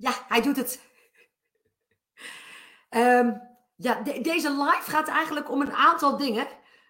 Ja, 0.00 0.12
hij 0.28 0.40
doet 0.40 0.56
het. 0.56 0.80
Ehm, 2.88 3.32
ja, 3.76 4.02
deze 4.22 4.50
live 4.50 4.90
gaat 4.90 5.08
eigenlijk 5.08 5.50
om 5.50 5.60
een 5.60 5.72
aantal 5.72 6.16
dingen. 6.16 6.46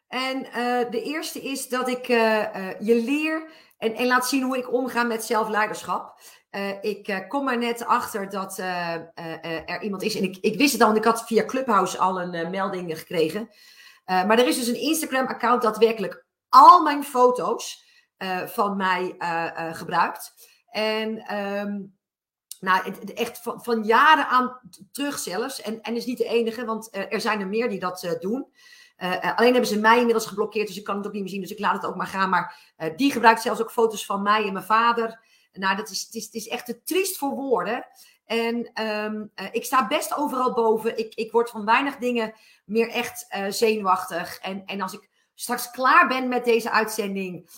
En 0.09 0.47
uh, 0.47 0.91
de 0.91 1.03
eerste 1.03 1.41
is 1.41 1.69
dat 1.69 1.89
ik 1.89 2.09
uh, 2.09 2.17
uh, 2.17 2.81
je 2.81 2.95
leer 2.95 3.51
en, 3.79 3.95
en, 3.95 4.07
laat 4.07 4.29
zien 4.29 4.43
hoe 4.43 4.59
ik 4.59 4.73
omga 4.73 5.03
met 5.03 5.25
zelfleiderschap. 5.25 6.21
ik 6.81 7.25
kom 7.29 7.49
er 7.49 7.59
net 7.59 7.85
achter 7.85 8.31
dat 8.31 8.59
er 8.59 9.83
iemand 9.83 10.03
is. 10.03 10.15
En 10.15 10.23
ik, 10.23 10.37
ik 10.41 10.59
wist 10.59 10.73
het 10.73 10.81
al, 10.81 10.87
want 10.87 10.99
ik 10.99 11.05
had 11.05 11.27
via 11.27 11.45
Clubhouse 11.45 11.99
al 11.99 12.21
een 12.21 12.51
melding 12.51 12.99
gekregen. 12.99 13.49
maar 14.05 14.39
er 14.39 14.47
is 14.47 14.57
dus 14.57 14.69
een 14.69 14.81
Instagram-account 14.81 15.63
dat 15.63 15.79
werkelijk 15.79 16.27
al 16.49 16.83
mijn 16.83 17.05
foto's 17.05 17.85
van 18.47 18.77
mij 18.77 19.15
gebruikt. 19.73 20.33
En 20.71 21.37
um, 21.37 22.00
nou, 22.61 22.95
echt 23.15 23.39
van, 23.39 23.63
van, 23.63 23.85
jaren 23.85 24.27
aan 24.27 24.61
terug 24.93 25.19
zelfs. 25.19 25.61
En, 25.61 25.81
en 25.81 25.97
is 25.97 26.07
niet 26.07 26.19
de 26.19 26.25
enige, 26.25 26.65
want 26.65 26.89
er 26.93 27.21
zijn 27.21 27.41
er 27.41 27.49
meer 27.49 27.69
die 27.69 27.81
dat 27.81 28.03
uh, 28.03 28.11
doen. 28.19 28.47
Uh, 28.99 29.37
alleen 29.37 29.53
hebben 29.53 29.71
ze 29.71 29.79
mij 29.79 29.99
inmiddels 29.99 30.27
geblokkeerd, 30.27 30.67
dus 30.67 30.77
ik 30.77 30.85
kan 30.85 30.97
het 30.97 31.07
ook 31.07 31.13
niet 31.13 31.23
meer 31.23 31.31
zien. 31.31 31.41
Dus 31.41 31.51
ik 31.51 31.59
laat 31.59 31.75
het 31.75 31.87
ook 31.87 31.97
maar 31.97 32.07
gaan. 32.07 32.31
Maar 32.31 32.75
die 32.97 33.13
gebruikt 33.13 33.43
zelfs 33.43 33.61
ook 33.61 33.71
foto's 33.71 34.07
van 34.07 34.23
mij 34.23 34.47
en 34.47 34.53
mijn 34.53 34.65
vader. 34.65 35.21
Nou, 35.53 35.77
dat 35.77 35.91
is, 35.91 36.01
het, 36.01 36.15
is, 36.15 36.25
het 36.25 36.35
is 36.35 36.49
echt 36.49 36.67
te 36.67 36.83
triest 36.83 37.19
voor 37.19 37.35
woorden. 37.35 37.87
En 38.25 38.85
um, 38.87 39.31
ik 39.53 39.65
sta 39.65 39.87
best 39.87 40.17
overal 40.17 40.53
boven. 40.53 40.99
Ik, 40.99 41.15
ik 41.15 41.33
word 41.33 41.51
van 41.51 41.65
weinig 41.65 41.97
dingen 41.97 42.35
meer 42.65 42.89
echt 42.89 43.27
zenuwachtig. 43.49 44.39
En, 44.39 44.63
en 44.67 44.81
als 44.81 44.93
ik 44.93 45.09
straks 45.35 45.71
klaar 45.71 46.09
ben 46.09 46.29
met 46.29 46.45
deze 46.45 46.71
uitzending, 46.71 47.51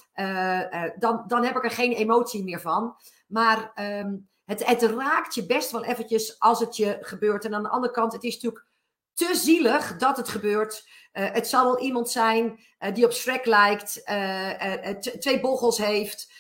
dan, 0.99 1.25
dan 1.27 1.45
heb 1.45 1.57
ik 1.57 1.65
er 1.65 1.71
geen 1.71 1.93
emotie 1.93 2.45
meer 2.45 2.61
van. 2.61 2.97
Maar 3.27 3.73
um, 4.01 4.29
het, 4.61 4.83
raakt 4.83 5.35
je 5.35 5.47
best 5.47 5.71
wel 5.71 5.85
eventjes 5.85 6.41
als 6.41 6.61
het 6.61 6.77
je 6.77 6.99
gebeurt. 7.01 7.45
En 7.45 7.55
aan 7.55 7.63
de 7.63 7.69
andere 7.69 7.93
kant, 7.93 8.13
het 8.13 8.25
is 8.25 8.35
natuurlijk 8.35 8.67
te 9.15 9.35
zielig 9.35 9.97
dat 9.97 10.17
het 10.17 10.29
gebeurt. 10.29 10.89
Uh, 11.13 11.31
het 11.33 11.49
zal 11.49 11.65
wel 11.65 11.79
iemand 11.79 12.11
zijn 12.11 12.61
uh, 12.79 12.95
die 12.95 13.05
op 13.05 13.13
Shrek 13.13 13.47
lijkt, 13.47 14.03
uh, 14.11 14.89
twee 14.99 15.41
bochels 15.41 15.79
heeft, 15.79 16.33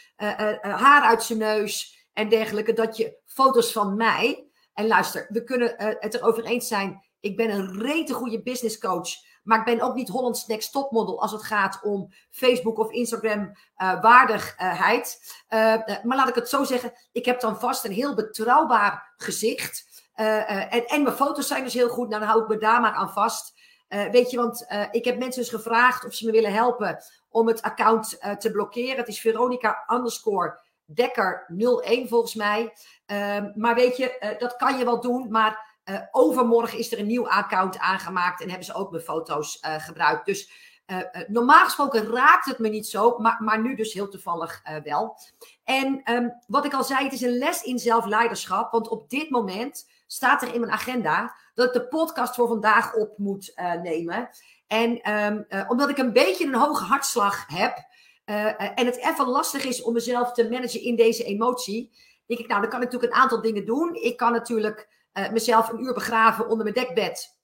haar 0.61 1.03
uit 1.03 1.23
zijn 1.23 1.39
neus 1.39 2.07
en 2.13 2.29
dergelijke. 2.29 2.73
Dat 2.73 2.97
je 2.97 3.19
foto's 3.27 3.73
van 3.73 3.97
mij. 3.97 4.47
En 4.75 4.87
luister, 4.87 5.27
we 5.29 5.45
kunnen 5.45 5.75
het 5.77 6.15
erover 6.15 6.45
eens 6.45 6.69
zijn. 6.69 7.05
Ik 7.21 7.37
ben 7.37 7.51
een 7.51 7.83
rete 7.83 8.15
goede 8.15 8.43
business 8.43 8.79
coach. 8.79 9.09
Maar 9.43 9.59
ik 9.59 9.65
ben 9.65 9.81
ook 9.81 9.95
niet 9.95 10.09
Hollands 10.09 10.47
Next 10.47 10.73
Topmodel 10.73 11.21
als 11.21 11.33
het 11.33 11.43
gaat 11.43 11.81
om 11.83 12.13
Facebook 12.31 12.79
of 12.79 12.91
Instagram 12.91 13.41
uh, 13.43 14.01
waardigheid. 14.01 15.19
Uh, 15.49 15.59
maar 16.03 16.17
laat 16.17 16.29
ik 16.29 16.35
het 16.35 16.49
zo 16.49 16.65
zeggen, 16.65 16.93
ik 17.13 17.25
heb 17.25 17.41
dan 17.41 17.61
vast 17.61 17.85
een 17.85 17.93
heel 17.93 18.15
betrouwbaar 18.15 19.15
gezicht. 19.17 19.91
En, 20.13 20.87
en, 20.87 21.03
mijn 21.03 21.17
foto's 21.17 21.47
zijn 21.47 21.65
dus 21.65 21.75
heel 21.75 21.89
goed, 21.89 22.09
nou 22.09 22.21
dan 22.21 22.29
hou 22.29 22.43
ik 22.43 22.49
me 22.49 22.59
daar 22.59 22.81
maar 22.81 22.93
aan 22.93 23.13
vast. 23.13 23.55
weet 23.89 24.31
je, 24.31 24.37
want 24.37 24.67
ik 24.91 25.05
heb 25.05 25.19
mensen 25.19 25.43
dus 25.43 25.51
gevraagd 25.51 26.05
of 26.05 26.15
ze 26.15 26.27
me 26.27 26.33
willen 26.33 26.53
helpen 26.53 26.99
om 27.29 27.49
het 27.49 27.63
account 27.63 28.19
te 28.39 28.51
blokkeren. 28.51 28.97
Het 28.97 29.09
is 29.09 29.21
Veronica 29.21 29.85
underscore 29.93 30.61
Dekker 30.85 31.47
01 31.83 32.09
volgens 32.09 32.35
mij. 32.35 32.73
Ehm, 33.07 33.53
maar 33.55 33.75
weet 33.75 33.97
je, 33.97 34.37
dat 34.39 34.57
kan 34.57 34.79
je 34.79 34.85
wel 34.85 35.01
doen, 35.01 35.31
maar 35.31 35.72
uh, 35.85 36.01
overmorgen 36.11 36.79
is 36.79 36.93
er 36.93 36.99
een 36.99 37.07
nieuw 37.07 37.29
account 37.29 37.79
aangemaakt 37.79 38.41
en 38.41 38.49
hebben 38.49 38.67
ze 38.67 38.75
ook 38.75 38.91
mijn 38.91 39.03
foto's 39.03 39.63
uh, 39.65 39.75
gebruikt. 39.79 40.27
Dus 40.27 40.51
uh, 40.87 40.99
normaal 41.27 41.65
gesproken 41.65 42.13
raakt 42.13 42.45
het 42.45 42.59
me 42.59 42.69
niet 42.69 42.87
zo, 42.87 43.19
maar, 43.19 43.43
maar 43.43 43.61
nu 43.63 43.75
dus 43.75 43.93
heel 43.93 44.09
toevallig 44.09 44.63
wel. 44.85 45.17
En 45.65 46.01
um, 46.13 46.33
wat 46.47 46.65
ik 46.65 46.75
al 46.75 46.85
zei, 46.85 47.05
het 47.05 47.13
is 47.13 47.23
een 47.23 47.39
les 47.39 47.63
in 47.63 47.79
zelfleiderschap. 47.79 48.73
Want 48.73 48.89
op 48.89 49.11
dit 49.11 49.31
moment 49.31 49.89
staat 50.07 50.43
er 50.43 50.55
in 50.55 50.61
mijn 50.61 50.73
agenda 50.73 51.35
dat 51.55 51.67
ik 51.67 51.73
de 51.73 51.89
podcast 51.89 52.35
voor 52.35 52.49
vandaag 52.49 52.95
op 52.95 53.19
moet 53.19 53.53
nemen. 53.83 54.31
En 54.67 55.13
um, 55.13 55.47
omdat 55.69 55.89
ik 55.89 55.99
een 55.99 56.13
beetje 56.13 56.47
een 56.47 56.55
hoge 56.55 56.85
hartslag 56.85 57.45
heb 57.47 57.91
en 58.25 58.87
het 58.87 58.97
even 58.97 59.27
lastig 59.27 59.65
is 59.65 59.83
om 59.83 59.93
mezelf 59.93 60.33
te 60.33 60.49
managen 60.49 60.83
in 60.83 60.97
deze 60.97 61.25
emotie, 61.25 61.93
denk 62.27 62.41
ik, 62.41 62.49
nou, 62.49 62.61
dan 62.61 62.71
kan 62.71 62.83
ik 62.83 62.85
natuurlijk 62.85 63.13
een 63.13 63.21
aantal 63.21 63.41
dingen 63.43 63.65
doen. 63.65 63.95
Ik 63.95 64.17
kan 64.17 64.33
natuurlijk 64.33 64.89
uh, 65.15 65.31
mezelf 65.31 65.69
een 65.69 65.83
uur 65.83 65.95
begraven 65.95 66.49
onder 66.49 66.63
mijn 66.63 66.87
dekbed. 66.87 67.41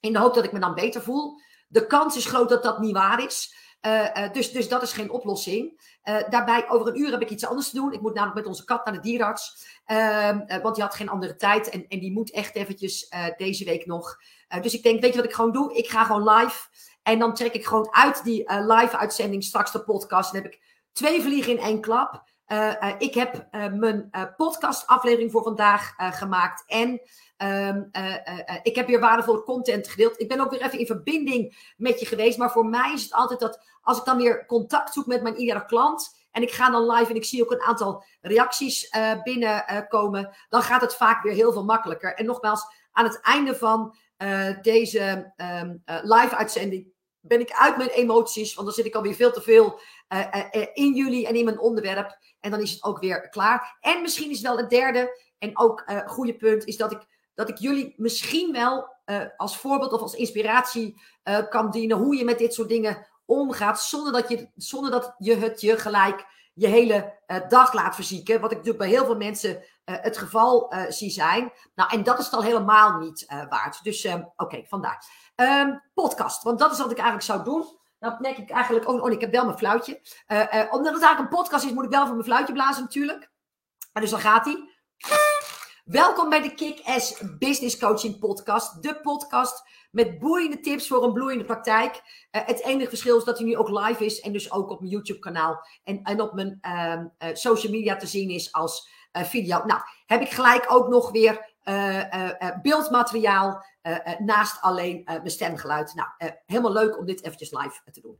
In 0.00 0.12
de 0.12 0.18
hoop 0.18 0.34
dat 0.34 0.44
ik 0.44 0.52
me 0.52 0.58
dan 0.58 0.74
beter 0.74 1.02
voel. 1.02 1.40
De 1.68 1.86
kans 1.86 2.16
is 2.16 2.26
groot 2.26 2.48
dat 2.48 2.62
dat 2.62 2.78
niet 2.78 2.92
waar 2.92 3.24
is. 3.24 3.54
Uh, 3.86 4.02
uh, 4.16 4.32
dus, 4.32 4.52
dus 4.52 4.68
dat 4.68 4.82
is 4.82 4.92
geen 4.92 5.10
oplossing. 5.10 5.90
daarbij, 6.28 6.68
over 6.68 6.86
een 6.86 7.00
uur 7.00 7.10
heb 7.10 7.20
ik 7.20 7.30
iets 7.30 7.46
anders 7.46 7.70
te 7.70 7.76
doen. 7.76 7.92
Ik 7.92 8.00
moet 8.00 8.14
namelijk 8.14 8.38
met 8.38 8.46
onze 8.46 8.64
kat 8.64 8.84
naar 8.84 8.94
de 8.94 9.00
dierenarts. 9.00 9.66
Ehm, 9.84 10.60
want 10.62 10.74
die 10.74 10.84
had 10.84 10.94
geen 10.94 11.08
andere 11.08 11.36
tijd. 11.36 11.68
En, 11.68 11.88
en 11.88 11.98
die 11.98 12.12
moet 12.12 12.30
echt 12.30 12.54
eventjes 12.54 13.08
deze 13.36 13.64
week 13.64 13.86
nog. 13.86 14.16
dus 14.60 14.74
ik 14.74 14.82
denk, 14.82 15.00
weet 15.00 15.10
je 15.10 15.16
wat 15.16 15.28
ik 15.28 15.34
gewoon 15.34 15.52
doe? 15.52 15.74
Ik 15.74 15.88
ga 15.88 16.04
gewoon 16.04 16.28
live. 16.34 16.68
En 17.02 17.18
dan 17.18 17.34
trek 17.34 17.54
ik 17.54 17.66
gewoon 17.66 17.94
uit 17.94 18.24
die 18.24 18.52
live 18.52 18.96
uitzending 18.96 19.44
straks 19.44 19.72
de 19.72 19.84
podcast. 19.84 20.32
Dan 20.32 20.42
heb 20.42 20.52
ik 20.52 20.60
twee 20.92 21.22
vliegen 21.22 21.52
in 21.52 21.58
één 21.58 21.80
klap. 21.80 22.31
Uh, 22.52 22.74
uh, 22.82 22.94
ik 22.98 23.14
heb 23.14 23.48
uh, 23.52 23.72
mijn 23.72 24.10
podcastaflevering 24.36 25.30
voor 25.30 25.42
vandaag 25.42 25.94
gemaakt. 25.96 26.64
En 26.66 27.00
um, 27.38 27.90
ik 28.62 28.74
heb 28.74 28.86
weer 28.86 29.00
waardevolle 29.00 29.42
content 29.42 29.88
gedeeld. 29.88 30.20
Ik 30.20 30.28
ben 30.28 30.40
ook 30.40 30.50
weer 30.50 30.62
even 30.62 30.78
in 30.78 30.86
verbinding 30.86 31.72
met 31.76 32.00
je 32.00 32.06
geweest. 32.06 32.38
Maar 32.38 32.50
voor 32.50 32.66
mij 32.66 32.92
is 32.92 33.02
het 33.02 33.12
altijd 33.12 33.40
dat 33.40 33.60
als 33.82 33.98
ik 33.98 34.04
dan 34.04 34.16
weer 34.16 34.46
contact 34.46 34.92
zoek 34.92 35.06
met 35.06 35.22
mijn 35.22 35.36
iedere 35.36 35.64
klant. 35.64 36.26
En 36.30 36.42
ik 36.42 36.50
ga 36.50 36.70
dan 36.70 36.90
live 36.90 37.10
en 37.10 37.16
ik 37.16 37.24
zie 37.24 37.42
ook 37.42 37.50
een 37.50 37.62
aantal 37.62 38.04
reacties 38.20 38.90
binnenkomen. 39.22 40.36
dan 40.48 40.62
gaat 40.62 40.80
het 40.80 40.94
vaak 40.94 41.22
weer 41.22 41.34
heel 41.34 41.52
veel 41.52 41.64
makkelijker. 41.64 42.14
En 42.14 42.24
nogmaals, 42.24 42.64
aan 42.92 43.04
het 43.04 43.20
einde 43.20 43.56
van 43.56 43.96
deze 44.62 45.32
um, 45.36 45.82
live 46.02 46.36
uitzending 46.36 46.92
ben 47.22 47.40
ik 47.40 47.52
uit 47.52 47.76
mijn 47.76 47.88
emoties. 47.88 48.54
Want 48.54 48.66
dan 48.66 48.76
zit 48.76 48.86
ik 48.86 48.94
alweer 48.94 49.14
veel 49.14 49.32
te 49.32 49.42
veel 49.42 49.80
in 50.72 50.94
jullie 50.94 51.26
en 51.26 51.34
in 51.34 51.44
mijn 51.44 51.60
onderwerp. 51.60 52.18
En 52.40 52.50
dan 52.50 52.60
is 52.60 52.70
het 52.70 52.82
ook 52.82 52.98
weer 52.98 53.28
klaar. 53.28 53.76
En 53.80 54.02
misschien 54.02 54.30
is 54.30 54.40
wel 54.40 54.56
het 54.56 54.70
derde 54.70 55.20
en 55.38 55.58
ook 55.58 55.82
uh, 55.86 56.08
goede 56.08 56.36
punt, 56.36 56.64
is 56.64 56.76
dat 56.76 56.92
ik, 56.92 57.06
dat 57.34 57.48
ik 57.48 57.58
jullie 57.58 57.94
misschien 57.96 58.52
wel 58.52 58.90
als 59.36 59.56
voorbeeld 59.56 59.92
of 59.92 60.00
als 60.00 60.14
inspiratie 60.14 61.02
kan 61.48 61.70
dienen 61.70 61.96
hoe 61.96 62.16
je 62.16 62.24
met 62.24 62.38
dit 62.38 62.54
soort 62.54 62.68
dingen 62.68 63.06
omgaat, 63.24 63.80
zonder 63.80 64.12
dat 64.12 64.28
je, 64.28 64.50
zonder 64.54 64.90
dat 64.90 65.14
je 65.18 65.36
het 65.36 65.60
je 65.60 65.78
gelijk 65.78 66.26
je 66.54 66.66
hele 66.66 67.18
dag 67.48 67.72
laat 67.72 67.94
verzieken. 67.94 68.40
Wat 68.40 68.50
ik 68.50 68.56
natuurlijk 68.56 68.84
bij 68.84 68.92
heel 68.92 69.04
veel 69.04 69.16
mensen 69.16 69.64
het 69.84 70.18
geval 70.18 70.74
zie 70.88 71.10
zijn. 71.10 71.52
Nou, 71.74 71.90
en 71.90 72.02
dat 72.02 72.18
is 72.18 72.24
het 72.24 72.34
al 72.34 72.42
helemaal 72.42 72.98
niet 72.98 73.26
waard. 73.48 73.84
Dus 73.84 74.04
oké, 74.04 74.32
okay, 74.36 74.66
vandaar. 74.68 75.04
Um, 75.36 75.82
podcast, 75.94 76.42
want 76.42 76.58
dat 76.58 76.72
is 76.72 76.78
wat 76.78 76.90
ik 76.90 76.98
eigenlijk 76.98 77.26
zou 77.26 77.44
doen. 77.44 77.80
Dan 78.02 78.16
merk 78.20 78.38
ik 78.38 78.50
eigenlijk, 78.50 78.88
oh, 78.88 79.02
oh 79.02 79.10
ik 79.10 79.20
heb 79.20 79.32
wel 79.32 79.44
mijn 79.44 79.58
fluitje. 79.58 80.00
Uh, 80.28 80.38
uh, 80.38 80.72
omdat 80.72 80.92
het 80.92 81.02
eigenlijk 81.02 81.18
een 81.18 81.38
podcast 81.38 81.64
is, 81.64 81.72
moet 81.72 81.84
ik 81.84 81.90
wel 81.90 82.06
van 82.06 82.12
mijn 82.12 82.24
fluitje 82.24 82.52
blazen 82.52 82.82
natuurlijk. 82.82 83.30
dus 83.92 84.10
dan 84.10 84.20
gaat 84.20 84.44
hij. 84.44 84.68
Welkom 85.84 86.28
bij 86.28 86.42
de 86.42 86.54
Kick-Ass 86.54 87.22
Business 87.38 87.78
Coaching 87.78 88.18
Podcast. 88.18 88.82
De 88.82 89.00
podcast 89.00 89.62
met 89.90 90.18
boeiende 90.18 90.60
tips 90.60 90.88
voor 90.88 91.04
een 91.04 91.12
bloeiende 91.12 91.44
praktijk. 91.44 91.94
Uh, 92.30 92.42
het 92.46 92.62
enige 92.62 92.88
verschil 92.88 93.16
is 93.16 93.24
dat 93.24 93.38
hij 93.38 93.46
nu 93.46 93.56
ook 93.56 93.68
live 93.68 94.04
is 94.04 94.20
en 94.20 94.32
dus 94.32 94.52
ook 94.52 94.70
op 94.70 94.80
mijn 94.80 94.92
YouTube 94.92 95.18
kanaal 95.18 95.66
en, 95.84 96.02
en 96.02 96.20
op 96.20 96.32
mijn 96.32 96.60
uh, 96.62 97.30
social 97.32 97.72
media 97.72 97.96
te 97.96 98.06
zien 98.06 98.30
is 98.30 98.52
als 98.52 98.90
video. 99.12 99.64
Nou, 99.64 99.80
heb 100.06 100.20
ik 100.20 100.30
gelijk 100.30 100.64
ook 100.68 100.88
nog 100.88 101.10
weer 101.10 101.51
beeldmateriaal 102.62 103.64
naast 104.18 104.60
alleen 104.60 105.02
mijn 105.04 105.30
stemgeluid. 105.30 105.94
Nou, 105.94 106.32
helemaal 106.46 106.72
leuk 106.72 106.98
om 106.98 107.06
dit 107.06 107.22
eventjes 107.22 107.50
live 107.50 107.80
te 107.92 108.00
doen. 108.00 108.18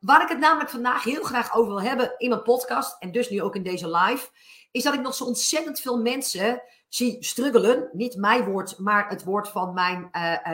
waar 0.00 0.22
ik 0.22 0.28
het 0.28 0.38
namelijk 0.38 0.70
vandaag 0.70 1.04
heel 1.04 1.22
graag 1.22 1.54
over 1.54 1.68
wil 1.68 1.82
hebben 1.82 2.14
in 2.18 2.28
mijn 2.28 2.42
podcast 2.42 2.96
en 2.98 3.12
dus 3.12 3.30
nu 3.30 3.42
ook 3.42 3.54
in 3.54 3.62
deze 3.62 3.90
live, 3.90 4.28
is 4.70 4.82
dat 4.82 4.94
ik 4.94 5.00
nog 5.00 5.14
zo 5.14 5.24
ontzettend 5.24 5.80
veel 5.80 6.00
mensen 6.02 6.62
zie 6.88 7.16
struggelen, 7.24 7.88
niet 7.92 8.16
mijn 8.16 8.44
woord, 8.44 8.78
maar 8.78 9.08
het 9.08 9.24
woord 9.24 9.48
van 9.48 9.74
mijn 9.74 10.10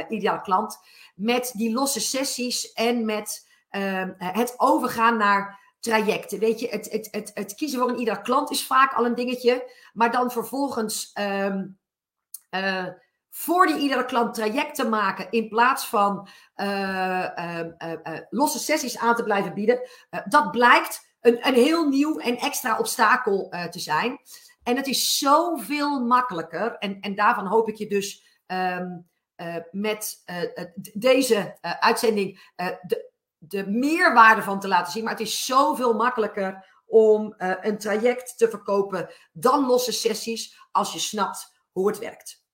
ideale 0.08 0.40
klant, 0.40 0.78
met 1.14 1.52
die 1.56 1.72
losse 1.72 2.00
sessies 2.00 2.72
en 2.72 3.04
met 3.04 3.46
uh, 3.70 4.04
het 4.16 4.54
overgaan 4.56 5.16
naar 5.16 5.60
trajecten. 5.80 6.38
Weet 6.38 6.60
je, 6.60 6.68
het, 6.68 6.90
het, 6.90 7.08
het, 7.10 7.30
het 7.34 7.54
kiezen 7.54 7.78
voor 7.78 7.88
een 7.88 7.98
ieder 7.98 8.20
klant 8.20 8.50
is 8.50 8.66
vaak 8.66 8.92
al 8.92 9.04
een 9.04 9.14
dingetje, 9.14 9.72
maar 9.92 10.10
dan 10.12 10.30
vervolgens 10.30 11.10
um, 11.20 11.77
voor 13.30 13.66
die 13.66 13.78
iedere 13.78 14.04
klant 14.04 14.34
trajecten 14.34 14.88
maken 14.88 15.30
in 15.30 15.48
plaats 15.48 15.86
van 15.86 16.28
losse 18.30 18.58
sessies 18.58 18.98
aan 18.98 19.14
te 19.14 19.22
blijven 19.22 19.54
bieden, 19.54 19.88
dat 20.24 20.50
blijkt 20.50 21.16
een, 21.20 21.46
een 21.46 21.54
heel 21.54 21.88
nieuw 21.88 22.18
en 22.18 22.36
extra 22.36 22.78
obstakel 22.78 23.54
te 23.70 23.78
zijn. 23.78 24.20
En 24.62 24.76
het 24.76 24.86
is 24.86 25.18
zoveel 25.18 26.00
makkelijker. 26.00 26.76
En, 26.78 27.00
en 27.00 27.14
daarvan 27.14 27.46
hoop 27.46 27.68
ik 27.68 27.76
je 27.76 27.86
dus 27.86 28.40
uh, 28.46 28.86
met 29.70 30.22
deze 30.94 31.58
uitzending 31.60 32.52
de, 32.56 33.10
de 33.38 33.66
meerwaarde 33.66 34.42
van 34.42 34.60
te 34.60 34.68
laten 34.68 34.92
zien. 34.92 35.02
Maar 35.02 35.12
het 35.12 35.26
is 35.26 35.44
zoveel 35.44 35.94
makkelijker 35.94 36.66
om 36.86 37.34
een 37.38 37.78
traject 37.78 38.38
te 38.38 38.48
verkopen 38.48 39.10
dan 39.32 39.66
losse 39.66 39.92
sessies 39.92 40.58
als 40.72 40.92
je 40.92 40.98
snapt 40.98 41.57
hoe 41.78 41.88
het 41.88 41.98
werkt. 41.98 42.46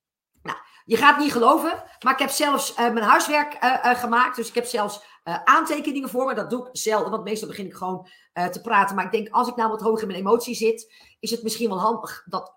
Nou, 0.43 0.59
je 0.85 0.97
gaat 0.97 1.19
niet 1.19 1.33
geloven, 1.33 1.83
maar 2.01 2.13
ik 2.13 2.19
heb 2.19 2.31
zelfs 2.31 2.75
mijn 2.75 3.03
huiswerk 3.03 3.57
gemaakt. 3.99 4.37
Dus 4.37 4.49
ik 4.49 4.55
heb 4.55 4.65
zelfs 4.65 5.05
aantekeningen 5.45 6.09
voor 6.09 6.27
me. 6.27 6.35
Dat 6.35 6.51
doe 6.51 6.67
ik 6.67 6.69
zelden, 6.73 7.11
want 7.11 7.25
meestal 7.25 7.49
begin 7.49 7.67
ik 7.67 7.75
gewoon 7.75 8.09
te 8.51 8.61
praten. 8.63 8.97
Maar 8.97 9.05
ik 9.05 9.13
denk, 9.13 9.29
als 9.29 9.49
ik 9.49 9.57
nou 9.57 9.71
wat 9.71 9.81
hoger 9.81 10.03
in 10.03 10.07
mijn 10.07 10.19
emotie 10.19 10.55
zit, 10.55 10.95
is 11.21 11.31
het 11.31 11.43
misschien 11.43 11.69
wel 11.69 11.81
handig 11.81 12.25
dat 12.27 12.55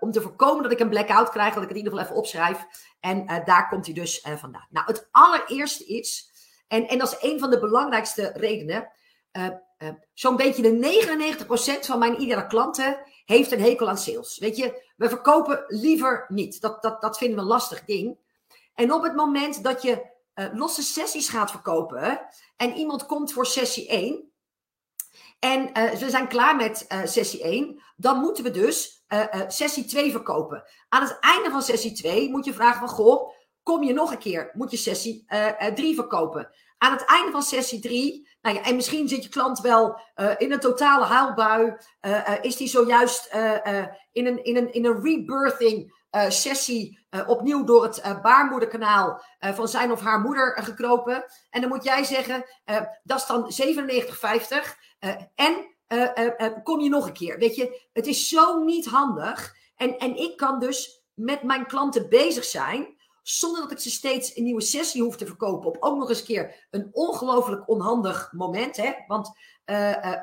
om 0.00 0.10
te 0.10 0.20
voorkomen 0.20 0.62
dat 0.62 0.72
ik 0.72 0.80
een 0.80 0.88
blackout 0.88 1.30
krijg, 1.30 1.54
dat 1.54 1.62
ik 1.62 1.68
het 1.68 1.78
in 1.78 1.84
ieder 1.84 1.92
geval 1.92 2.06
even 2.06 2.22
opschrijf. 2.22 2.66
En 3.00 3.26
daar 3.44 3.68
komt 3.68 3.84
hij 3.84 3.94
dus 3.94 4.26
vandaan. 4.36 4.66
Nou, 4.70 4.86
het 4.86 5.08
allereerste 5.10 5.86
is, 5.86 6.30
en, 6.68 6.88
en 6.88 6.98
dat 6.98 7.12
is 7.12 7.30
een 7.30 7.38
van 7.38 7.50
de 7.50 7.58
belangrijkste 7.58 8.32
redenen. 8.34 8.92
Zo'n 10.14 10.36
beetje 10.36 10.62
de 10.62 11.44
99% 11.82 11.86
van 11.86 11.98
mijn 11.98 12.16
iedere 12.16 12.46
klanten 12.46 12.98
heeft 13.28 13.52
een 13.52 13.60
hekel 13.60 13.88
aan 13.88 13.98
sales. 13.98 14.38
Weet 14.38 14.56
je, 14.56 14.82
we 14.96 15.08
verkopen 15.08 15.64
liever 15.66 16.24
niet. 16.28 16.60
Dat, 16.60 16.82
dat, 16.82 17.00
dat 17.00 17.18
vinden 17.18 17.36
we 17.36 17.42
een 17.42 17.48
lastig 17.48 17.84
ding. 17.84 18.18
En 18.74 18.92
op 18.92 19.02
het 19.02 19.14
moment 19.14 19.62
dat 19.62 19.82
je 19.82 20.06
losse 20.52 20.82
sessies 20.82 21.28
gaat 21.28 21.50
verkopen 21.50 22.20
en 22.56 22.74
iemand 22.74 23.06
komt 23.06 23.32
voor 23.32 23.46
sessie 23.46 23.88
1 23.88 24.32
en 25.38 25.72
we 25.98 26.10
zijn 26.10 26.28
klaar 26.28 26.56
met 26.56 26.86
sessie 27.04 27.42
1, 27.42 27.82
dan 27.96 28.20
moeten 28.20 28.44
we 28.44 28.50
dus 28.50 29.04
uh, 29.08 29.24
uh, 29.34 29.40
sessie 29.48 29.84
2 29.84 30.10
verkopen. 30.10 30.64
Aan 30.88 31.02
het 31.02 31.16
einde 31.20 31.50
van 31.50 31.62
sessie 31.62 31.92
2 31.92 32.30
moet 32.30 32.44
je 32.44 32.52
vragen 32.52 32.78
van, 32.78 32.88
goh, 32.88 33.30
kom 33.62 33.82
je 33.82 33.92
nog 33.92 34.10
een 34.10 34.18
keer? 34.18 34.50
Moet 34.52 34.70
je 34.70 34.76
sessie 34.76 35.24
3 35.74 35.90
uh, 35.90 35.94
verkopen? 35.94 36.50
Aan 36.78 36.92
het 36.92 37.04
einde 37.04 37.30
van 37.30 37.42
sessie 37.42 37.80
3, 37.80 38.28
nou 38.40 38.56
en 38.56 38.76
misschien 38.76 39.08
zit 39.08 39.22
je 39.22 39.28
klant 39.28 39.60
wel 39.60 40.00
in 40.38 40.52
een 40.52 40.60
totale 40.60 41.04
huilbui, 41.04 41.76
is 42.40 42.56
die 42.56 42.68
zojuist 42.68 43.34
in, 44.12 44.26
een, 44.26 44.44
in, 44.44 44.56
een, 44.56 44.72
in 44.72 44.84
een 44.84 45.02
rebirthing 45.02 45.96
sessie 46.28 47.06
opnieuw 47.26 47.64
door 47.64 47.82
het 47.82 48.22
baarmoederkanaal 48.22 49.22
van 49.38 49.68
zijn 49.68 49.92
of 49.92 50.00
haar 50.00 50.20
moeder 50.20 50.62
gekropen. 50.62 51.24
En 51.50 51.60
dan 51.60 51.70
moet 51.70 51.84
jij 51.84 52.04
zeggen, 52.04 52.44
dat 53.02 53.18
is 53.18 53.26
dan 53.26 53.52
97,50 54.98 55.28
en 55.34 55.76
kom 56.62 56.80
je 56.80 56.88
nog 56.88 57.06
een 57.06 57.12
keer. 57.12 57.38
Weet 57.38 57.56
je, 57.56 57.88
het 57.92 58.06
is 58.06 58.28
zo 58.28 58.58
niet 58.64 58.86
handig. 58.86 59.54
En, 59.76 59.98
en 59.98 60.16
ik 60.16 60.36
kan 60.36 60.58
dus 60.58 61.02
met 61.14 61.42
mijn 61.42 61.66
klanten 61.66 62.08
bezig 62.08 62.44
zijn. 62.44 62.96
Zonder 63.30 63.60
dat 63.60 63.70
ik 63.70 63.78
ze 63.78 63.90
steeds 63.90 64.36
een 64.36 64.44
nieuwe 64.44 64.60
sessie 64.60 65.02
hoef 65.02 65.16
te 65.16 65.26
verkopen. 65.26 65.68
Op 65.68 65.76
ook 65.80 65.98
nog 65.98 66.08
eens 66.08 66.18
een 66.18 66.24
keer 66.24 66.66
een 66.70 66.88
ongelooflijk 66.92 67.68
onhandig 67.68 68.32
moment. 68.32 68.76
Hè? 68.76 68.92
Want 69.06 69.30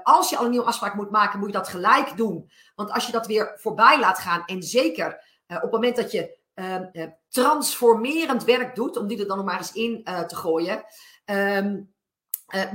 als 0.04 0.30
je 0.30 0.38
al 0.38 0.44
een 0.44 0.50
nieuwe 0.50 0.66
afspraak 0.66 0.96
moet 0.96 1.12
maken, 1.12 1.40
moet 1.40 1.48
je 1.48 1.54
dat 1.54 1.68
gelijk 1.68 2.18
doen. 2.18 2.50
Want 2.76 2.92
als 2.92 3.06
je 3.06 3.12
dat 3.12 3.28
weer 3.28 3.54
voorbij 3.56 4.00
laat 4.00 4.20
gaan. 4.20 4.46
En 4.46 4.64
zeker 4.64 5.08
op 5.48 5.62
het 5.62 5.72
moment 5.72 5.96
dat 5.96 6.12
je 6.12 6.38
ehm, 6.54 7.10
transformerend 7.30 8.44
werk 8.44 8.76
doet. 8.76 8.98
Om 8.98 9.08
die 9.08 9.20
er 9.20 9.28
dan 9.28 9.38
nog 9.38 9.46
maar 9.46 9.58
eens 9.58 9.74
in 9.74 10.04
te 10.04 10.36
gooien. 10.36 10.84
Ehm, 11.26 11.82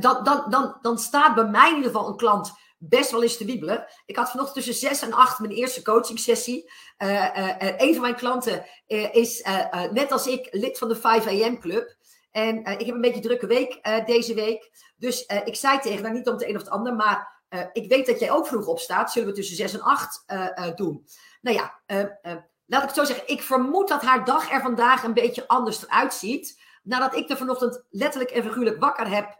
dan, 0.00 0.24
dan, 0.24 0.44
dan, 0.48 0.78
dan 0.80 0.98
staat 0.98 1.34
bij 1.34 1.48
mij 1.48 1.68
in 1.68 1.76
ieder 1.76 1.90
geval 1.90 2.08
een 2.08 2.16
klant 2.16 2.52
best 2.82 3.10
wel 3.10 3.22
eens 3.22 3.36
te 3.36 3.44
wiebelen. 3.44 3.86
Ik 4.06 4.16
had 4.16 4.30
vanochtend 4.30 4.64
tussen 4.64 4.88
6 4.88 5.02
en 5.02 5.12
8 5.12 5.38
mijn 5.38 5.52
eerste 5.52 5.82
coaching 5.82 6.18
sessie. 6.18 6.70
Uh, 6.98 7.08
uh, 7.10 7.54
een 7.76 7.92
van 7.92 8.02
mijn 8.02 8.14
klanten 8.14 8.64
is 9.12 9.46
net 9.92 10.12
als 10.12 10.26
ik 10.26 10.48
lid 10.50 10.78
van 10.78 10.88
de 10.88 10.96
5 10.96 11.26
AM 11.26 11.60
club. 11.60 11.96
En 12.30 12.58
ik 12.58 12.86
heb 12.86 12.94
een 12.94 13.00
beetje 13.00 13.20
drukke 13.20 13.46
week 13.46 14.02
deze 14.06 14.34
week. 14.34 14.70
Dus 14.96 15.26
ik 15.44 15.56
zei 15.56 15.78
tegen 15.78 16.04
haar, 16.04 16.12
niet 16.12 16.26
om 16.26 16.32
het 16.34 16.44
een 16.44 16.54
of 16.54 16.62
het 16.62 16.70
ander, 16.70 16.94
maar 16.94 17.42
ik 17.72 17.88
weet 17.88 18.06
dat 18.06 18.20
jij 18.20 18.30
ook 18.30 18.46
vroeg 18.46 18.66
opstaat. 18.66 19.12
Zullen 19.12 19.28
we 19.28 19.34
tussen 19.34 19.56
6 19.56 19.72
en 19.72 19.80
8 19.80 20.24
doen? 20.76 21.06
Nou 21.40 21.56
ja, 21.56 21.80
laat 22.66 22.82
ik 22.82 22.88
het 22.88 22.94
zo 22.94 23.04
zeggen. 23.04 23.28
Ik 23.28 23.42
vermoed 23.42 23.88
dat 23.88 24.02
haar 24.02 24.24
dag 24.24 24.52
er 24.52 24.60
vandaag 24.60 25.02
een 25.02 25.14
beetje 25.14 25.48
anders 25.48 25.82
eruit 25.82 26.14
ziet. 26.14 26.62
Nadat 26.82 27.14
ik 27.14 27.30
er 27.30 27.36
vanochtend 27.36 27.84
letterlijk 27.90 28.30
en 28.30 28.42
figuurlijk 28.42 28.80
wakker 28.80 29.08
heb 29.08 29.38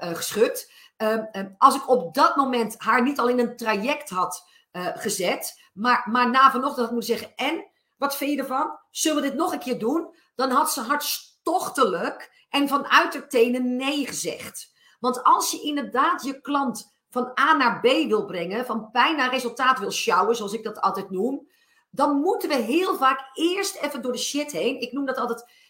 geschud. 0.00 0.70
Ehm, 0.96 1.24
ehm, 1.32 1.48
als 1.58 1.74
ik 1.74 1.88
op 1.88 2.14
dat 2.14 2.36
moment 2.36 2.74
haar 2.78 3.02
niet 3.02 3.18
al 3.18 3.28
in 3.28 3.38
een 3.38 3.56
traject 3.56 4.10
had 4.10 4.48
uh, 4.72 4.86
gezet, 4.94 5.62
maar, 5.72 6.06
maar 6.10 6.30
na 6.30 6.50
vanochtend 6.50 6.86
had 6.86 6.90
moeten 6.90 7.16
zeggen: 7.16 7.34
En 7.36 7.70
wat 7.96 8.16
vind 8.16 8.30
je 8.30 8.38
ervan? 8.38 8.78
Zullen 8.90 9.22
we 9.22 9.28
dit 9.28 9.38
nog 9.38 9.52
een 9.52 9.58
keer 9.58 9.78
doen? 9.78 10.14
Dan 10.34 10.50
had 10.50 10.72
ze 10.72 10.80
hartstochtelijk 10.80 12.44
en 12.48 12.68
vanuit 12.68 13.14
haar 13.14 13.28
tenen 13.28 13.76
nee 13.76 14.06
gezegd. 14.06 14.72
Want 15.00 15.22
als 15.22 15.50
je 15.50 15.62
inderdaad 15.62 16.24
je 16.24 16.40
klant 16.40 16.96
van 17.10 17.32
A 17.40 17.56
naar 17.56 17.80
B 17.80 17.82
wil 17.82 18.24
brengen, 18.24 18.66
van 18.66 18.90
pijn 18.90 19.16
naar 19.16 19.30
resultaat 19.30 19.78
wil 19.78 19.90
sjouwen, 19.90 20.36
zoals 20.36 20.52
ik 20.52 20.64
dat 20.64 20.80
altijd 20.80 21.10
noem, 21.10 21.48
dan 21.90 22.20
moeten 22.20 22.48
we 22.48 22.54
heel 22.54 22.96
vaak 22.96 23.30
eerst 23.32 23.76
even 23.76 24.02
door 24.02 24.12
de 24.12 24.18
shit 24.18 24.52
heen. 24.52 24.80
Ik 24.80 24.92
noem 24.92 25.06
dat 25.06 25.16
altijd 25.16 25.42
eh, 25.42 25.48
eh, 25.48 25.65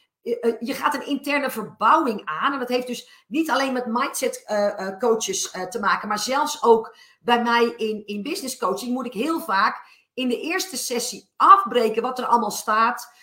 je 0.60 0.74
gaat 0.74 0.94
een 0.94 1.06
interne 1.06 1.50
verbouwing 1.50 2.22
aan. 2.24 2.52
En 2.52 2.58
dat 2.58 2.68
heeft 2.68 2.86
dus 2.86 3.24
niet 3.26 3.50
alleen 3.50 3.72
met 3.72 3.86
mindset 3.86 4.44
uh, 4.46 4.98
coaches 4.98 5.50
te 5.70 5.78
maken, 5.80 6.08
maar 6.08 6.18
zelfs 6.18 6.62
ook 6.62 6.96
bij 7.20 7.42
mij 7.42 7.64
in, 7.76 8.06
in 8.06 8.22
business 8.22 8.56
coaching 8.56 8.92
moet 8.92 9.06
ik 9.06 9.12
heel 9.12 9.40
vaak 9.40 10.04
in 10.14 10.28
de 10.28 10.40
eerste 10.40 10.76
sessie 10.76 11.30
afbreken 11.36 12.02
wat 12.02 12.18
er 12.18 12.26
allemaal 12.26 12.50
staat. 12.50 13.14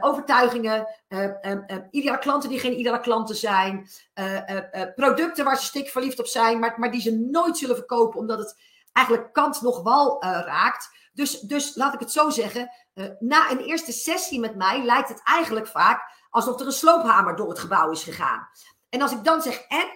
overtuigingen, 0.00 0.86
ideale 1.90 2.18
klanten 2.18 2.48
die 2.48 2.58
geen 2.58 2.78
ideale 2.78 3.00
klanten 3.00 3.36
zijn, 3.36 3.88
producten 4.94 5.44
waar 5.44 5.58
ze 5.58 5.64
stik 5.64 5.88
verliefd 5.88 6.18
op 6.18 6.26
zijn, 6.26 6.58
maar, 6.58 6.74
maar 6.76 6.90
die 6.90 7.00
ze 7.00 7.28
nooit 7.30 7.58
zullen 7.58 7.76
verkopen 7.76 8.20
omdat 8.20 8.38
het 8.38 8.60
eigenlijk 8.92 9.32
kant 9.32 9.60
nog 9.60 9.82
wal 9.82 10.22
raakt. 10.22 10.90
Dus, 11.12 11.40
dus 11.40 11.74
laat 11.74 11.94
ik 11.94 12.00
het 12.00 12.12
zo 12.12 12.30
zeggen, 12.30 12.70
na 13.18 13.50
een 13.50 13.60
eerste 13.60 13.92
sessie 13.92 14.40
met 14.40 14.54
mij 14.56 14.84
lijkt 14.84 15.08
het 15.08 15.20
eigenlijk 15.24 15.66
vaak 15.66 16.16
alsof 16.30 16.60
er 16.60 16.66
een 16.66 16.72
sloophamer 16.72 17.36
door 17.36 17.48
het 17.48 17.58
gebouw 17.58 17.90
is 17.90 18.02
gegaan. 18.02 18.48
En 18.88 19.02
als 19.02 19.12
ik 19.12 19.24
dan 19.24 19.42
zeg, 19.42 19.60
en, 19.60 19.86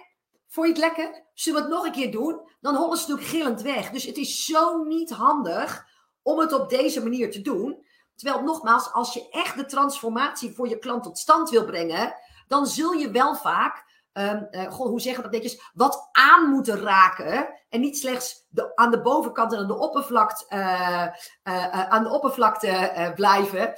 vond 0.47 0.67
je 0.67 0.73
het 0.73 0.81
lekker? 0.81 1.25
Zullen 1.33 1.59
we 1.59 1.65
het 1.67 1.75
nog 1.75 1.85
een 1.85 1.91
keer 1.91 2.11
doen? 2.11 2.49
Dan 2.61 2.75
hollen 2.75 2.97
ze 2.97 3.09
natuurlijk 3.09 3.35
gillend 3.35 3.61
weg. 3.61 3.89
Dus 3.89 4.05
het 4.05 4.17
is 4.17 4.45
zo 4.45 4.83
niet 4.83 5.11
handig 5.11 5.85
om 6.21 6.39
het 6.39 6.53
op 6.53 6.69
deze 6.69 7.03
manier 7.03 7.31
te 7.31 7.41
doen. 7.41 7.85
Terwijl, 8.15 8.43
nogmaals, 8.43 8.91
als 8.93 9.13
je 9.13 9.29
echt 9.29 9.55
de 9.55 9.65
transformatie 9.65 10.55
voor 10.55 10.69
je 10.69 10.79
klant 10.79 11.03
tot 11.03 11.17
stand 11.17 11.49
wil 11.49 11.65
brengen, 11.65 12.15
dan 12.47 12.67
zul 12.67 12.91
je 12.91 13.11
wel 13.11 13.35
vaak 13.35 13.85
um, 14.13 14.47
hoe 14.69 15.01
zeggen 15.01 15.23
we 15.23 15.29
dat 15.29 15.41
netjes, 15.41 15.71
wat 15.73 16.09
aan 16.11 16.49
moeten 16.49 16.79
raken. 16.79 17.61
En 17.69 17.79
niet 17.79 17.97
slechts 17.97 18.45
aan 18.75 18.91
de 18.91 19.01
bovenkant 19.01 19.53
en 19.53 19.59
aan 19.59 19.67
de 19.67 19.77
oppervlakte, 19.79 20.45
uh, 20.49 21.07
uh, 21.43 21.89
aan 21.89 22.03
de 22.03 22.09
oppervlakte 22.09 23.11
blijven. 23.15 23.73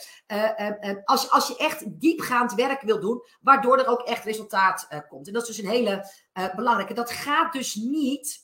als, 1.03 1.31
als 1.31 1.47
je 1.47 1.57
echt 1.57 1.99
diepgaand 2.01 2.53
werk 2.53 2.81
wil 2.81 2.99
doen, 2.99 3.23
waardoor 3.41 3.77
er 3.77 3.87
ook 3.87 4.01
echt 4.01 4.25
resultaat 4.25 4.87
komt. 5.09 5.27
En 5.27 5.33
dat 5.33 5.41
is 5.41 5.55
dus 5.55 5.57
een 5.57 5.71
hele 5.71 6.11
belangrijke. 6.55 6.93
Dat 6.93 7.11
gaat 7.11 7.53
dus 7.53 7.75
niet 7.75 8.43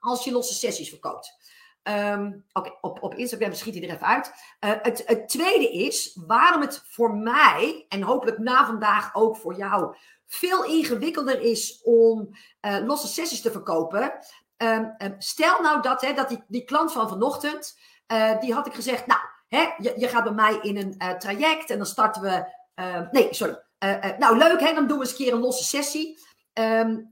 als 0.00 0.24
je 0.24 0.32
losse 0.32 0.54
sessies 0.54 0.88
verkoopt. 0.88 1.41
Um, 1.88 2.44
Oké, 2.52 2.72
op, 2.80 3.02
op 3.02 3.14
Instagram 3.14 3.52
schiet 3.52 3.74
hij 3.74 3.82
er 3.82 3.94
even 3.94 4.06
uit. 4.06 4.32
het, 4.58 5.02
het 5.06 5.28
tweede 5.28 5.72
is 5.72 6.18
waarom 6.26 6.60
het 6.60 6.84
voor 6.88 7.14
mij, 7.14 7.86
en 7.88 8.02
hopelijk 8.02 8.38
na 8.38 8.66
vandaag 8.66 9.14
ook 9.14 9.36
voor 9.36 9.54
jou, 9.54 9.96
veel 10.26 10.64
ingewikkelder 10.64 11.40
is 11.40 11.80
om 11.82 12.28
uh, 12.60 12.76
losse 12.86 13.06
sessies 13.06 13.40
te 13.40 13.50
verkopen. 13.50 14.12
Um, 14.56 14.94
um, 14.98 15.14
stel 15.18 15.60
nou 15.60 15.82
dat, 15.82 16.00
hè, 16.00 16.12
dat 16.12 16.28
die, 16.28 16.44
die 16.48 16.64
klant 16.64 16.92
van 16.92 17.08
vanochtend, 17.08 17.78
uh, 18.12 18.40
die 18.40 18.54
had 18.54 18.66
ik 18.66 18.74
gezegd, 18.74 19.06
nou, 19.06 19.20
hè, 19.48 19.68
je, 19.78 19.92
je 19.96 20.08
gaat 20.08 20.24
bij 20.24 20.32
mij 20.32 20.58
in 20.62 20.76
een 20.76 21.18
traject 21.18 21.70
en 21.70 21.76
dan 21.76 21.86
starten 21.86 22.22
we, 22.22 22.44
nee, 23.10 23.34
sorry. 23.34 23.62
nou, 24.18 24.36
leuk, 24.36 24.60
hè, 24.60 24.74
dan 24.74 24.86
doen 24.86 24.98
we 24.98 25.04
eens 25.04 25.12
een 25.12 25.24
keer 25.24 25.32
een 25.32 25.40
losse 25.40 25.64
sessie. 25.64 26.18
En 26.52 27.10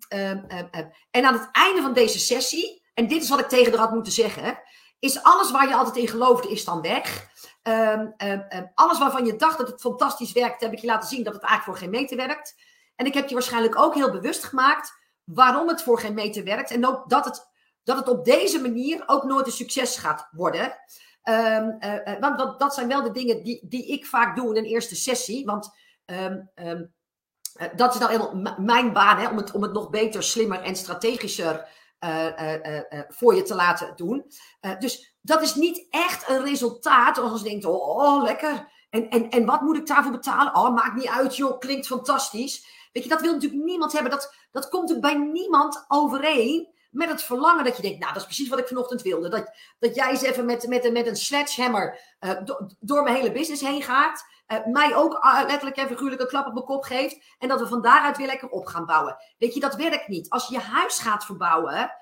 aan 1.11 1.35
het 1.35 1.49
einde 1.53 1.83
van 1.83 1.93
deze 1.93 2.19
sessie, 2.19 2.80
en 3.01 3.09
dit 3.09 3.23
is 3.23 3.29
wat 3.29 3.41
ik 3.41 3.49
tegen 3.49 3.73
haar 3.73 3.81
had 3.81 3.93
moeten 3.93 4.13
zeggen, 4.13 4.59
is 4.99 5.23
alles 5.23 5.51
waar 5.51 5.69
je 5.69 5.75
altijd 5.75 5.97
in 5.97 6.09
geloofde, 6.09 6.51
is 6.51 6.65
dan 6.65 6.81
weg. 6.81 7.29
alles 8.75 8.99
waarvan 8.99 9.27
je 9.27 9.37
dacht 9.37 9.59
dat 9.59 9.69
het 9.69 9.81
fantastisch 9.81 10.33
werkt, 10.33 10.61
heb 10.61 10.73
ik 10.73 10.79
je 10.79 10.87
laten 10.87 11.09
zien 11.09 11.25
dat 11.25 11.35
het 11.35 11.43
eigenlijk 11.43 11.79
voor 11.79 11.89
geen 11.89 12.01
meter 12.01 12.17
werkt. 12.17 12.55
En 12.97 13.07
ik 13.07 13.15
heb 13.15 13.29
je 13.29 13.35
waarschijnlijk 13.35 13.79
ook 13.79 13.95
heel 13.95 14.11
bewust 14.11 14.45
gemaakt 14.45 14.93
waarom 15.25 15.69
het 15.69 15.83
voor 15.83 15.99
geen 15.99 16.15
meter 16.15 16.45
werkt. 16.45 16.71
En 16.71 16.87
ook 16.87 17.09
dat 17.09 17.25
het, 17.25 17.51
dat 17.85 17.97
het 17.97 18.09
op 18.09 18.25
deze 18.25 18.61
manier 18.61 19.03
ook 19.07 19.25
nooit 19.25 19.47
een 19.47 19.53
succes 19.53 19.97
gaat 19.97 20.29
worden. 20.31 20.79
Um, 21.25 21.77
uh, 21.81 22.19
want 22.21 22.39
dat, 22.39 22.59
dat, 22.59 22.75
zijn 22.75 22.89
wel 22.89 23.03
de 23.03 23.11
dingen 23.11 23.43
die, 23.43 23.67
die 23.69 23.87
ik 23.87 24.07
vaak 24.07 24.37
doe 24.37 24.49
in 24.49 24.57
een 24.57 24.71
eerste 24.71 24.97
sessie. 24.97 25.45
Want 25.45 25.71
uh, 26.07 26.81
dat 27.77 27.95
is 27.95 28.01
nou 28.01 28.11
helemaal 28.11 28.57
mijn 28.59 28.93
baan, 28.93 29.19
hè, 29.19 29.29
om, 29.29 29.37
het, 29.37 29.53
om 29.53 29.63
het 29.63 29.73
nog 29.73 29.91
beter, 29.91 30.23
slimmer 30.23 30.61
en 30.63 30.77
strategischer 30.77 31.69
voor 33.09 33.35
je 33.35 33.43
te 33.43 33.55
laten 33.55 33.93
doen. 33.97 34.25
dus 34.79 35.17
dat 35.21 35.43
is 35.43 35.55
niet 35.55 35.87
echt 35.91 36.29
een 36.29 36.45
resultaat 36.45 37.19
als 37.19 37.43
je 37.43 37.49
denkt, 37.49 37.65
oh, 37.65 37.97
oh, 37.97 38.23
lekker. 38.23 38.69
En, 38.91 39.09
en, 39.09 39.29
en 39.29 39.45
wat 39.45 39.61
moet 39.61 39.77
ik 39.77 39.87
daarvoor 39.87 40.13
betalen? 40.13 40.55
Oh, 40.55 40.75
maakt 40.75 40.95
niet 40.95 41.09
uit 41.09 41.37
joh, 41.37 41.59
klinkt 41.59 41.87
fantastisch. 41.87 42.67
Weet 42.93 43.03
je, 43.03 43.09
dat 43.09 43.21
wil 43.21 43.33
natuurlijk 43.33 43.63
niemand 43.63 43.93
hebben. 43.93 44.11
Dat, 44.11 44.35
dat 44.51 44.69
komt 44.69 44.89
natuurlijk 44.89 45.15
bij 45.15 45.27
niemand 45.27 45.85
overeen 45.89 46.69
met 46.91 47.09
het 47.09 47.23
verlangen 47.23 47.65
dat 47.65 47.77
je 47.77 47.83
denkt, 47.83 47.99
nou, 47.99 48.13
dat 48.13 48.23
is 48.23 48.29
precies 48.29 48.49
wat 48.49 48.59
ik 48.59 48.69
vanochtend 48.69 49.03
wilde. 49.03 49.29
Dat, 49.29 49.51
dat 49.79 49.95
jij 49.95 50.11
eens 50.11 50.23
even 50.23 50.45
met, 50.45 50.69
met, 50.69 50.93
met 50.93 51.07
een 51.07 51.17
sledgehammer 51.17 52.01
uh, 52.21 52.31
door 52.81 53.03
mijn 53.03 53.17
hele 53.17 53.33
business 53.33 53.63
heen 53.63 53.83
gaat. 53.83 54.25
Uh, 54.49 54.67
mij 54.67 54.97
ook 54.97 55.25
uh, 55.25 55.41
letterlijk 55.47 55.77
en 55.77 55.89
figuurlijk 55.89 56.21
een 56.21 56.27
klap 56.27 56.47
op 56.47 56.53
mijn 56.53 56.65
kop 56.65 56.85
geeft. 56.85 57.37
En 57.39 57.49
dat 57.49 57.61
we 57.61 57.67
van 57.67 57.83
daaruit 57.83 58.17
weer 58.17 58.27
lekker 58.27 58.49
op 58.49 58.67
gaan 58.67 58.87
bouwen. 58.87 59.17
Weet 59.39 59.55
je, 59.55 59.61
dat 59.61 59.75
werkt 59.75 60.09
niet. 60.09 60.31
Als 60.31 60.49
je 60.49 60.55
je 60.55 60.61
huis 60.61 60.99
gaat 60.99 61.25
verbouwen, 61.25 61.93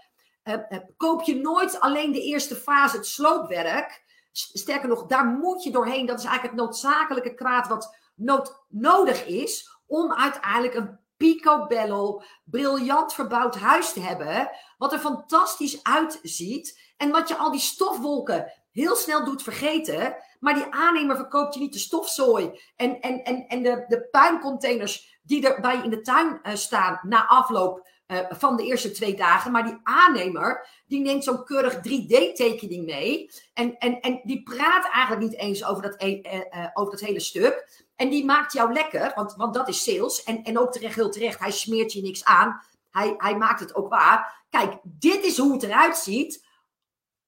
koop 0.96 1.22
je 1.22 1.34
nooit 1.34 1.80
alleen 1.80 2.12
de 2.12 2.22
eerste 2.22 2.56
fase, 2.56 2.96
het 2.96 3.06
sloopwerk. 3.06 4.04
Sterker 4.32 4.88
nog, 4.88 5.06
daar 5.06 5.26
moet 5.26 5.62
je 5.62 5.70
doorheen. 5.70 6.06
Dat 6.06 6.18
is 6.18 6.24
eigenlijk 6.24 6.54
het 6.54 6.64
noodzakelijke 6.64 7.34
kwaad 7.34 7.68
wat 7.68 7.96
nood, 8.14 8.64
nodig 8.68 9.26
is 9.26 9.78
om 9.86 10.14
uiteindelijk 10.14 10.74
een 10.74 10.98
picobello, 11.18 12.22
briljant 12.44 13.14
verbouwd 13.14 13.56
huis 13.56 13.92
te 13.92 14.00
hebben. 14.00 14.50
Wat 14.78 14.92
er 14.92 14.98
fantastisch 14.98 15.82
uitziet. 15.82 16.86
En 16.96 17.10
wat 17.10 17.28
je 17.28 17.36
al 17.36 17.50
die 17.50 17.60
stofwolken 17.60 18.52
heel 18.72 18.96
snel 18.96 19.24
doet 19.24 19.42
vergeten. 19.42 20.16
Maar 20.40 20.54
die 20.54 20.66
aannemer 20.70 21.16
verkoopt 21.16 21.54
je 21.54 21.60
niet 21.60 21.72
de 21.72 21.78
stofzooi 21.78 22.60
en, 22.76 23.00
en, 23.00 23.24
en, 23.24 23.46
en 23.46 23.62
de, 23.62 23.84
de 23.88 24.08
puincontainers 24.10 25.18
die 25.22 25.48
erbij 25.48 25.80
in 25.84 25.90
de 25.90 26.00
tuin 26.00 26.40
uh, 26.42 26.54
staan 26.54 27.00
na 27.02 27.26
afloop 27.26 27.88
uh, 28.06 28.18
van 28.30 28.56
de 28.56 28.64
eerste 28.64 28.90
twee 28.90 29.16
dagen. 29.16 29.52
Maar 29.52 29.64
die 29.64 29.80
aannemer, 29.82 30.68
die 30.86 31.00
neemt 31.00 31.24
zo'n 31.24 31.44
keurig 31.44 31.76
3D-tekening 31.76 32.84
mee. 32.84 33.30
En, 33.54 33.78
en, 33.78 34.00
en 34.00 34.20
die 34.24 34.42
praat 34.42 34.90
eigenlijk 34.92 35.30
niet 35.30 35.40
eens 35.40 35.64
over 35.64 35.82
dat, 35.82 36.02
uh, 36.02 36.20
over 36.74 36.90
dat 36.90 37.00
hele 37.00 37.20
stuk. 37.20 37.86
En 37.98 38.08
die 38.08 38.24
maakt 38.24 38.52
jou 38.52 38.72
lekker, 38.72 39.12
want, 39.14 39.34
want 39.36 39.54
dat 39.54 39.68
is 39.68 39.82
sales. 39.82 40.22
En, 40.22 40.42
en 40.42 40.58
ook 40.58 40.72
terecht, 40.72 40.94
heel 40.94 41.10
terecht, 41.10 41.38
hij 41.38 41.50
smeert 41.50 41.92
je 41.92 42.02
niks 42.02 42.24
aan. 42.24 42.62
Hij, 42.90 43.14
hij 43.16 43.36
maakt 43.36 43.60
het 43.60 43.74
ook 43.74 43.88
waar. 43.88 44.44
Kijk, 44.50 44.78
dit 44.82 45.24
is 45.24 45.38
hoe 45.38 45.52
het 45.52 45.62
eruit 45.62 45.96
ziet 45.96 46.46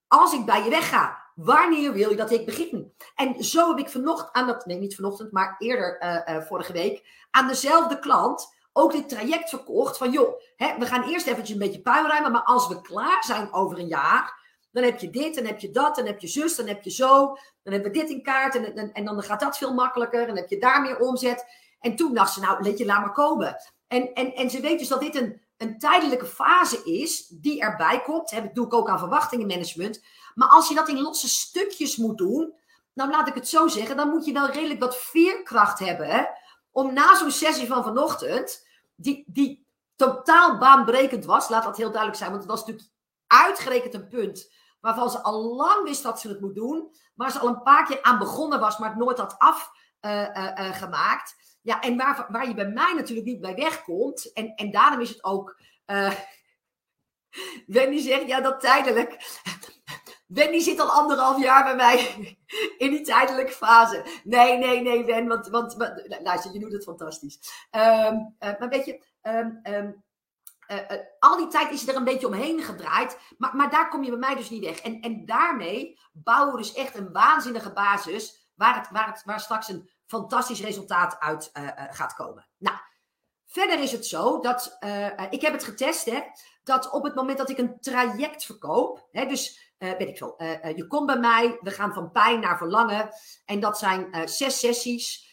als 0.07 0.33
ik 0.33 0.45
bij 0.45 0.63
je 0.65 0.71
wegga. 0.71 1.19
Wanneer 1.35 1.93
wil 1.93 2.11
je 2.11 2.17
dat 2.17 2.31
ik 2.31 2.47
begin? 2.47 2.95
En 3.15 3.45
zo 3.45 3.69
heb 3.69 3.79
ik 3.79 3.89
vanochtend 3.89 4.33
aan 4.33 4.47
dat, 4.47 4.67
nee 4.67 4.79
niet 4.79 4.95
vanochtend, 4.95 5.33
maar 5.33 5.57
eerder 5.59 6.03
uh, 6.03 6.37
uh, 6.37 6.43
vorige 6.43 6.73
week, 6.73 7.27
aan 7.31 7.49
dezelfde 7.49 7.99
klant 7.99 8.55
ook 8.73 8.93
dit 8.93 9.09
traject 9.09 9.49
verkocht 9.49 9.97
van 9.97 10.11
joh, 10.11 10.41
hè, 10.57 10.79
we 10.79 10.87
gaan 10.87 11.03
eerst 11.03 11.27
eventjes 11.27 11.51
een 11.51 11.63
beetje 11.63 11.81
puin 11.81 12.07
ruimen, 12.07 12.33
maar 12.33 12.43
als 12.43 12.69
we 12.69 12.81
klaar 12.81 13.25
zijn 13.25 13.53
over 13.53 13.79
een 13.79 13.87
jaar, 13.87 14.40
dan 14.71 14.83
heb 14.85 14.99
je 14.99 15.11
dit, 15.11 15.35
dan 15.35 15.45
heb 15.45 15.59
je 15.59 15.71
dat, 15.71 15.97
dan 15.97 16.07
heb 16.07 16.21
je 16.21 16.27
zus, 16.27 16.57
dan 16.57 16.67
heb 16.67 16.83
je 16.83 16.91
zo. 16.91 17.27
Dan 17.63 17.73
hebben 17.73 17.93
we 17.93 17.99
dit 17.99 18.11
in 18.11 18.23
kaart 18.23 18.55
en, 18.55 18.77
en, 18.77 18.93
en 18.93 19.05
dan 19.05 19.23
gaat 19.23 19.41
dat 19.41 19.59
veel 19.59 19.75
makkelijker. 19.75 20.21
En 20.21 20.27
dan 20.27 20.37
heb 20.37 20.49
je 20.49 20.59
daar 20.59 20.81
meer 20.81 20.99
omzet. 20.99 21.45
En 21.81 21.97
toen 21.97 22.15
dacht 22.15 22.33
ze, 22.33 22.41
nou, 22.41 22.63
let 22.63 22.79
je, 22.79 22.85
laat 22.85 23.01
maar 23.01 23.13
komen. 23.13 23.57
En, 23.87 24.13
en, 24.13 24.35
en 24.35 24.51
ze 24.51 24.61
weet 24.61 24.79
dus 24.79 24.89
dat 24.89 25.01
dit 25.01 25.15
een, 25.15 25.41
een 25.57 25.79
tijdelijke 25.79 26.27
fase 26.27 26.83
is 26.85 27.27
die 27.27 27.61
erbij 27.61 28.03
komt. 28.03 28.31
Dat 28.31 28.55
doe 28.55 28.67
ik 28.67 28.75
ook 28.75 28.89
aan 28.89 28.99
verwachtingenmanagement. 28.99 30.03
Maar 30.35 30.49
als 30.49 30.69
je 30.69 30.75
dat 30.75 30.89
in 30.89 31.01
losse 31.01 31.29
stukjes 31.29 31.97
moet 31.97 32.19
doen, 32.19 32.55
nou 32.95 33.11
laat 33.11 33.29
ik 33.29 33.35
het 33.35 33.49
zo 33.49 33.69
zeggen, 33.69 33.97
dan 33.97 34.09
moet 34.09 34.25
je 34.25 34.33
wel 34.33 34.51
redelijk 34.51 34.81
wat 34.81 34.97
veerkracht 34.97 35.79
hebben. 35.79 36.29
Om 36.71 36.93
na 36.93 37.17
zo'n 37.17 37.31
sessie 37.31 37.67
van 37.67 37.85
vanochtend, 37.85 38.67
die, 38.95 39.25
die 39.27 39.67
totaal 39.97 40.59
baanbrekend 40.59 41.25
was, 41.25 41.49
laat 41.49 41.65
dat 41.65 41.77
heel 41.77 41.91
duidelijk 41.91 42.19
zijn, 42.19 42.31
want 42.31 42.43
het 42.43 42.51
was 42.51 42.61
natuurlijk 42.61 42.89
uitgerekend 43.27 43.95
een 43.95 44.09
punt 44.09 44.53
waarvan 44.81 45.11
ze 45.11 45.23
al 45.23 45.55
lang 45.55 45.83
wist 45.85 46.03
dat 46.03 46.21
ze 46.21 46.29
het 46.29 46.41
moet 46.41 46.55
doen, 46.55 46.95
waar 47.15 47.31
ze 47.31 47.39
al 47.39 47.49
een 47.49 47.63
paar 47.63 47.87
keer 47.87 48.03
aan 48.03 48.19
begonnen 48.19 48.61
was, 48.61 48.79
maar 48.79 48.89
het 48.89 48.99
nooit 48.99 49.19
had 49.19 49.39
afgemaakt. 49.39 51.35
Uh, 51.37 51.47
uh, 51.47 51.61
ja, 51.63 51.81
en 51.81 51.97
waar, 51.97 52.27
waar 52.29 52.49
je 52.49 52.55
bij 52.55 52.69
mij 52.69 52.93
natuurlijk 52.93 53.27
niet 53.27 53.41
bij 53.41 53.55
wegkomt, 53.55 54.33
en, 54.33 54.55
en 54.55 54.71
daarom 54.71 55.01
is 55.01 55.09
het 55.09 55.25
ook. 55.25 55.61
Uh, 55.87 56.13
Wendy 57.67 57.99
zegt, 57.99 58.27
ja, 58.27 58.41
dat 58.41 58.61
tijdelijk. 58.61 59.17
Wendy 60.27 60.59
zit 60.59 60.81
al 60.81 60.91
anderhalf 60.91 61.43
jaar 61.43 61.65
bij 61.65 61.77
mij 61.77 61.99
in 62.79 62.91
die 62.91 63.01
tijdelijke 63.01 63.53
fase. 63.53 64.05
Nee, 64.25 64.59
nee, 64.59 64.81
nee, 64.81 65.05
Wen, 65.05 65.29
want, 65.29 65.49
want, 65.49 65.75
want 65.75 66.21
luister, 66.23 66.53
je 66.53 66.59
doet 66.59 66.73
het 66.73 66.85
fantastisch. 66.85 67.39
Um, 67.71 68.37
maar 68.39 68.69
weet 68.69 68.85
je, 68.85 69.03
um, 69.23 69.61
um, 69.63 70.05
uh, 70.71 70.99
al 71.19 71.37
die 71.37 71.47
tijd 71.47 71.71
is 71.71 71.89
er 71.89 71.97
een 71.97 72.05
beetje 72.05 72.27
omheen 72.27 72.63
gedraaid. 72.63 73.19
Maar, 73.39 73.57
maar 73.57 73.71
daar 73.71 73.89
kom 73.89 74.05
je 74.05 74.11
bij 74.11 74.19
mij 74.19 74.35
dus 74.35 74.51
niet 74.51 74.65
weg. 74.65 74.81
En, 74.81 75.01
en 75.01 75.27
daarmee 75.27 75.99
bouwen 76.13 76.53
we 76.53 76.59
dus 76.59 76.73
echt 76.73 76.97
een 76.97 77.13
waanzinnige 77.13 77.73
basis. 77.73 78.49
Waar, 78.55 78.77
het, 78.77 78.91
waar, 78.91 79.21
het, 79.25 79.43
straks 79.43 79.69
een 79.69 79.91
fantastisch 80.07 80.61
resultaat 80.61 81.19
uit 81.19 81.51
uh, 81.53 81.69
gaat 81.75 82.15
komen. 82.15 82.49
Nou, 82.59 82.77
verder 83.47 83.81
is 83.81 83.93
het 83.93 84.07
zo 84.07 84.41
dat. 84.41 84.79
ik 85.31 85.41
heb 85.41 85.53
het 85.53 85.65
getest, 85.65 86.05
hè. 86.05 86.21
Dat 86.65 86.91
op 86.91 87.05
het 87.05 87.15
moment 87.15 87.39
dat 87.39 87.51
ik 87.51 87.59
een 87.59 87.81
traject 87.81 88.45
verkoop. 88.45 89.09
Hè, 89.11 89.27
dus 89.27 89.75
weet 89.79 90.01
ik 90.01 90.19
veel. 90.19 90.35
je 90.77 90.87
komt 90.87 91.07
bij 91.07 91.19
mij. 91.19 91.59
We 91.61 91.71
gaan 91.71 91.93
van 91.93 92.11
pijn 92.11 92.41
naar 92.41 92.59
verlangen. 92.59 93.09
En 93.45 93.61
dat 93.61 93.79
zijn 93.79 94.29
zes 94.29 94.59
sessies. 94.59 95.31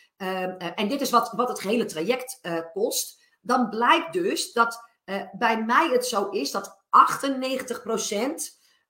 en 0.76 0.88
dit 0.88 1.02
is 1.02 1.10
wat, 1.10 1.32
wat 1.32 1.50
het 1.50 1.62
hele 1.62 1.86
traject 1.86 2.42
kost. 2.74 3.24
Dan 3.42 3.70
blijkt 3.70 4.14
dus 4.14 4.54
dat 4.54 4.87
uh, 5.10 5.22
bij 5.32 5.64
mij 5.64 5.90
het 5.90 6.06
zo 6.06 6.30
is 6.30 6.52
dat 6.52 6.78
98% 6.78 6.78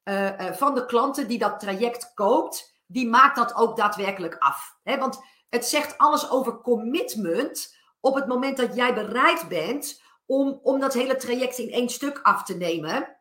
uh, 0.03 0.39
uh, 0.39 0.51
van 0.51 0.75
de 0.75 0.85
klanten 0.85 1.27
die 1.27 1.37
dat 1.37 1.59
traject 1.59 2.13
koopt, 2.13 2.75
die 2.85 3.07
maakt 3.07 3.35
dat 3.35 3.55
ook 3.55 3.77
daadwerkelijk 3.77 4.35
af. 4.39 4.77
Want 4.83 5.19
het 5.49 5.65
zegt 5.65 5.97
alles 5.97 6.29
over 6.29 6.61
commitment 6.61 7.75
op 7.99 8.15
het 8.15 8.27
moment 8.27 8.57
dat 8.57 8.75
jij 8.75 8.93
bereid 8.93 9.47
bent 9.47 10.01
om, 10.25 10.59
om 10.63 10.79
dat 10.79 10.93
hele 10.93 11.15
traject 11.15 11.57
in 11.57 11.71
één 11.71 11.89
stuk 11.89 12.19
af 12.23 12.43
te 12.43 12.57
nemen. 12.57 13.15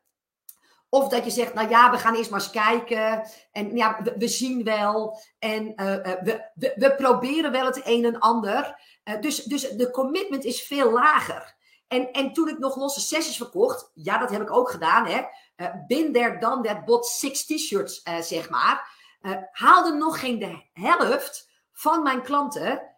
Of 0.89 1.09
dat 1.09 1.25
je 1.25 1.31
zegt, 1.31 1.55
nou 1.55 1.69
ja, 1.69 1.91
we 1.91 1.99
gaan 1.99 2.15
eerst 2.15 2.31
maar 2.31 2.41
eens 2.41 2.51
kijken. 2.51 3.29
En 3.53 3.77
ja, 3.77 4.03
we, 4.17 4.29
zien 4.29 4.65
wel. 4.65 5.21
En 5.39 5.65
we, 5.75 6.51
we, 6.55 6.73
we, 6.77 6.95
proberen 6.95 7.53
wel 7.53 7.67
het 7.67 7.81
een 7.85 8.05
en 8.05 8.19
ander. 8.19 8.81
Dus, 9.21 9.43
dus 9.43 9.69
de 9.69 9.91
commitment 9.91 10.45
is 10.45 10.63
veel 10.63 10.93
lager. 10.93 11.57
En, 11.89 12.13
en 12.13 12.33
toen 12.33 12.49
ik 12.49 12.59
nog 12.59 12.77
losse 12.77 13.01
sessies 13.01 13.37
verkocht, 13.37 13.91
ja, 13.95 14.19
dat 14.19 14.31
heb 14.31 14.43
ik 14.43 14.53
ook 14.53 14.71
gedaan, 14.71 15.07
hè. 15.07 15.25
Uh, 15.57 15.69
bin 15.87 16.13
there, 16.13 16.39
done 16.39 16.63
that, 16.63 16.85
bot 16.85 17.07
six 17.07 17.47
t-shirts, 17.47 18.01
uh, 18.05 18.21
zeg 18.21 18.51
maar. 18.51 18.95
Uh, 19.23 19.37
haalde 19.51 19.93
nog 19.93 20.21
geen 20.21 20.39
de 20.39 20.63
helft 20.73 21.51
van 21.73 22.03
mijn 22.03 22.23
klanten 22.23 22.95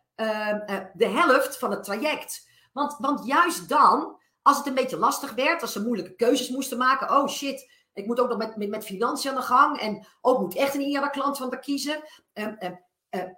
de 0.95 1.07
helft 1.07 1.59
van 1.59 1.71
het 1.71 1.85
traject. 1.85 2.49
Want, 2.73 2.97
want 2.99 3.27
juist 3.27 3.69
dan, 3.69 4.21
als 4.43 4.57
het 4.57 4.67
een 4.67 4.75
beetje 4.75 4.99
lastig 4.99 5.35
werd, 5.35 5.63
als 5.63 5.73
ze 5.73 5.83
moeilijke 5.83 6.15
keuzes 6.15 6.49
moesten 6.49 6.79
maken, 6.79 7.17
oh 7.17 7.29
shit, 7.29 7.73
ik 7.93 8.07
moet 8.07 8.21
ook 8.21 8.29
nog 8.29 8.39
met, 8.39 8.57
met, 8.57 8.69
met 8.69 8.85
financiën 8.85 9.31
aan 9.31 9.37
de 9.37 9.43
gang 9.43 9.81
en 9.81 10.07
ook 10.21 10.39
moet 10.41 10.55
echt 10.55 10.75
een 10.75 10.81
iedere 10.81 11.11
klant 11.11 11.37
van 11.37 11.51
te 11.51 11.59
kiezen. 11.59 12.03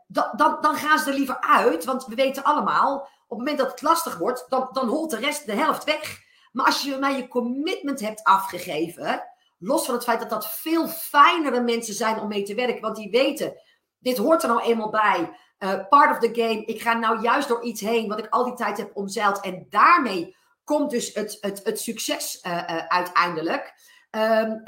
dan, 0.06 0.32
dan, 0.36 0.58
dan 0.60 0.74
gaan 0.74 0.98
ze 0.98 1.10
er 1.10 1.16
liever 1.16 1.40
uit, 1.40 1.84
want 1.84 2.06
we 2.06 2.14
weten 2.14 2.44
allemaal, 2.44 3.08
op 3.30 3.38
het 3.38 3.46
moment 3.46 3.58
dat 3.58 3.70
het 3.70 3.82
lastig 3.82 4.18
wordt, 4.18 4.46
dan, 4.48 4.68
dan 4.72 4.88
holt 4.88 5.10
de 5.10 5.16
rest 5.16 5.46
de 5.46 5.54
helft 5.54 5.84
weg. 5.84 6.20
Maar 6.52 6.66
als 6.66 6.82
je 6.82 6.96
mij 6.96 7.16
je 7.16 7.28
commitment 7.28 8.00
hebt 8.00 8.24
afgegeven, 8.24 9.22
los 9.58 9.84
van 9.84 9.94
het 9.94 10.04
feit 10.04 10.20
dat 10.20 10.30
dat 10.30 10.50
veel 10.50 10.88
fijnere 10.88 11.60
mensen 11.60 11.94
zijn 11.94 12.20
om 12.20 12.28
mee 12.28 12.42
te 12.42 12.54
werken, 12.54 12.80
want 12.80 12.96
die 12.96 13.10
weten, 13.10 13.60
dit 13.98 14.16
hoort 14.16 14.42
er 14.42 14.48
nou 14.48 14.62
eenmaal 14.62 14.90
bij. 14.90 15.38
Uh, 15.58 15.88
part 15.88 16.10
of 16.10 16.18
the 16.18 16.40
game. 16.40 16.64
Ik 16.64 16.82
ga 16.82 16.92
nou 16.92 17.20
juist 17.20 17.48
door 17.48 17.62
iets 17.62 17.80
heen 17.80 18.08
wat 18.08 18.18
ik 18.18 18.28
al 18.28 18.44
die 18.44 18.54
tijd 18.54 18.76
heb 18.76 18.90
omzeild. 18.96 19.40
En 19.40 19.66
daarmee 19.68 20.36
komt 20.64 20.90
dus 20.90 21.14
het, 21.14 21.38
het, 21.40 21.60
het 21.64 21.80
succes 21.80 22.44
uh, 22.46 22.52
uh, 22.52 22.86
uiteindelijk. 22.86 23.74
Um, 24.10 24.62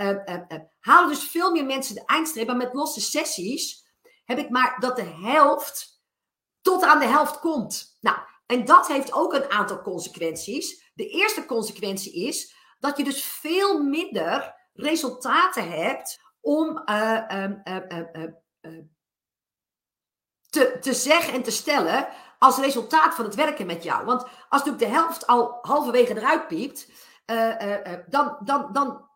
halen 0.81 1.09
dus 1.09 1.25
veel 1.25 1.51
meer 1.51 1.65
mensen 1.65 1.95
de 1.95 2.05
eindstreep. 2.07 2.47
Maar 2.47 2.57
met 2.57 2.75
losse 2.75 3.01
sessies 3.01 3.87
heb 4.25 4.39
ik 4.39 4.51
maar 4.51 4.77
dat 4.79 4.97
de 4.97 5.17
helft 5.23 6.03
tot 6.61 6.83
aan 6.83 6.99
de 6.99 7.07
helft 7.07 7.39
komt. 7.39 7.97
Nou, 8.01 8.17
en 8.47 8.65
dat 8.65 8.89
heeft 8.89 9.13
ook 9.13 9.33
een 9.33 9.51
aantal 9.51 9.83
consequenties. 9.83 10.91
De 10.95 11.09
eerste 11.09 11.47
consequentie 11.47 12.13
is 12.27 12.55
dat 12.79 12.97
je 12.97 13.05
dus 13.05 13.25
veel 13.25 13.83
minder 13.83 14.55
resultaten 14.73 15.71
hebt 15.71 16.21
om 16.41 16.83
uh, 16.87 17.49
uh, 17.65 18.29
te, 20.51 20.77
te 20.81 20.95
zeggen 20.95 21.35
en 21.35 21.43
te 21.43 21.51
stellen 21.51 22.09
als 22.39 22.59
resultaat 22.59 23.15
van 23.15 23.25
het 23.25 23.35
werken 23.35 23.67
met 23.67 23.83
jou. 23.83 24.05
Want 24.05 24.23
als 24.23 24.65
natuurlijk 24.65 24.79
de 24.79 24.99
helft 24.99 25.27
al 25.27 25.59
halverwege 25.61 26.17
eruit 26.17 26.49
piept, 26.49 26.89
dan, 28.09 28.39
dan, 28.45 28.73
dan 28.73 29.09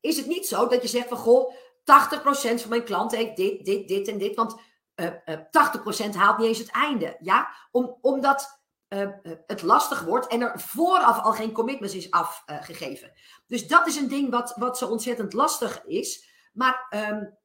is 0.00 0.16
het 0.16 0.26
niet 0.26 0.46
zo 0.46 0.66
dat 0.66 0.82
je 0.82 0.88
zegt 0.88 1.08
van 1.08 1.16
goh, 1.16 1.54
80% 1.54 1.82
van 1.82 2.68
mijn 2.68 2.84
klanten 2.84 3.18
heeft 3.18 3.36
dit, 3.36 3.64
dit, 3.64 3.88
dit 3.88 4.08
en 4.08 4.18
dit. 4.18 4.36
Want 4.36 4.56
80% 5.00 6.14
haalt 6.14 6.38
niet 6.38 6.46
eens 6.46 6.58
het 6.58 6.70
einde. 6.70 7.16
Ja? 7.20 7.48
Om, 7.70 7.98
omdat 8.00 8.60
uh, 8.88 9.08
het 9.46 9.62
lastig 9.62 10.02
wordt 10.02 10.26
en 10.26 10.40
er 10.40 10.60
vooraf 10.60 11.20
al 11.20 11.32
geen 11.32 11.52
commitments 11.52 11.94
is 11.94 12.10
afgegeven. 12.10 13.12
Dus 13.46 13.66
dat 13.66 13.86
is 13.86 13.96
een 13.96 14.08
ding 14.08 14.30
wat, 14.30 14.52
wat 14.56 14.78
zo 14.78 14.86
ontzettend 14.86 15.32
lastig 15.32 15.84
is. 15.84 16.28
Maar 16.52 16.86
um, 16.90 17.38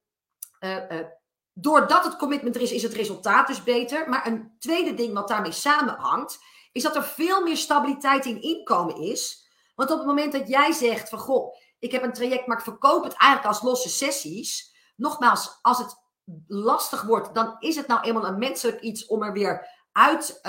doordat 1.53 2.03
het 2.03 2.15
commitment 2.15 2.55
er 2.55 2.61
is, 2.61 2.71
is 2.71 2.83
het 2.83 2.93
resultaat 2.93 3.47
dus 3.47 3.63
beter. 3.63 4.09
Maar 4.09 4.27
een 4.27 4.55
tweede 4.59 4.93
ding 4.93 5.13
wat 5.13 5.27
daarmee 5.27 5.51
samenhangt, 5.51 6.39
is 6.71 6.83
dat 6.83 6.95
er 6.95 7.03
veel 7.03 7.41
meer 7.41 7.57
stabiliteit 7.57 8.25
in 8.25 8.41
inkomen 8.41 8.95
is. 8.95 9.49
Want 9.75 9.91
op 9.91 9.97
het 9.97 10.07
moment 10.07 10.31
dat 10.31 10.47
jij 10.47 10.71
zegt 10.71 11.09
van 11.09 11.19
goh, 11.19 11.55
ik 11.79 11.91
heb 11.91 12.03
een 12.03 12.13
traject, 12.13 12.47
maar 12.47 12.57
ik 12.57 12.63
verkoop 12.63 13.03
het 13.03 13.13
eigenlijk 13.13 13.53
als 13.53 13.63
losse 13.63 13.89
sessies. 13.89 14.73
Nogmaals, 14.95 15.59
als 15.61 15.77
het 15.77 16.04
lastig 16.47 17.01
wordt, 17.01 17.35
dan 17.35 17.55
is 17.59 17.75
het 17.75 17.87
nou 17.87 18.01
eenmaal 18.01 18.25
een 18.25 18.37
menselijk 18.37 18.81
iets 18.81 19.05
om 19.05 19.23
er 19.23 19.33
weer 19.33 19.67
uit 19.91 20.39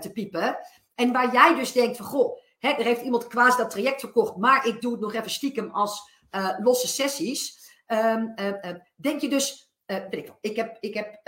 te 0.00 0.10
piepen. 0.12 0.58
En 0.94 1.12
waar 1.12 1.32
jij 1.32 1.54
dus 1.54 1.72
denkt 1.72 1.96
van, 1.96 2.06
goh, 2.06 2.38
hè, 2.58 2.68
er 2.68 2.84
heeft 2.84 3.02
iemand 3.02 3.26
quasi 3.26 3.56
dat 3.56 3.70
traject 3.70 4.00
verkocht, 4.00 4.36
maar 4.36 4.66
ik 4.66 4.80
doe 4.80 4.92
het 4.92 5.00
nog 5.00 5.14
even 5.14 5.30
stiekem 5.30 5.70
als 5.70 6.10
losse 6.58 6.88
sessies. 6.88 7.64
Um, 7.86 8.34
denk 8.96 9.20
je 9.20 9.28
dus, 9.28 9.72
ik, 10.10 10.32
ik, 10.40 10.56
heb, 10.56 10.76
ik 10.80 10.94
heb 10.94 11.20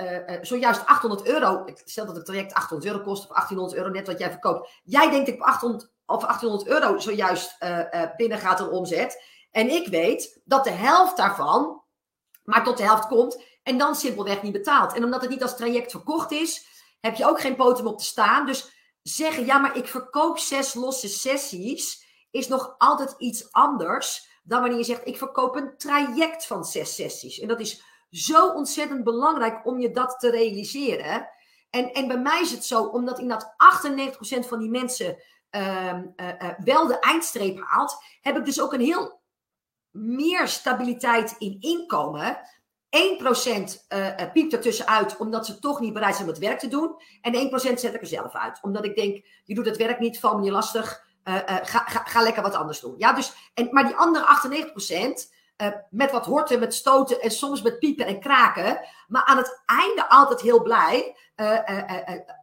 zojuist 0.44 0.86
800 0.86 1.28
euro. 1.28 1.64
Stel 1.84 2.06
dat 2.06 2.16
het 2.16 2.26
traject 2.26 2.54
800 2.54 2.92
euro 2.92 3.04
kost 3.04 3.22
of 3.22 3.28
1800 3.28 3.78
euro, 3.78 3.90
net 3.90 4.06
wat 4.06 4.18
jij 4.18 4.30
verkoopt. 4.30 4.80
Jij 4.82 5.10
denkt 5.10 5.28
ik 5.28 5.40
800 5.40 5.90
of 6.06 6.22
1800 6.22 6.70
euro 6.70 6.98
zojuist 6.98 7.56
binnen 8.16 8.38
gaat 8.38 8.60
een 8.60 8.70
omzet. 8.70 9.22
En 9.50 9.70
ik 9.70 9.88
weet 9.88 10.40
dat 10.44 10.64
de 10.64 10.70
helft 10.70 11.16
daarvan 11.16 11.77
maar 12.48 12.64
tot 12.64 12.76
de 12.76 12.82
helft 12.82 13.06
komt 13.06 13.42
en 13.62 13.78
dan 13.78 13.94
simpelweg 13.94 14.42
niet 14.42 14.52
betaalt. 14.52 14.94
En 14.94 15.04
omdat 15.04 15.20
het 15.20 15.30
niet 15.30 15.42
als 15.42 15.56
traject 15.56 15.90
verkocht 15.90 16.30
is, 16.30 16.66
heb 17.00 17.14
je 17.14 17.26
ook 17.26 17.40
geen 17.40 17.56
potem 17.56 17.86
op 17.86 17.98
te 17.98 18.04
staan. 18.04 18.46
Dus 18.46 18.72
zeggen, 19.02 19.46
ja, 19.46 19.58
maar 19.58 19.76
ik 19.76 19.86
verkoop 19.86 20.38
zes 20.38 20.74
losse 20.74 21.08
sessies, 21.08 22.06
is 22.30 22.48
nog 22.48 22.74
altijd 22.78 23.14
iets 23.18 23.52
anders 23.52 24.28
dan 24.42 24.60
wanneer 24.60 24.78
je 24.78 24.84
zegt, 24.84 25.06
ik 25.06 25.16
verkoop 25.16 25.56
een 25.56 25.76
traject 25.76 26.46
van 26.46 26.64
zes 26.64 26.94
sessies. 26.94 27.40
En 27.40 27.48
dat 27.48 27.60
is 27.60 27.82
zo 28.10 28.48
ontzettend 28.48 29.04
belangrijk 29.04 29.66
om 29.66 29.80
je 29.80 29.90
dat 29.90 30.16
te 30.18 30.30
realiseren. 30.30 31.28
En, 31.70 31.92
en 31.92 32.08
bij 32.08 32.18
mij 32.18 32.40
is 32.40 32.50
het 32.50 32.64
zo, 32.64 32.82
omdat 32.82 33.18
inderdaad 33.18 33.54
98% 34.44 34.48
van 34.48 34.58
die 34.58 34.70
mensen 34.70 35.22
uh, 35.50 35.98
uh, 36.16 36.50
wel 36.64 36.86
de 36.86 36.98
eindstreep 36.98 37.60
haalt, 37.64 38.04
heb 38.20 38.36
ik 38.36 38.44
dus 38.44 38.60
ook 38.60 38.72
een 38.72 38.80
heel 38.80 39.17
meer 39.98 40.48
stabiliteit 40.48 41.34
in 41.38 41.56
inkomen. 41.60 42.38
1% 42.96 42.98
uh, 43.88 44.32
piept 44.32 44.52
er 44.52 44.60
tussenuit 44.60 45.16
omdat 45.16 45.46
ze 45.46 45.58
toch 45.58 45.80
niet 45.80 45.92
bereid 45.92 46.14
zijn 46.14 46.28
om 46.28 46.34
het 46.34 46.42
werk 46.42 46.58
te 46.58 46.68
doen. 46.68 46.96
En 47.20 47.50
1% 47.50 47.50
zet 47.74 47.94
ik 47.94 48.00
er 48.00 48.06
zelf 48.06 48.34
uit. 48.34 48.58
Omdat 48.62 48.84
ik 48.84 48.96
denk, 48.96 49.24
je 49.44 49.54
doet 49.54 49.66
het 49.66 49.76
werk 49.76 49.98
niet, 49.98 50.20
val 50.20 50.34
me 50.34 50.40
niet 50.40 50.50
lastig. 50.50 51.06
Uh, 51.24 51.34
uh, 51.34 51.40
ga, 51.62 51.78
ga, 51.78 52.04
ga, 52.04 52.22
lekker 52.22 52.42
wat 52.42 52.54
anders 52.54 52.80
doen. 52.80 52.94
Ja, 52.98 53.12
dus, 53.12 53.32
en, 53.54 53.68
maar 53.70 53.86
die 53.86 53.94
andere 53.94 54.24
98%, 54.70 55.36
uh, 55.56 55.68
met 55.90 56.10
wat 56.10 56.26
horten, 56.26 56.60
met 56.60 56.74
stoten 56.74 57.20
en 57.20 57.30
soms 57.30 57.62
met 57.62 57.78
piepen 57.78 58.06
en 58.06 58.20
kraken. 58.20 58.80
Maar 59.08 59.24
aan 59.24 59.36
het 59.36 59.62
einde 59.66 60.08
altijd 60.08 60.40
heel 60.40 60.62
blij. 60.62 61.16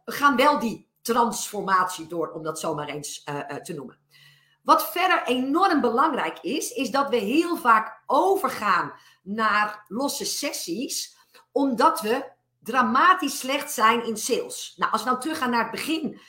gaan 0.04 0.36
wel 0.36 0.58
die 0.58 0.88
transformatie 1.02 2.06
door, 2.06 2.30
om 2.30 2.42
dat 2.42 2.60
zomaar 2.60 2.88
eens 2.88 3.24
te 3.62 3.74
noemen. 3.74 3.98
Wat 4.66 4.90
verder 4.90 5.22
enorm 5.26 5.80
belangrijk 5.80 6.38
is, 6.38 6.72
is 6.72 6.90
dat 6.90 7.08
we 7.08 7.16
heel 7.16 7.56
vaak 7.56 8.02
overgaan 8.06 8.92
naar 9.22 9.84
losse 9.88 10.24
sessies, 10.24 11.16
omdat 11.52 12.00
we 12.00 12.24
dramatisch 12.62 13.38
slecht 13.38 13.72
zijn 13.72 14.06
in 14.06 14.16
sales. 14.16 14.74
Nou, 14.76 14.92
als 14.92 15.02
we 15.02 15.10
dan 15.10 15.20
teruggaan 15.20 15.50
naar 15.50 15.62
het 15.62 15.70
begin 15.70 16.20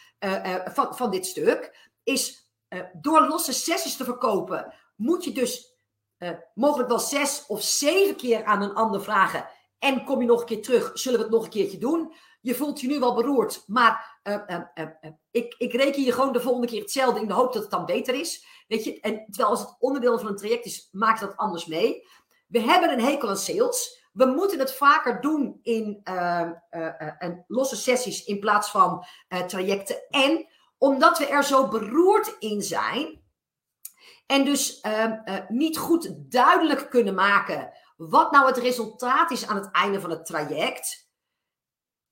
van, 0.66 0.96
van 0.96 1.12
dit 1.12 1.26
stuk, 1.26 1.90
is 2.04 2.52
uh, 2.70 2.80
door 2.94 3.28
losse 3.28 3.54
sessies 3.54 3.96
te 3.98 4.04
verkopen, 4.04 4.74
moet 4.96 5.24
je 5.24 5.32
dus 5.32 5.76
mogelijk 6.54 6.90
wel 6.90 7.00
zes 7.00 7.46
of 7.48 7.62
zeven 7.62 8.16
keer 8.16 8.44
aan 8.44 8.62
een 8.62 8.74
ander 8.74 9.04
vragen. 9.04 9.48
En 9.80 10.04
kom 10.04 10.20
je 10.20 10.28
nog 10.28 10.40
een 10.40 10.46
keer 10.46 10.62
terug, 10.62 10.92
zullen 10.94 11.20
we 11.20 11.26
het 11.26 11.34
nog 11.34 11.44
een 11.44 11.50
keertje 11.50 11.78
doen? 11.78 12.14
Je 12.48 12.56
voelt 12.56 12.82
je 12.82 12.88
nu 12.88 13.00
wel 13.00 13.14
beroerd, 13.14 13.64
maar 13.66 14.20
uh, 14.24 14.62
ik, 15.32 15.56
ik 15.58 15.74
reken 15.74 16.04
je 16.04 16.12
gewoon 16.12 16.34
de 16.34 16.42
volgende 16.42 16.68
keer 16.68 16.82
hetzelfde 16.82 17.22
in 17.22 17.28
de 17.28 17.34
hoop 17.34 17.54
dat 17.54 17.62
het 17.62 17.72
dan 17.72 17.86
beter 17.86 18.14
is. 18.14 18.46
Weet 18.68 18.84
je, 18.84 19.00
en 19.00 19.26
terwijl 19.26 19.50
als 19.50 19.60
het 19.60 19.76
onderdeel 19.80 20.20
van 20.20 20.28
een 20.28 20.36
traject 20.36 20.66
is, 20.66 20.90
maakt 20.92 21.20
dat 21.20 21.38
anders 21.38 21.66
mee. 21.66 22.08
We 22.48 22.60
hebben 22.60 22.92
een 22.92 23.02
hekel 23.02 23.30
aan 23.30 23.38
sales. 23.38 24.10
We 24.14 24.26
moeten 24.26 24.60
het 24.60 24.74
vaker 24.74 25.22
doen 25.22 25.60
in 25.62 26.02
losse 27.48 27.76
sessies 27.76 28.24
in 28.24 28.40
plaats 28.40 28.72
van 28.72 29.06
trajecten. 29.48 30.08
En 30.10 30.48
omdat 30.78 31.18
we 31.18 31.26
er 31.26 31.44
zo 31.44 31.68
beroerd 31.68 32.36
in 32.40 32.62
zijn 32.62 33.24
en 34.26 34.46
dus 34.46 34.82
niet 35.48 35.78
goed 35.78 36.32
duidelijk 36.32 36.90
kunnen 36.90 37.14
maken 37.16 37.72
wat 37.98 38.32
nou 38.32 38.46
het 38.46 38.58
resultaat 38.58 39.32
is 39.32 39.48
aan 39.48 39.56
het 39.56 39.72
einde 39.72 40.02
van 40.02 40.10
het 40.10 40.26
traject, 40.26 41.07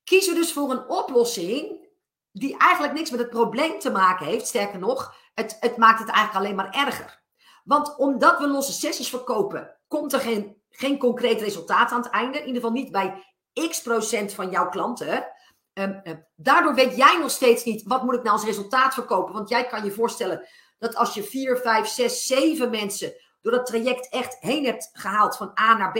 kiezen 0.05 0.33
we 0.33 0.39
dus 0.39 0.53
voor 0.53 0.71
een 0.71 0.89
oplossing 0.89 1.87
die 2.31 2.57
eigenlijk 2.57 2.93
niks 2.93 3.09
met 3.09 3.19
het 3.19 3.29
probleem 3.29 3.79
te 3.79 3.91
maken 3.91 4.25
heeft. 4.25 4.47
Sterker 4.47 4.79
nog, 4.79 5.15
het, 5.33 5.57
het 5.59 5.77
maakt 5.77 5.99
het 5.99 6.09
eigenlijk 6.09 6.45
alleen 6.45 6.55
maar 6.55 6.85
erger. 6.85 7.23
Want 7.63 7.97
omdat 7.97 8.39
we 8.39 8.47
losse 8.47 8.71
sessies 8.73 9.09
verkopen, 9.09 9.77
komt 9.87 10.13
er 10.13 10.19
geen, 10.19 10.61
geen 10.69 10.97
concreet 10.97 11.41
resultaat 11.41 11.91
aan 11.91 12.01
het 12.01 12.11
einde. 12.11 12.39
In 12.39 12.45
ieder 12.45 12.61
geval 12.61 12.77
niet 12.77 12.91
bij 12.91 13.23
x 13.69 13.81
procent 13.81 14.33
van 14.33 14.49
jouw 14.49 14.69
klanten. 14.69 15.27
Um, 15.73 16.01
daardoor 16.35 16.73
weet 16.73 16.95
jij 16.95 17.17
nog 17.19 17.31
steeds 17.31 17.63
niet 17.63 17.83
wat 17.83 18.03
moet 18.03 18.15
ik 18.15 18.23
nou 18.23 18.35
als 18.35 18.45
resultaat 18.45 18.93
verkopen. 18.93 19.33
Want 19.33 19.49
jij 19.49 19.67
kan 19.67 19.83
je 19.83 19.91
voorstellen 19.91 20.47
dat 20.77 20.95
als 20.95 21.13
je 21.13 21.23
vier, 21.23 21.57
vijf, 21.57 21.87
zes, 21.87 22.25
zeven 22.25 22.69
mensen 22.69 23.13
door 23.41 23.51
dat 23.51 23.65
traject 23.65 24.09
echt 24.09 24.37
heen 24.39 24.65
hebt 24.65 24.89
gehaald 24.93 25.37
van 25.37 25.59
A 25.59 25.77
naar 25.77 25.91
B, 25.91 25.99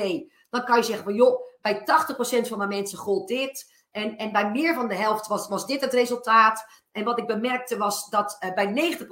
dan 0.50 0.66
kan 0.66 0.78
je 0.78 0.84
zeggen 0.84 1.04
van 1.04 1.14
joh, 1.14 1.42
bij 1.62 1.80
80% 1.80 2.48
van 2.48 2.58
mijn 2.58 2.70
mensen 2.70 2.98
gold 2.98 3.28
dit. 3.28 3.74
En, 3.96 4.18
en 4.18 4.32
bij 4.32 4.52
meer 4.52 4.74
van 4.74 4.88
de 4.88 4.96
helft 4.96 5.28
was, 5.28 5.48
was 5.48 5.66
dit 5.66 5.82
het 5.82 5.94
resultaat. 5.94 6.66
En 6.92 7.04
wat 7.04 7.20
ik 7.20 7.28
bemerkte 7.28 7.78
was 7.78 8.10
dat 8.10 8.38
uh, 8.40 8.54
bij 8.54 8.98
90% 9.00 9.08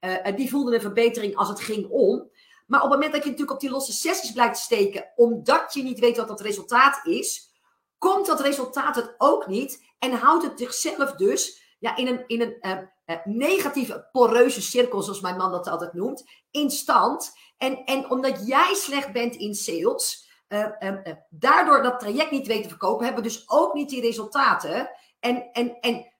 uh, 0.00 0.36
die 0.36 0.50
voelden 0.50 0.74
een 0.74 0.80
verbetering 0.80 1.36
als 1.36 1.48
het 1.48 1.60
ging 1.60 1.88
om. 1.88 2.30
Maar 2.66 2.82
op 2.82 2.90
het 2.90 2.94
moment 2.94 3.12
dat 3.12 3.22
je 3.22 3.30
natuurlijk 3.30 3.56
op 3.56 3.60
die 3.60 3.70
losse 3.70 3.92
sessies 3.92 4.32
blijft 4.32 4.58
steken, 4.58 5.12
omdat 5.16 5.74
je 5.74 5.82
niet 5.82 5.98
weet 5.98 6.16
wat 6.16 6.28
dat 6.28 6.40
resultaat 6.40 7.06
is, 7.06 7.50
komt 7.98 8.26
dat 8.26 8.40
resultaat 8.40 8.96
het 8.96 9.14
ook 9.18 9.46
niet 9.46 9.84
en 9.98 10.12
houdt 10.12 10.44
het 10.44 10.58
zichzelf 10.58 11.12
dus 11.12 11.62
ja, 11.78 11.96
in 11.96 12.06
een, 12.06 12.24
in 12.26 12.40
een 12.60 12.88
negatieve 13.24 14.08
poreuze 14.12 14.62
cirkel, 14.62 15.02
zoals 15.02 15.20
mijn 15.20 15.36
man 15.36 15.50
dat 15.50 15.68
altijd 15.68 15.92
noemt, 15.92 16.24
in 16.50 16.70
stand. 16.70 17.32
En, 17.58 17.84
en 17.84 18.10
omdat 18.10 18.46
jij 18.46 18.74
slecht 18.74 19.12
bent 19.12 19.34
in 19.34 19.54
sales, 19.54 20.30
uh, 20.52 21.14
daardoor 21.28 21.82
dat 21.82 22.00
traject 22.00 22.30
niet 22.30 22.46
weten 22.46 22.62
te 22.62 22.68
verkopen, 22.68 23.04
hebben 23.04 23.22
we 23.22 23.28
dus 23.28 23.50
ook 23.50 23.74
niet 23.74 23.88
die 23.88 24.00
resultaten. 24.00 24.90
En, 25.20 25.50
en, 25.52 25.80
en 25.80 26.12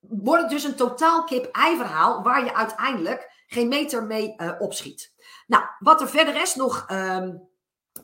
wordt 0.00 0.42
het 0.42 0.50
dus 0.50 0.64
een 0.64 0.74
totaal 0.74 1.24
kip-ei 1.24 1.76
verhaal 1.76 2.22
waar 2.22 2.44
je 2.44 2.54
uiteindelijk 2.54 3.32
geen 3.46 3.68
meter 3.68 4.04
mee 4.04 4.34
opschiet. 4.58 5.14
Nou, 5.46 5.64
wat 5.78 6.00
er 6.00 6.08
verder 6.08 6.42
is 6.42 6.54
nog 6.54 6.86
um, 6.90 7.48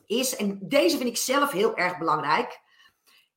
is, 0.05 0.35
en 0.35 0.59
deze 0.61 0.97
vind 0.97 1.09
ik 1.09 1.17
zelf 1.17 1.51
heel 1.51 1.75
erg 1.75 1.97
belangrijk. 1.97 2.59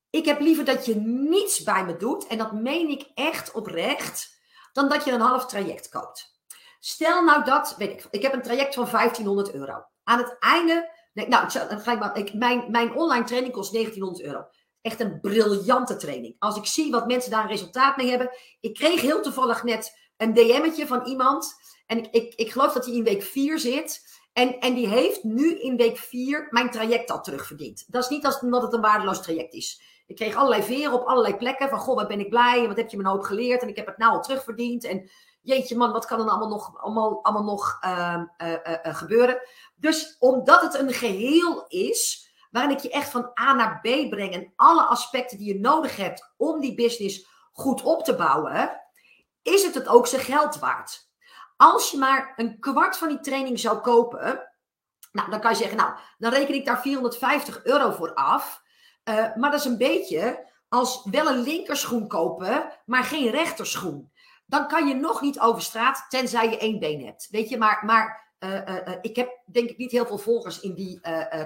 Ik 0.09 0.25
heb 0.25 0.39
liever 0.39 0.65
dat 0.65 0.85
je 0.85 0.95
niets 0.95 1.63
bij 1.63 1.85
me 1.85 1.97
doet, 1.97 2.27
en 2.27 2.37
dat 2.37 2.51
meen 2.51 2.89
ik 2.89 3.11
echt 3.13 3.51
oprecht, 3.51 4.39
dan 4.73 4.89
dat 4.89 5.05
je 5.05 5.11
een 5.11 5.21
half 5.21 5.45
traject 5.45 5.89
koopt. 5.89 6.33
Stel 6.79 7.23
nou 7.23 7.43
dat, 7.43 7.75
weet 7.77 7.91
ik, 7.91 8.07
ik 8.11 8.21
heb 8.21 8.33
een 8.33 8.41
traject 8.41 8.73
van 8.73 8.89
1500 8.91 9.53
euro. 9.53 9.85
Aan 10.03 10.17
het 10.17 10.35
einde, 10.39 10.91
nou, 11.15 11.47
ik, 11.69 11.85
maar, 11.85 12.17
ik, 12.17 12.33
mijn, 12.33 12.71
mijn 12.71 12.95
online 12.95 13.25
training 13.25 13.53
kost 13.53 13.71
1900 13.71 14.25
euro. 14.25 14.45
Echt 14.81 14.99
een 14.99 15.19
briljante 15.19 15.95
training. 15.95 16.35
Als 16.39 16.57
ik 16.57 16.65
zie 16.65 16.91
wat 16.91 17.07
mensen 17.07 17.31
daar 17.31 17.43
een 17.43 17.49
resultaat 17.49 17.97
mee 17.97 18.09
hebben. 18.09 18.29
Ik 18.59 18.73
kreeg 18.73 19.01
heel 19.01 19.21
toevallig 19.21 19.63
net 19.63 19.97
een 20.17 20.33
DM'tje 20.33 20.87
van 20.87 21.05
iemand. 21.05 21.53
En 21.85 21.97
ik, 21.97 22.07
ik, 22.11 22.33
ik 22.33 22.51
geloof 22.51 22.73
dat 22.73 22.85
hij 22.85 22.95
in 22.95 23.03
week 23.03 23.23
4 23.23 23.59
zit. 23.59 24.03
En, 24.33 24.59
en 24.59 24.73
die 24.73 24.87
heeft 24.87 25.23
nu 25.23 25.59
in 25.59 25.77
week 25.77 25.97
4 25.97 26.47
mijn 26.49 26.71
traject 26.71 27.11
al 27.11 27.21
terugverdiend. 27.21 27.85
Dat 27.87 28.03
is 28.03 28.09
niet 28.09 28.25
als, 28.25 28.39
omdat 28.39 28.61
het 28.61 28.73
een 28.73 28.81
waardeloos 28.81 29.21
traject 29.21 29.53
is. 29.53 29.81
Ik 30.07 30.15
kreeg 30.15 30.35
allerlei 30.35 30.63
veren 30.63 30.93
op 30.93 31.07
allerlei 31.07 31.35
plekken. 31.35 31.69
Van, 31.69 31.79
goh, 31.79 31.95
wat 31.95 32.07
ben 32.07 32.19
ik 32.19 32.29
blij. 32.29 32.61
En 32.61 32.67
wat 32.67 32.77
heb 32.77 32.89
je 32.89 32.97
me 32.97 33.03
een 33.03 33.09
hoop 33.09 33.23
geleerd. 33.23 33.61
En 33.61 33.67
ik 33.67 33.75
heb 33.75 33.85
het 33.85 33.97
nou 33.97 34.11
al 34.11 34.21
terugverdiend. 34.21 34.83
En 34.83 35.09
jeetje 35.41 35.77
man, 35.77 35.91
wat 35.91 36.05
kan 36.05 36.19
er 36.19 36.25
nou 36.25 36.37
allemaal 36.37 36.57
nog, 36.57 36.77
allemaal, 36.81 37.23
allemaal 37.23 37.43
nog 37.43 37.77
uh, 37.85 38.21
uh, 38.37 38.53
uh, 38.63 38.95
gebeuren. 38.95 39.41
Dus 39.75 40.15
omdat 40.19 40.61
het 40.61 40.73
een 40.73 40.93
geheel 40.93 41.65
is, 41.67 42.29
waarin 42.51 42.71
ik 42.71 42.79
je 42.79 42.89
echt 42.89 43.09
van 43.09 43.31
A 43.39 43.53
naar 43.53 43.79
B 43.79 44.09
breng. 44.09 44.33
En 44.33 44.53
alle 44.55 44.81
aspecten 44.81 45.37
die 45.37 45.53
je 45.53 45.59
nodig 45.59 45.95
hebt 45.95 46.33
om 46.37 46.59
die 46.59 46.75
business 46.75 47.27
goed 47.51 47.81
op 47.81 48.03
te 48.03 48.15
bouwen. 48.15 48.81
Is 49.41 49.63
het 49.63 49.75
het 49.75 49.87
ook 49.87 50.07
zijn 50.07 50.21
geld 50.21 50.59
waard. 50.59 51.09
Als 51.57 51.91
je 51.91 51.97
maar 51.97 52.33
een 52.35 52.59
kwart 52.59 52.97
van 52.97 53.07
die 53.07 53.19
training 53.19 53.59
zou 53.59 53.77
kopen. 53.77 54.49
Nou, 55.11 55.29
dan 55.29 55.39
kan 55.39 55.51
je 55.51 55.57
zeggen, 55.57 55.77
nou, 55.77 55.93
dan 56.17 56.31
reken 56.31 56.53
ik 56.53 56.65
daar 56.65 56.81
450 56.81 57.63
euro 57.63 57.91
voor 57.91 58.13
af. 58.13 58.63
Uh, 59.09 59.35
maar 59.35 59.51
dat 59.51 59.59
is 59.59 59.65
een 59.65 59.77
beetje 59.77 60.51
als 60.69 61.07
wel 61.11 61.27
een 61.27 61.41
linkerschoen 61.41 62.07
kopen, 62.07 62.71
maar 62.85 63.03
geen 63.03 63.29
rechterschoen. 63.29 64.11
Dan 64.45 64.67
kan 64.67 64.87
je 64.87 64.93
nog 64.93 65.21
niet 65.21 65.39
over 65.39 65.61
straat, 65.61 66.05
tenzij 66.09 66.49
je 66.49 66.57
één 66.57 66.79
been 66.79 67.05
hebt. 67.05 67.27
Weet 67.29 67.49
je, 67.49 67.57
maar, 67.57 67.85
maar 67.85 68.24
ik 69.01 69.15
heb 69.15 69.39
denk 69.45 69.69
ik 69.69 69.77
niet 69.77 69.91
heel 69.91 70.05
veel 70.05 70.17
volgers 70.17 70.59
in 70.59 70.73
die 70.73 70.99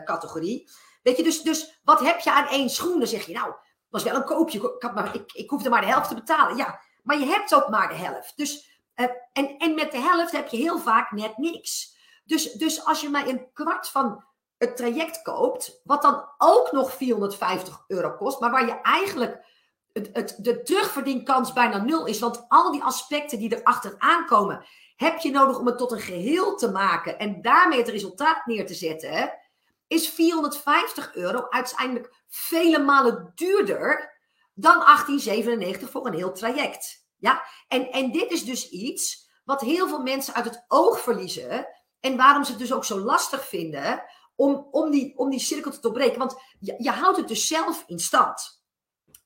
categorie. 0.04 0.70
Weet 1.02 1.18
je, 1.18 1.24
dus, 1.24 1.42
dus 1.42 1.80
wat 1.84 2.00
heb 2.00 2.20
je 2.20 2.32
aan 2.32 2.48
één 2.48 2.70
schoen? 2.70 3.00
Dan 3.00 3.08
zeg 3.08 3.26
je, 3.26 3.34
nou, 3.34 3.54
was 3.90 4.04
wel 4.04 4.16
een 4.16 4.24
koopje. 4.24 4.78
Ik, 4.80 4.94
maar, 4.94 5.16
ik, 5.16 5.32
ik 5.32 5.50
hoefde 5.50 5.70
maar 5.70 5.82
de 5.82 5.88
helft 5.88 6.10
te 6.10 6.16
betalen. 6.16 6.58
Ja, 6.58 6.80
maar 7.04 7.20
je 7.20 7.26
hebt 7.26 7.56
ook 7.56 7.70
maar 7.70 7.88
de 7.88 7.96
helft. 7.96 8.38
Dus, 8.38 8.82
en, 9.34 9.58
en 9.58 9.76
met 9.76 9.92
de 9.92 10.00
helft 10.00 10.32
heb 10.32 10.48
je 10.48 10.58
heel 10.58 10.80
vaak 10.80 11.12
net 11.12 11.38
niks. 11.38 11.98
Dus, 12.26 12.52
dus 12.52 12.86
als 12.86 13.02
je 13.02 13.10
mij 13.10 13.30
een 13.30 13.48
kwart 13.54 13.90
van 13.90 14.24
het 14.58 14.78
traject 14.78 15.22
koopt, 15.22 15.82
wat 15.84 16.02
dan 16.02 16.26
ook 16.38 16.72
nog 16.72 16.94
450 16.94 17.84
euro 17.88 18.16
kost, 18.16 18.40
maar 18.40 18.52
waar 18.52 18.66
je 18.66 18.82
eigenlijk 18.82 19.46
het, 19.94 20.10
het, 20.14 20.36
de 20.38 20.62
terugverdienkans 20.62 21.54
bijna 21.54 21.78
nul 21.78 22.06
is, 22.06 22.20
want 22.20 22.46
al 22.48 22.72
die 22.72 22.84
aspecten 22.84 23.40
die 23.40 23.60
erachter 23.60 23.96
aankomen, 23.98 24.66
heb 25.00 25.20
je 25.20 25.32
nodig 25.32 25.60
om 25.60 25.66
het 25.66 25.78
tot 25.78 25.92
een 25.92 26.00
geheel 26.00 26.56
te 26.56 26.72
maken 26.72 27.20
en 27.20 27.42
daarmee 27.42 27.80
het 27.80 27.88
resultaat 27.88 28.46
neer 28.46 28.66
te 28.66 28.74
zetten, 28.74 29.34
is 29.88 30.10
450 30.10 31.16
euro 31.16 31.46
uiteindelijk 31.50 32.14
vele 32.28 32.80
malen 32.80 33.32
duurder 33.36 34.20
dan 34.54 34.80
1897 34.80 35.90
voor 35.90 36.08
een 36.08 36.14
heel 36.14 36.34
traject. 36.34 37.08
Ja? 37.18 37.44
En, 37.68 37.92
en 37.92 38.12
dit 38.12 38.32
is 38.32 38.46
dus 38.46 38.70
iets 38.70 39.30
wat 39.44 39.62
heel 39.62 39.88
veel 39.88 40.02
mensen 40.02 40.34
uit 40.34 40.46
het 40.46 40.66
oog 40.68 41.00
verliezen 41.00 41.68
en 42.00 42.18
waarom 42.18 42.44
ze 42.44 42.52
het 42.52 42.60
dus 42.60 42.74
ook 42.74 42.86
zo 42.86 43.00
lastig 43.00 43.48
vinden 43.48 44.04
om, 44.36 44.68
om, 44.72 44.92
die, 44.92 45.18
om 45.18 45.30
die 45.30 45.40
cirkel 45.40 45.72
te 45.72 45.82
doorbreken. 45.82 46.20
Want 46.20 46.36
je, 46.60 46.76
je 46.78 46.92
houdt 46.92 47.18
het 47.18 47.28
dus 47.28 47.48
zelf 47.48 47.84
in 47.88 48.00
stand. 48.00 48.64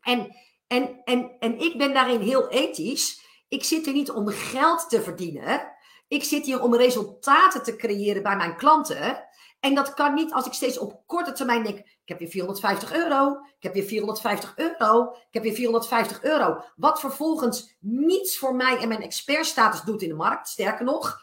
En, 0.02 0.36
en, 0.68 1.02
en, 1.04 1.36
en 1.40 1.60
ik 1.60 1.78
ben 1.78 1.94
daarin 1.94 2.22
heel 2.22 2.50
ethisch. 2.50 3.23
Ik 3.54 3.64
zit 3.64 3.88
er 3.88 3.94
niet 3.94 4.12
om 4.12 4.28
geld 4.28 4.90
te 4.90 5.02
verdienen. 5.02 5.72
Ik 6.08 6.24
zit 6.24 6.46
hier 6.46 6.62
om 6.62 6.76
resultaten 6.76 7.64
te 7.64 7.76
creëren 7.76 8.24
bij 8.24 8.36
mijn 8.36 8.58
klanten. 8.58 9.28
En 9.60 9.76
dat 9.76 9.94
kan 9.94 10.14
niet 10.14 10.34
als 10.34 10.46
ik 10.46 10.54
steeds 10.54 10.78
op 10.78 11.04
korte 11.06 11.32
termijn 11.32 11.64
denk: 11.64 11.78
ik 11.78 12.02
heb 12.06 12.20
weer 12.20 12.30
450 12.30 12.94
euro, 12.94 13.32
ik 13.32 13.64
heb 13.64 13.74
weer 13.74 13.84
450 13.84 14.58
euro, 14.58 15.12
ik 15.12 15.34
heb 15.34 15.44
weer 15.44 15.54
450 15.54 16.24
euro. 16.24 16.64
Wat 16.76 17.00
vervolgens 17.00 17.76
niets 17.80 18.38
voor 18.38 18.56
mij 18.56 18.78
en 18.78 18.88
mijn 18.88 19.02
expertstatus 19.02 19.82
doet 19.82 20.02
in 20.02 20.10
de 20.10 20.16
markt. 20.16 20.48
Sterker 20.48 20.86
nog, 20.86 21.22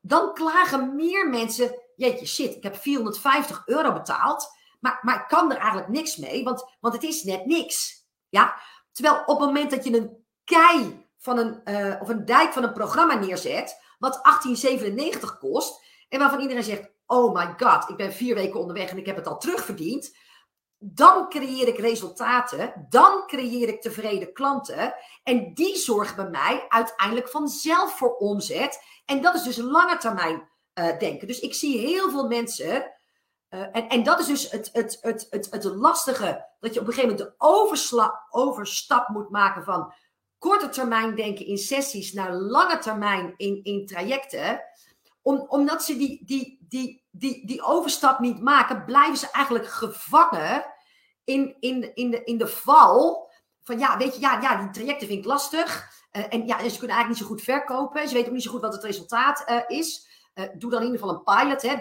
dan 0.00 0.34
klagen 0.34 0.94
meer 0.94 1.28
mensen: 1.28 1.82
jeetje, 1.96 2.26
shit, 2.26 2.56
ik 2.56 2.62
heb 2.62 2.76
450 2.76 3.62
euro 3.66 3.92
betaald, 3.92 4.48
maar, 4.80 4.98
maar 5.02 5.16
ik 5.16 5.28
kan 5.28 5.52
er 5.52 5.58
eigenlijk 5.58 5.88
niks 5.88 6.16
mee, 6.16 6.44
want, 6.44 6.76
want 6.80 6.94
het 6.94 7.02
is 7.02 7.22
net 7.22 7.46
niks. 7.46 8.06
Ja? 8.28 8.60
Terwijl 8.92 9.22
op 9.26 9.38
het 9.38 9.46
moment 9.46 9.70
dat 9.70 9.84
je 9.84 9.96
een 9.96 10.24
kei 10.44 11.01
van 11.22 11.38
een, 11.38 11.60
uh, 11.64 12.00
of 12.00 12.08
een 12.08 12.24
dijk 12.24 12.52
van 12.52 12.62
een 12.62 12.72
programma 12.72 13.14
neerzet, 13.14 13.80
wat 13.98 14.18
1897 14.22 15.38
kost, 15.38 15.84
en 16.08 16.18
waarvan 16.18 16.40
iedereen 16.40 16.62
zegt: 16.62 16.90
Oh 17.06 17.34
my 17.34 17.54
god, 17.56 17.90
ik 17.90 17.96
ben 17.96 18.12
vier 18.12 18.34
weken 18.34 18.60
onderweg 18.60 18.90
en 18.90 18.98
ik 18.98 19.06
heb 19.06 19.16
het 19.16 19.26
al 19.26 19.38
terugverdiend. 19.38 20.16
Dan 20.78 21.28
creëer 21.28 21.68
ik 21.68 21.78
resultaten, 21.78 22.86
dan 22.88 23.26
creëer 23.26 23.68
ik 23.68 23.80
tevreden 23.80 24.32
klanten. 24.32 24.94
En 25.22 25.54
die 25.54 25.76
zorgen 25.76 26.16
bij 26.16 26.28
mij 26.28 26.64
uiteindelijk 26.68 27.28
vanzelf 27.28 27.96
voor 27.96 28.16
omzet. 28.16 28.82
En 29.04 29.22
dat 29.22 29.34
is 29.34 29.42
dus 29.42 29.56
lange 29.56 29.96
termijn 29.96 30.48
uh, 30.74 30.98
denken. 30.98 31.26
Dus 31.26 31.40
ik 31.40 31.54
zie 31.54 31.78
heel 31.78 32.10
veel 32.10 32.28
mensen. 32.28 32.92
Uh, 33.50 33.60
en, 33.72 33.88
en 33.88 34.02
dat 34.02 34.20
is 34.20 34.26
dus 34.26 34.50
het, 34.50 34.70
het, 34.72 34.98
het, 35.00 35.26
het, 35.30 35.48
het 35.50 35.64
lastige. 35.64 36.46
Dat 36.60 36.74
je 36.74 36.80
op 36.80 36.86
een 36.86 36.92
gegeven 36.92 37.16
moment 37.16 37.28
de 37.28 37.34
overstap 38.32 39.08
moet 39.08 39.30
maken 39.30 39.64
van 39.64 39.94
korte 40.42 40.68
termijn 40.68 41.14
denken 41.14 41.46
in 41.46 41.58
sessies 41.58 42.12
naar 42.12 42.32
lange 42.34 42.78
termijn 42.78 43.34
in, 43.36 43.60
in 43.62 43.86
trajecten. 43.86 44.62
Om, 45.22 45.44
omdat 45.48 45.84
ze 45.84 45.96
die, 45.96 46.24
die, 46.24 46.66
die, 46.68 47.04
die, 47.10 47.46
die 47.46 47.62
overstap 47.62 48.18
niet 48.18 48.40
maken, 48.40 48.84
blijven 48.84 49.16
ze 49.16 49.30
eigenlijk 49.30 49.66
gevangen 49.66 50.64
in, 51.24 51.56
in, 51.60 51.94
in, 51.94 52.10
de, 52.10 52.24
in 52.24 52.38
de 52.38 52.46
val. 52.46 53.30
Van 53.62 53.78
ja, 53.78 53.96
weet 53.96 54.14
je, 54.14 54.20
ja, 54.20 54.40
ja 54.40 54.60
die 54.60 54.70
trajecten 54.70 55.06
vind 55.06 55.18
ik 55.18 55.24
lastig. 55.24 55.90
Uh, 56.12 56.24
en 56.28 56.46
ja, 56.46 56.68
ze 56.68 56.78
kunnen 56.78 56.96
eigenlijk 56.96 57.08
niet 57.08 57.18
zo 57.18 57.26
goed 57.26 57.42
verkopen. 57.42 58.08
Ze 58.08 58.14
weten 58.14 58.28
ook 58.28 58.34
niet 58.34 58.44
zo 58.44 58.50
goed 58.50 58.60
wat 58.60 58.74
het 58.74 58.84
resultaat 58.84 59.44
uh, 59.48 59.78
is. 59.78 60.08
Uh, 60.34 60.44
doe 60.58 60.70
dan 60.70 60.80
in 60.80 60.86
ieder 60.86 61.00
geval 61.00 61.14
een 61.14 61.24
pilot. 61.24 61.62
Hè. 61.62 61.76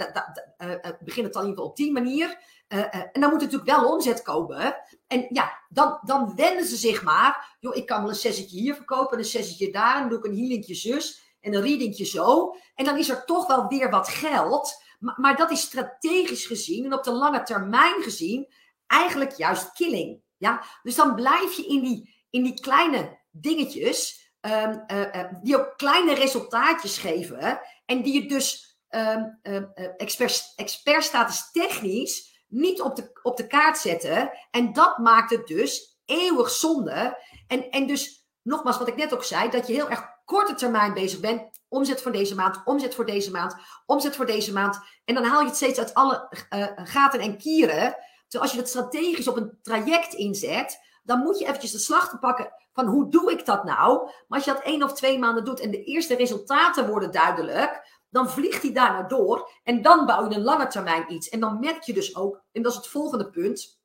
Begin 1.00 1.24
het 1.24 1.34
dan 1.34 1.44
in 1.44 1.50
ieder 1.50 1.64
geval 1.64 1.70
op 1.70 1.76
die 1.76 1.92
manier. 1.92 2.38
En 2.72 3.22
dan 3.22 3.30
moet 3.30 3.42
natuurlijk 3.42 3.70
wel 3.72 3.92
omzet 3.92 4.22
komen. 4.22 4.76
En 5.08 5.26
ja, 5.30 5.60
dan, 5.70 6.00
dan 6.06 6.34
ze 6.38 6.76
zich 6.76 7.04
maar. 7.04 7.56
Joh, 7.60 7.76
ik 7.76 7.86
kan 7.86 8.02
wel 8.02 8.10
een 8.10 8.16
sessietje 8.16 8.60
hier 8.60 8.76
verkopen, 8.76 9.18
een 9.18 9.26
sessietje 9.26 9.72
daar. 9.72 9.96
En 9.96 10.00
dan 10.00 10.10
doe 10.10 10.18
ik 10.18 10.26
een 10.26 10.38
healingje 10.38 10.76
zus 10.76 11.36
en 11.42 11.54
een 11.54 11.62
readingje 11.62 12.06
zo. 12.06 12.56
En 12.76 12.86
dan 12.86 12.98
is 12.98 13.10
er 13.10 13.26
toch 13.26 13.48
wel 13.48 13.68
weer 13.68 13.90
wat 13.90 14.08
geld. 14.08 14.84
Maar, 15.00 15.16
maar 15.20 15.36
dat 15.36 15.52
is 15.52 15.62
strategisch 15.62 16.46
gezien 16.46 16.86
en 16.86 16.94
op 16.94 17.04
de 17.04 17.12
lange 17.12 17.44
termijn 17.44 18.02
gezien 18.02 18.54
eigenlijk 18.88 19.32
juist 19.38 19.72
killing. 19.74 20.22
Ja? 20.38 20.64
Dus 20.84 20.96
dan 20.96 21.16
blijf 21.16 21.54
je 21.54 21.66
in 21.66 21.82
die, 21.82 22.16
in 22.30 22.44
die 22.44 22.62
kleine 22.62 23.20
dingetjes, 23.32 24.30
uh, 24.42 24.76
uh, 24.88 25.26
die 25.42 25.60
ook 25.60 25.74
kleine 25.78 26.14
resultaatjes 26.14 26.98
geven. 26.98 27.60
En 27.86 28.02
die 28.02 28.22
je 28.22 28.28
dus 28.28 28.78
um, 28.90 29.40
uh, 29.44 29.62
expert, 29.98 30.54
expertstatus 30.56 31.52
technisch 31.52 32.31
niet 32.52 32.82
op 32.82 32.96
de, 32.96 33.20
op 33.24 33.38
de 33.38 33.48
kaart 33.48 33.78
zetten. 33.78 34.32
En 34.52 34.74
dat 34.74 34.98
maakt 34.98 35.30
het 35.30 35.48
dus 35.48 36.00
eeuwig 36.06 36.50
zonde. 36.50 37.18
En, 37.48 37.70
en 37.70 37.88
dus, 37.88 38.28
nogmaals, 38.42 38.78
wat 38.78 38.88
ik 38.88 38.96
net 38.96 39.14
ook 39.14 39.24
zei, 39.24 39.50
dat 39.50 39.68
je 39.68 39.74
heel 39.74 39.90
erg 39.90 40.04
korte 40.26 40.54
termijn 40.54 40.94
bezig 40.94 41.20
bent. 41.20 41.60
Omzet 41.68 42.02
voor 42.02 42.12
deze 42.12 42.36
maand, 42.36 42.62
omzet 42.66 42.96
voor 42.96 43.06
deze 43.06 43.32
maand, 43.32 43.56
omzet 43.86 44.16
voor 44.16 44.26
deze 44.26 44.54
maand. 44.54 44.80
En 45.06 45.16
dan 45.16 45.24
haal 45.24 45.40
je 45.40 45.48
het 45.48 45.56
steeds 45.56 45.80
uit 45.80 45.94
alle 45.94 46.30
uh, 46.50 46.68
gaten 46.76 47.20
en 47.20 47.38
kieren. 47.38 47.96
Terwijl 48.28 48.44
als 48.44 48.52
je 48.52 48.58
het 48.58 48.70
strategisch 48.70 49.28
op 49.28 49.38
een 49.38 49.58
traject 49.62 50.14
inzet, 50.14 50.80
dan 51.04 51.20
moet 51.20 51.40
je 51.40 51.46
eventjes 51.46 51.72
de 51.72 51.80
slag 51.80 52.10
te 52.10 52.18
pakken 52.18 52.54
van 52.74 52.86
hoe 52.86 53.10
doe 53.10 53.32
ik 53.32 53.46
dat 53.46 53.64
nou? 53.64 54.04
Maar 54.28 54.38
als 54.40 54.46
je 54.46 54.54
dat 54.54 54.64
één 54.64 54.84
of 54.84 54.94
twee 54.94 55.20
maanden 55.20 55.46
doet 55.46 55.60
en 55.60 55.72
de 55.72 55.84
eerste 55.84 56.16
resultaten 56.16 56.88
worden 56.88 57.12
duidelijk, 57.12 58.01
dan 58.12 58.30
vliegt 58.30 58.62
hij 58.62 58.74
daarna 58.74 59.04
door 59.04 59.52
en 59.64 59.82
dan 59.82 60.06
bouw 60.06 60.30
je 60.30 60.36
een 60.36 60.44
lange 60.44 60.68
termijn 60.68 61.14
iets. 61.14 61.30
En 61.30 61.40
dan 61.40 61.60
merk 61.60 61.84
je 61.84 61.94
dus 61.94 62.16
ook, 62.16 62.44
en 62.52 62.62
dat 62.62 62.72
is 62.72 62.78
het 62.78 62.88
volgende 62.88 63.30
punt, 63.30 63.80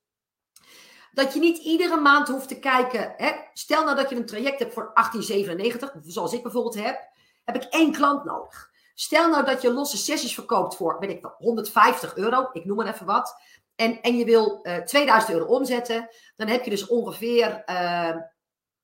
dat 1.12 1.34
je 1.34 1.40
niet 1.40 1.58
iedere 1.58 1.96
maand 1.96 2.28
hoeft 2.28 2.48
te 2.48 2.58
kijken. 2.58 3.14
Hè? 3.16 3.32
Stel 3.52 3.84
nou 3.84 3.96
dat 3.96 4.10
je 4.10 4.16
een 4.16 4.26
traject 4.26 4.58
hebt 4.58 4.72
voor 4.72 4.90
1897, 4.94 6.12
zoals 6.12 6.32
ik 6.32 6.42
bijvoorbeeld 6.42 6.74
heb, 6.74 7.08
heb 7.44 7.56
ik 7.56 7.62
één 7.62 7.92
klant 7.92 8.24
nodig. 8.24 8.70
Stel 8.94 9.30
nou 9.30 9.44
dat 9.44 9.62
je 9.62 9.72
losse 9.72 9.96
sessies 9.96 10.34
verkoopt 10.34 10.76
voor, 10.76 10.98
weet 10.98 11.10
ik 11.10 11.30
150 11.38 12.16
euro, 12.16 12.48
ik 12.52 12.64
noem 12.64 12.76
maar 12.76 12.94
even 12.94 13.06
wat. 13.06 13.40
En, 13.74 14.00
en 14.00 14.16
je 14.16 14.24
wil 14.24 14.60
uh, 14.62 14.76
eh, 14.76 14.84
2000 14.84 15.32
euro 15.32 15.46
omzetten, 15.46 16.08
dan 16.36 16.48
heb 16.48 16.64
je 16.64 16.70
dus 16.70 16.86
ongeveer 16.86 17.62
uh, 17.66 18.16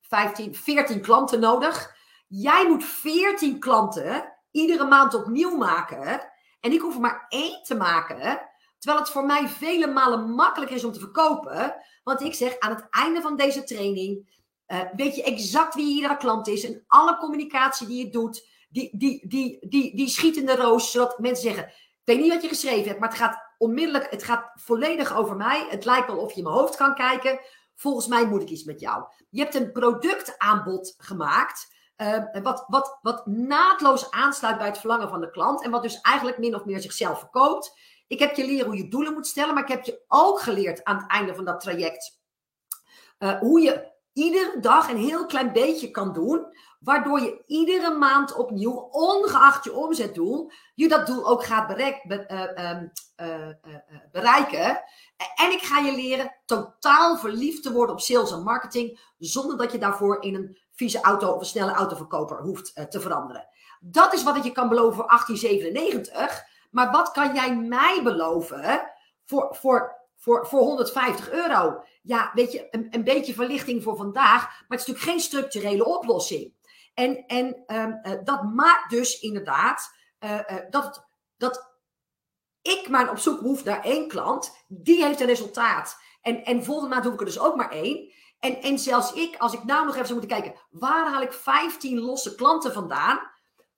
15, 0.01 0.55
14 0.55 1.01
klanten 1.01 1.39
nodig. 1.39 1.95
Jij 2.27 2.67
moet 2.67 2.83
14 2.83 3.59
klanten 3.59 4.32
iedere 4.53 4.85
maand 4.85 5.13
opnieuw 5.13 5.57
maken. 5.57 6.31
En 6.59 6.71
ik 6.71 6.81
hoef 6.81 6.95
er 6.95 7.01
maar 7.01 7.25
één 7.29 7.63
te 7.63 7.75
maken. 7.75 8.49
Terwijl 8.77 9.03
het 9.03 9.13
voor 9.13 9.25
mij 9.25 9.47
vele 9.47 9.87
malen 9.87 10.29
makkelijker 10.29 10.75
is 10.77 10.83
om 10.83 10.91
te 10.91 10.99
verkopen. 10.99 11.75
Want 12.03 12.21
ik 12.21 12.33
zeg 12.33 12.59
aan 12.59 12.75
het 12.75 12.87
einde 12.89 13.21
van 13.21 13.35
deze 13.35 13.63
training. 13.63 14.41
Uh, 14.67 14.81
weet 14.95 15.15
je 15.15 15.23
exact 15.23 15.75
wie 15.75 15.95
iedere 15.95 16.17
klant 16.17 16.47
is. 16.47 16.63
En 16.63 16.83
alle 16.87 17.17
communicatie 17.17 17.87
die 17.87 18.05
je 18.05 18.11
doet. 18.11 18.47
Die, 18.69 18.97
die, 18.97 19.27
die, 19.27 19.67
die, 19.67 19.95
die 19.95 20.07
schiet 20.07 20.37
in 20.37 20.45
de 20.45 20.55
roos. 20.55 20.91
Zodat 20.91 21.19
mensen 21.19 21.43
zeggen. 21.43 21.63
Ik 21.65 22.01
weet 22.03 22.19
niet 22.19 22.33
wat 22.33 22.41
je 22.41 22.47
geschreven 22.47 22.87
hebt. 22.87 22.99
Maar 22.99 23.09
het 23.09 23.17
gaat 23.17 23.53
onmiddellijk. 23.57 24.11
Het 24.11 24.23
gaat 24.23 24.51
volledig 24.53 25.15
over 25.15 25.35
mij. 25.35 25.67
Het 25.69 25.85
lijkt 25.85 26.07
wel 26.07 26.17
of 26.17 26.31
je 26.31 26.37
in 26.37 26.43
mijn 26.43 26.55
hoofd 26.55 26.75
kan 26.75 26.95
kijken. 26.95 27.39
Volgens 27.75 28.07
mij 28.07 28.25
moet 28.27 28.41
ik 28.41 28.49
iets 28.49 28.63
met 28.63 28.79
jou. 28.79 29.03
Je 29.29 29.41
hebt 29.41 29.55
een 29.55 29.71
productaanbod 29.71 30.95
gemaakt. 30.97 31.72
Uh, 31.97 32.41
wat, 32.43 32.65
wat, 32.67 32.99
wat 33.01 33.25
naadloos 33.25 34.11
aansluit 34.11 34.57
bij 34.57 34.67
het 34.67 34.77
verlangen 34.77 35.09
van 35.09 35.21
de 35.21 35.29
klant. 35.29 35.63
En 35.63 35.71
wat 35.71 35.83
dus 35.83 36.01
eigenlijk 36.01 36.37
min 36.37 36.55
of 36.55 36.65
meer 36.65 36.79
zichzelf 36.79 37.19
verkoopt. 37.19 37.77
Ik 38.07 38.19
heb 38.19 38.35
je 38.35 38.45
leren 38.45 38.65
hoe 38.65 38.77
je 38.77 38.87
doelen 38.87 39.13
moet 39.13 39.27
stellen, 39.27 39.53
maar 39.53 39.63
ik 39.63 39.69
heb 39.69 39.83
je 39.83 40.03
ook 40.07 40.39
geleerd 40.39 40.83
aan 40.83 40.97
het 40.97 41.07
einde 41.07 41.35
van 41.35 41.45
dat 41.45 41.59
traject 41.59 42.21
uh, 43.23 43.39
hoe 43.39 43.61
je 43.61 43.91
iedere 44.13 44.59
dag 44.59 44.89
een 44.89 44.97
heel 44.97 45.25
klein 45.25 45.53
beetje 45.53 45.91
kan 45.91 46.13
doen, 46.13 46.45
waardoor 46.79 47.19
je 47.19 47.43
iedere 47.45 47.97
maand 47.97 48.35
opnieuw, 48.35 48.87
ongeacht 48.91 49.63
je 49.63 49.73
omzetdoel, 49.73 50.51
je 50.75 50.87
dat 50.87 51.07
doel 51.07 51.27
ook 51.27 51.43
gaat 51.43 51.67
bereik, 51.67 52.03
be, 52.07 52.25
uh, 52.57 53.27
uh, 53.27 53.47
bereiken. 54.11 54.83
En 55.35 55.51
ik 55.51 55.61
ga 55.61 55.79
je 55.79 55.95
leren 55.95 56.35
totaal 56.45 57.17
verliefd 57.17 57.63
te 57.63 57.71
worden 57.71 57.95
op 57.95 58.01
sales 58.01 58.31
en 58.31 58.43
marketing, 58.43 58.99
zonder 59.17 59.57
dat 59.57 59.71
je 59.71 59.77
daarvoor 59.77 60.21
in 60.21 60.35
een 60.35 60.57
vieze 60.71 61.01
auto 61.01 61.31
of 61.31 61.39
een 61.39 61.45
snelle 61.45 61.71
autoverkoper 61.71 62.41
hoeft 62.41 62.91
te 62.91 62.99
veranderen. 62.99 63.47
Dat 63.79 64.13
is 64.13 64.23
wat 64.23 64.35
ik 64.35 64.43
je 64.43 64.51
kan 64.51 64.69
beloven 64.69 64.95
voor 64.95 65.07
1897. 65.07 66.43
Maar 66.71 66.91
wat 66.91 67.11
kan 67.11 67.35
jij 67.35 67.55
mij 67.55 67.99
beloven 68.03 68.91
voor, 69.25 69.55
voor, 69.55 70.02
voor, 70.23 70.47
voor 70.47 70.59
150 70.59 71.31
euro? 71.31 71.83
Ja, 72.01 72.31
weet 72.33 72.51
je, 72.51 72.67
een, 72.71 72.87
een 72.89 73.03
beetje 73.03 73.33
verlichting 73.33 73.83
voor 73.83 73.95
vandaag. 73.95 74.41
Maar 74.41 74.77
het 74.77 74.79
is 74.79 74.85
natuurlijk 74.85 75.05
geen 75.05 75.19
structurele 75.19 75.85
oplossing. 75.85 76.53
En, 76.93 77.25
en 77.25 77.63
um, 77.67 78.23
dat 78.23 78.43
maakt 78.43 78.89
dus 78.89 79.19
inderdaad 79.19 79.95
uh, 80.19 80.31
uh, 80.31 80.57
dat, 80.69 81.07
dat 81.37 81.71
ik 82.61 82.89
maar 82.89 83.09
op 83.09 83.17
zoek 83.17 83.39
hoef 83.39 83.63
naar 83.63 83.83
één 83.83 84.07
klant. 84.07 84.65
Die 84.67 85.03
heeft 85.03 85.19
een 85.19 85.27
resultaat. 85.27 85.97
En, 86.21 86.43
en 86.43 86.63
volgende 86.63 86.89
maand 86.89 87.03
hoef 87.03 87.13
ik 87.13 87.19
er 87.19 87.25
dus 87.25 87.39
ook 87.39 87.55
maar 87.55 87.71
één. 87.71 88.11
En, 88.39 88.61
en 88.61 88.79
zelfs 88.79 89.13
ik, 89.13 89.37
als 89.37 89.53
ik 89.53 89.63
nou 89.63 89.85
nog 89.85 89.93
even 89.93 90.07
zou 90.07 90.19
moeten 90.19 90.37
kijken, 90.37 90.61
waar 90.69 91.11
haal 91.11 91.21
ik 91.21 91.33
15 91.33 91.99
losse 91.99 92.35
klanten 92.35 92.73
vandaan? 92.73 93.19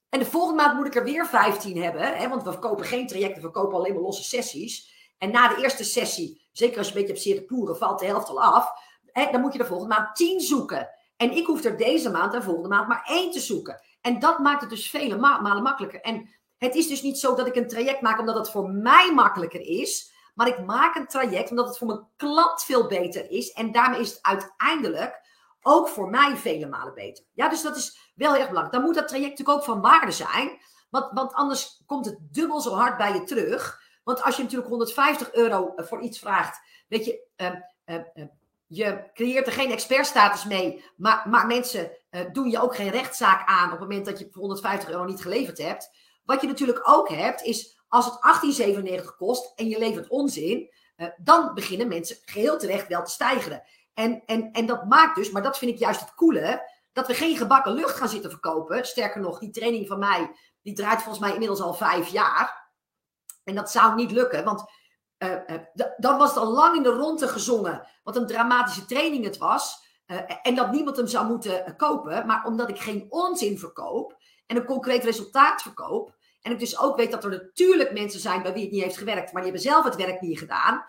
En 0.09 0.19
de 0.19 0.25
volgende 0.25 0.63
maand 0.63 0.77
moet 0.77 0.87
ik 0.87 0.95
er 0.95 1.03
weer 1.03 1.25
15 1.25 1.81
hebben. 1.81 2.17
Hè, 2.17 2.29
want 2.29 2.43
we 2.43 2.51
verkopen 2.51 2.85
geen 2.85 3.07
trajecten, 3.07 3.35
we 3.35 3.51
verkopen 3.51 3.77
alleen 3.77 3.93
maar 3.93 4.01
losse 4.01 4.23
sessies. 4.23 4.94
En 5.17 5.31
na 5.31 5.47
de 5.47 5.61
eerste 5.61 5.83
sessie, 5.83 6.47
zeker 6.51 6.77
als 6.77 6.87
je 6.87 6.93
een 6.93 6.99
beetje 6.99 7.13
hebt 7.13 7.25
zeer 7.25 7.37
te 7.37 7.45
ploeren, 7.45 7.77
valt 7.77 7.99
de 7.99 8.05
helft 8.05 8.29
al 8.29 8.41
af. 8.41 8.69
Hè, 9.11 9.31
dan 9.31 9.41
moet 9.41 9.51
je 9.51 9.57
de 9.57 9.65
volgende 9.65 9.95
maand 9.95 10.15
10 10.15 10.39
zoeken. 10.39 10.89
En 11.17 11.31
ik 11.31 11.45
hoef 11.45 11.63
er 11.63 11.77
deze 11.77 12.09
maand 12.09 12.33
en 12.33 12.43
volgende 12.43 12.69
maand 12.69 12.87
maar 12.87 13.03
één 13.05 13.31
te 13.31 13.39
zoeken. 13.39 13.81
En 14.01 14.19
dat 14.19 14.39
maakt 14.39 14.61
het 14.61 14.69
dus 14.69 14.89
vele 14.89 15.17
malen 15.17 15.63
makkelijker. 15.63 16.01
En 16.01 16.29
het 16.57 16.75
is 16.75 16.87
dus 16.87 17.01
niet 17.01 17.19
zo 17.19 17.35
dat 17.35 17.47
ik 17.47 17.55
een 17.55 17.67
traject 17.67 18.01
maak 18.01 18.19
omdat 18.19 18.35
het 18.35 18.49
voor 18.49 18.69
mij 18.69 19.13
makkelijker 19.13 19.61
is. 19.61 20.13
Maar 20.33 20.47
ik 20.47 20.65
maak 20.65 20.95
een 20.95 21.07
traject 21.07 21.49
omdat 21.49 21.67
het 21.67 21.77
voor 21.77 21.87
mijn 21.87 22.07
klant 22.15 22.63
veel 22.63 22.87
beter 22.87 23.31
is. 23.31 23.51
En 23.51 23.71
daarmee 23.71 23.99
is 23.99 24.09
het 24.09 24.19
uiteindelijk 24.21 25.23
ook 25.61 25.87
voor 25.87 26.09
mij 26.09 26.35
vele 26.35 26.67
malen 26.67 26.93
beter. 26.93 27.25
Ja, 27.33 27.49
dus 27.49 27.61
dat 27.61 27.75
is 27.75 28.11
wel 28.15 28.35
erg 28.35 28.47
belangrijk. 28.47 28.73
Dan 28.73 28.81
moet 28.81 28.95
dat 28.95 29.07
traject 29.07 29.29
natuurlijk 29.29 29.57
ook 29.57 29.65
van 29.65 29.81
waarde 29.81 30.11
zijn. 30.11 30.57
Want, 30.89 31.11
want 31.11 31.33
anders 31.33 31.81
komt 31.85 32.05
het 32.05 32.17
dubbel 32.19 32.61
zo 32.61 32.73
hard 32.73 32.97
bij 32.97 33.13
je 33.13 33.23
terug. 33.23 33.81
Want 34.05 34.23
als 34.23 34.35
je 34.35 34.41
natuurlijk 34.41 34.69
150 34.69 35.33
euro 35.33 35.73
eh, 35.75 35.85
voor 35.85 36.01
iets 36.01 36.19
vraagt, 36.19 36.59
weet 36.87 37.05
je, 37.05 37.27
uh, 37.37 37.51
uh, 37.85 38.25
je 38.67 39.09
creëert 39.13 39.47
er 39.47 39.53
geen 39.53 39.71
expertstatus 39.71 40.45
mee, 40.45 40.83
maar, 40.97 41.29
maar 41.29 41.47
mensen 41.47 41.91
doen 42.31 42.49
je 42.49 42.61
ook 42.61 42.75
geen 42.75 42.89
rechtszaak 42.89 43.47
aan 43.47 43.65
op 43.65 43.71
het 43.71 43.79
moment 43.79 44.05
dat 44.05 44.19
je 44.19 44.27
voor 44.31 44.41
150 44.41 44.89
euro 44.89 45.03
niet 45.03 45.21
geleverd 45.21 45.57
hebt. 45.57 45.89
Wat 46.23 46.41
je 46.41 46.47
natuurlijk 46.47 46.89
ook 46.89 47.09
hebt, 47.09 47.41
is 47.41 47.79
als 47.87 48.05
het 48.05 48.61
18,97 49.01 49.15
kost 49.17 49.51
en 49.55 49.67
je 49.67 49.79
levert 49.79 50.07
onzin, 50.07 50.69
dan 51.17 51.53
beginnen 51.53 51.87
mensen 51.87 52.17
geheel 52.25 52.57
terecht 52.57 52.87
wel 52.87 53.03
te 53.03 53.11
stijgen. 53.11 53.63
En, 53.93 54.23
en, 54.25 54.51
en 54.51 54.65
dat 54.65 54.85
maakt 54.85 55.15
dus, 55.15 55.31
maar 55.31 55.43
dat 55.43 55.57
vind 55.57 55.71
ik 55.71 55.79
juist 55.79 55.99
het 55.99 56.13
coole, 56.13 56.69
dat 56.93 57.07
we 57.07 57.13
geen 57.13 57.37
gebakken 57.37 57.73
lucht 57.73 57.95
gaan 57.95 58.09
zitten 58.09 58.29
verkopen. 58.29 58.85
Sterker 58.85 59.21
nog, 59.21 59.39
die 59.39 59.49
training 59.49 59.87
van 59.87 59.99
mij, 59.99 60.31
die 60.61 60.73
draait 60.73 61.01
volgens 61.01 61.19
mij 61.19 61.33
inmiddels 61.33 61.61
al 61.61 61.73
vijf 61.73 62.07
jaar. 62.07 62.64
En 63.45 63.55
dat 63.55 63.71
zou 63.71 63.95
niet 63.95 64.11
lukken, 64.11 64.43
want 64.43 64.63
uh, 65.17 65.59
dan 65.97 66.17
was 66.17 66.29
het 66.29 66.43
al 66.43 66.51
lang 66.51 66.75
in 66.75 66.83
de 66.83 66.89
ronde 66.89 67.27
gezongen 67.27 67.87
wat 68.03 68.15
een 68.15 68.27
dramatische 68.27 68.85
training 68.85 69.23
het 69.23 69.37
was. 69.37 69.83
Uh, 70.07 70.17
en 70.41 70.55
dat 70.55 70.71
niemand 70.71 70.97
hem 70.97 71.07
zou 71.07 71.27
moeten 71.27 71.75
kopen. 71.77 72.25
Maar 72.25 72.45
omdat 72.45 72.69
ik 72.69 72.79
geen 72.79 73.05
onzin 73.09 73.59
verkoop 73.59 74.17
en 74.45 74.55
een 74.55 74.65
concreet 74.65 75.03
resultaat 75.03 75.61
verkoop. 75.61 76.15
En 76.41 76.51
ik 76.51 76.59
dus 76.59 76.79
ook 76.79 76.95
weet 76.95 77.11
dat 77.11 77.23
er 77.23 77.29
natuurlijk 77.29 77.93
mensen 77.93 78.19
zijn 78.19 78.41
bij 78.41 78.53
wie 78.53 78.63
het 78.63 78.71
niet 78.71 78.83
heeft 78.83 78.97
gewerkt, 78.97 79.33
maar 79.33 79.41
die 79.41 79.51
hebben 79.51 79.71
zelf 79.71 79.83
het 79.83 79.95
werk 79.95 80.21
niet 80.21 80.39
gedaan. 80.39 80.85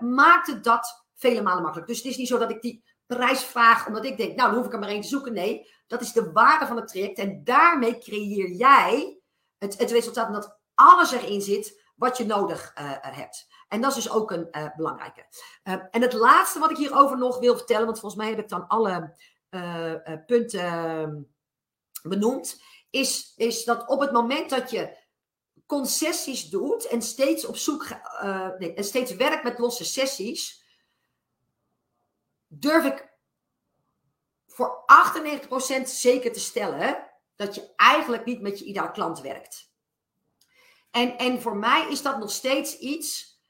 maakt 0.00 0.46
het 0.46 0.64
dat 0.64 1.06
vele 1.14 1.42
malen 1.42 1.62
makkelijk. 1.62 1.88
Dus 1.88 1.96
het 1.96 2.06
is 2.06 2.16
niet 2.16 2.28
zo 2.28 2.38
dat 2.38 2.50
ik 2.50 2.62
die 2.62 2.84
prijs 3.06 3.44
vraag 3.44 3.86
omdat 3.86 4.04
ik 4.04 4.16
denk, 4.16 4.36
nou, 4.36 4.48
dan 4.48 4.58
hoef 4.58 4.66
ik 4.66 4.72
er 4.72 4.78
maar 4.78 4.88
één 4.88 5.00
te 5.00 5.08
zoeken. 5.08 5.32
Nee, 5.32 5.70
dat 5.86 6.00
is 6.00 6.12
de 6.12 6.32
waarde 6.32 6.66
van 6.66 6.76
het 6.76 6.88
traject. 6.88 7.18
En 7.18 7.44
daarmee 7.44 7.98
creëer 7.98 8.50
jij 8.50 9.20
het, 9.58 9.78
het 9.78 9.90
resultaat 9.90 10.32
dat 10.32 10.58
alles 10.76 11.12
erin 11.12 11.40
zit 11.40 11.84
wat 11.96 12.16
je 12.16 12.26
nodig 12.26 12.72
uh, 12.78 12.92
hebt. 13.00 13.46
En 13.68 13.80
dat 13.80 13.96
is 13.96 14.02
dus 14.02 14.12
ook 14.12 14.30
een 14.30 14.48
uh, 14.50 14.76
belangrijke. 14.76 15.26
Uh, 15.64 15.74
en 15.90 16.02
het 16.02 16.12
laatste 16.12 16.58
wat 16.58 16.70
ik 16.70 16.76
hierover 16.76 17.18
nog 17.18 17.38
wil 17.38 17.56
vertellen, 17.56 17.86
want 17.86 18.00
volgens 18.00 18.22
mij 18.22 18.30
heb 18.30 18.38
ik 18.38 18.48
dan 18.48 18.66
alle 18.66 19.14
punten 20.26 20.60
ehm, 20.60 21.20
benoemd, 22.02 22.62
is, 22.90 23.32
is 23.36 23.64
dat 23.64 23.88
op 23.88 24.00
het 24.00 24.12
moment 24.12 24.50
dat 24.50 24.70
je 24.70 24.96
concessies 25.66 26.48
doet 26.50 26.86
en 26.86 27.02
steeds 27.02 27.46
op 27.46 27.56
zoek, 27.56 27.84
en 28.58 28.84
steeds 28.84 29.14
werkt 29.14 29.42
met 29.42 29.58
losse 29.58 29.84
sessies, 29.84 30.64
durf 32.46 32.84
ik 32.84 33.16
voor 34.46 34.84
98% 35.80 35.82
zeker 35.82 36.32
te 36.32 36.40
stellen 36.40 37.10
dat 37.36 37.54
je 37.54 37.72
eigenlijk 37.76 38.24
niet 38.24 38.40
met 38.40 38.58
je 38.58 38.64
ideale 38.64 38.90
klant 38.90 39.20
werkt. 39.20 39.65
En, 40.96 41.18
en 41.18 41.40
voor 41.40 41.56
mij 41.56 41.86
is 41.90 42.02
dat 42.02 42.18
nog 42.18 42.30
steeds 42.30 42.78
iets 42.78 43.40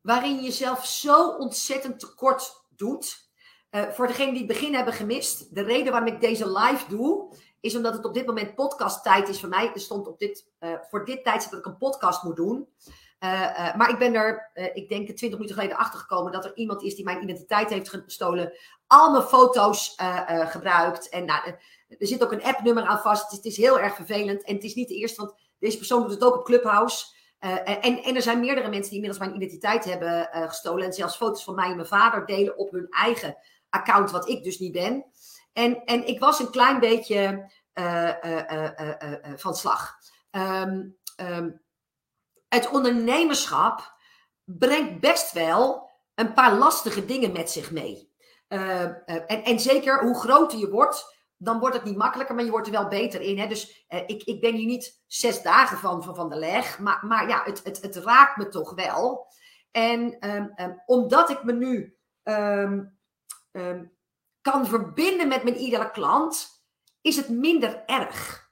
waarin 0.00 0.36
je 0.36 0.42
jezelf 0.42 0.86
zo 0.86 1.28
ontzettend 1.28 1.98
tekort 1.98 2.66
doet. 2.68 3.30
Uh, 3.70 3.88
voor 3.88 4.06
degenen 4.06 4.30
die 4.30 4.42
het 4.42 4.52
begin 4.52 4.74
hebben 4.74 4.94
gemist, 4.94 5.54
de 5.54 5.62
reden 5.62 5.92
waarom 5.92 6.12
ik 6.12 6.20
deze 6.20 6.50
live 6.50 6.88
doe, 6.88 7.36
is 7.60 7.76
omdat 7.76 7.94
het 7.94 8.04
op 8.04 8.14
dit 8.14 8.26
moment 8.26 8.54
podcasttijd 8.54 9.28
is 9.28 9.40
voor 9.40 9.48
mij. 9.48 9.72
Er 9.72 9.80
stond 9.80 10.06
op 10.06 10.18
dit, 10.18 10.50
uh, 10.60 10.74
voor 10.90 11.04
dit 11.04 11.24
tijdstip 11.24 11.50
dat 11.50 11.60
ik 11.60 11.66
een 11.66 11.76
podcast 11.76 12.22
moet 12.22 12.36
doen. 12.36 12.68
Uh, 13.20 13.76
maar 13.76 13.90
ik 13.90 13.98
ben 13.98 14.14
er, 14.14 14.50
ik 14.74 14.88
denk 14.88 15.06
20 15.06 15.30
minuten 15.30 15.54
geleden 15.54 15.76
achter 15.76 15.98
gekomen 15.98 16.32
dat 16.32 16.44
er 16.44 16.56
iemand 16.56 16.82
is 16.82 16.94
die 16.94 17.04
mijn 17.04 17.22
identiteit 17.22 17.70
heeft 17.70 17.88
gestolen. 17.88 18.52
Al 18.86 19.10
mijn 19.10 19.22
foto's 19.22 19.94
gebruikt. 20.46 21.08
En 21.08 21.24
nou, 21.24 21.54
er 21.88 22.06
zit 22.06 22.24
ook 22.24 22.32
een 22.32 22.42
appnummer 22.42 22.84
aan 22.84 22.98
vast. 22.98 23.22
Het 23.22 23.30
is, 23.30 23.36
het 23.36 23.46
is, 23.46 23.56
heel 23.56 23.80
erg 23.80 23.94
vervelend. 23.94 24.44
En 24.44 24.54
het 24.54 24.64
is 24.64 24.74
niet 24.74 24.88
de 24.88 24.94
eerste, 24.94 25.20
want 25.20 25.34
deze 25.58 25.76
persoon 25.76 26.02
doet 26.02 26.10
het 26.10 26.24
ook 26.24 26.36
op 26.36 26.44
Clubhouse. 26.44 27.14
en, 27.38 28.02
en 28.02 28.14
er 28.14 28.22
zijn 28.22 28.40
meerdere 28.40 28.68
mensen 28.68 28.90
die 28.90 29.02
inmiddels 29.02 29.18
mijn 29.18 29.34
identiteit 29.34 29.84
hebben 29.84 30.28
gestolen. 30.32 30.84
En 30.84 30.92
zelfs 30.92 31.16
foto's 31.16 31.44
van 31.44 31.54
mij 31.54 31.70
en 31.70 31.76
mijn 31.76 31.88
vader 31.88 32.26
delen 32.26 32.58
op 32.58 32.70
hun 32.70 32.86
eigen 32.90 33.36
account, 33.68 34.10
wat 34.10 34.28
ik 34.28 34.44
dus 34.44 34.58
niet 34.58 34.72
ben. 34.72 35.04
En, 35.52 35.84
en 35.84 36.06
ik 36.06 36.20
was 36.20 36.38
een 36.40 36.50
klein 36.50 36.80
beetje 36.80 37.50
van 39.36 39.54
slag. 39.54 39.98
Um, 40.30 40.96
um, 41.16 41.60
het 42.48 42.70
ondernemerschap 42.70 43.94
brengt 44.44 45.00
best 45.00 45.32
wel 45.32 45.90
een 46.14 46.32
paar 46.32 46.54
lastige 46.54 47.04
dingen 47.04 47.32
met 47.32 47.50
zich 47.50 47.70
mee. 47.70 48.14
Uh, 48.48 48.82
en, 48.82 49.44
en, 49.44 49.60
zeker 49.60 50.00
hoe 50.02 50.18
groter 50.18 50.58
je 50.58 50.70
wordt, 50.70 51.15
dan 51.36 51.58
wordt 51.58 51.74
het 51.74 51.84
niet 51.84 51.96
makkelijker, 51.96 52.34
maar 52.34 52.44
je 52.44 52.50
wordt 52.50 52.66
er 52.66 52.72
wel 52.72 52.88
beter 52.88 53.20
in. 53.20 53.38
Hè? 53.38 53.46
Dus 53.46 53.86
uh, 53.88 54.00
ik, 54.06 54.22
ik 54.22 54.40
ben 54.40 54.54
hier 54.54 54.66
niet 54.66 55.02
zes 55.06 55.42
dagen 55.42 55.78
van, 55.78 56.02
van, 56.02 56.28
de 56.28 56.36
leg, 56.36 56.78
maar, 56.78 57.06
maar 57.06 57.28
ja, 57.28 57.42
het, 57.44 57.60
het, 57.64 57.82
het 57.82 57.96
raakt 57.96 58.36
me 58.36 58.48
toch 58.48 58.74
wel. 58.74 59.26
En 59.70 60.28
um, 60.30 60.52
um, 60.56 60.82
omdat 60.86 61.30
ik 61.30 61.44
me 61.44 61.52
nu 61.52 61.96
um, 62.22 62.98
kan 64.40 64.66
verbinden 64.66 65.28
met 65.28 65.42
mijn 65.42 65.56
iedere 65.56 65.90
klant, 65.90 66.64
is 67.00 67.16
het 67.16 67.28
minder 67.28 67.82
erg. 67.86 68.50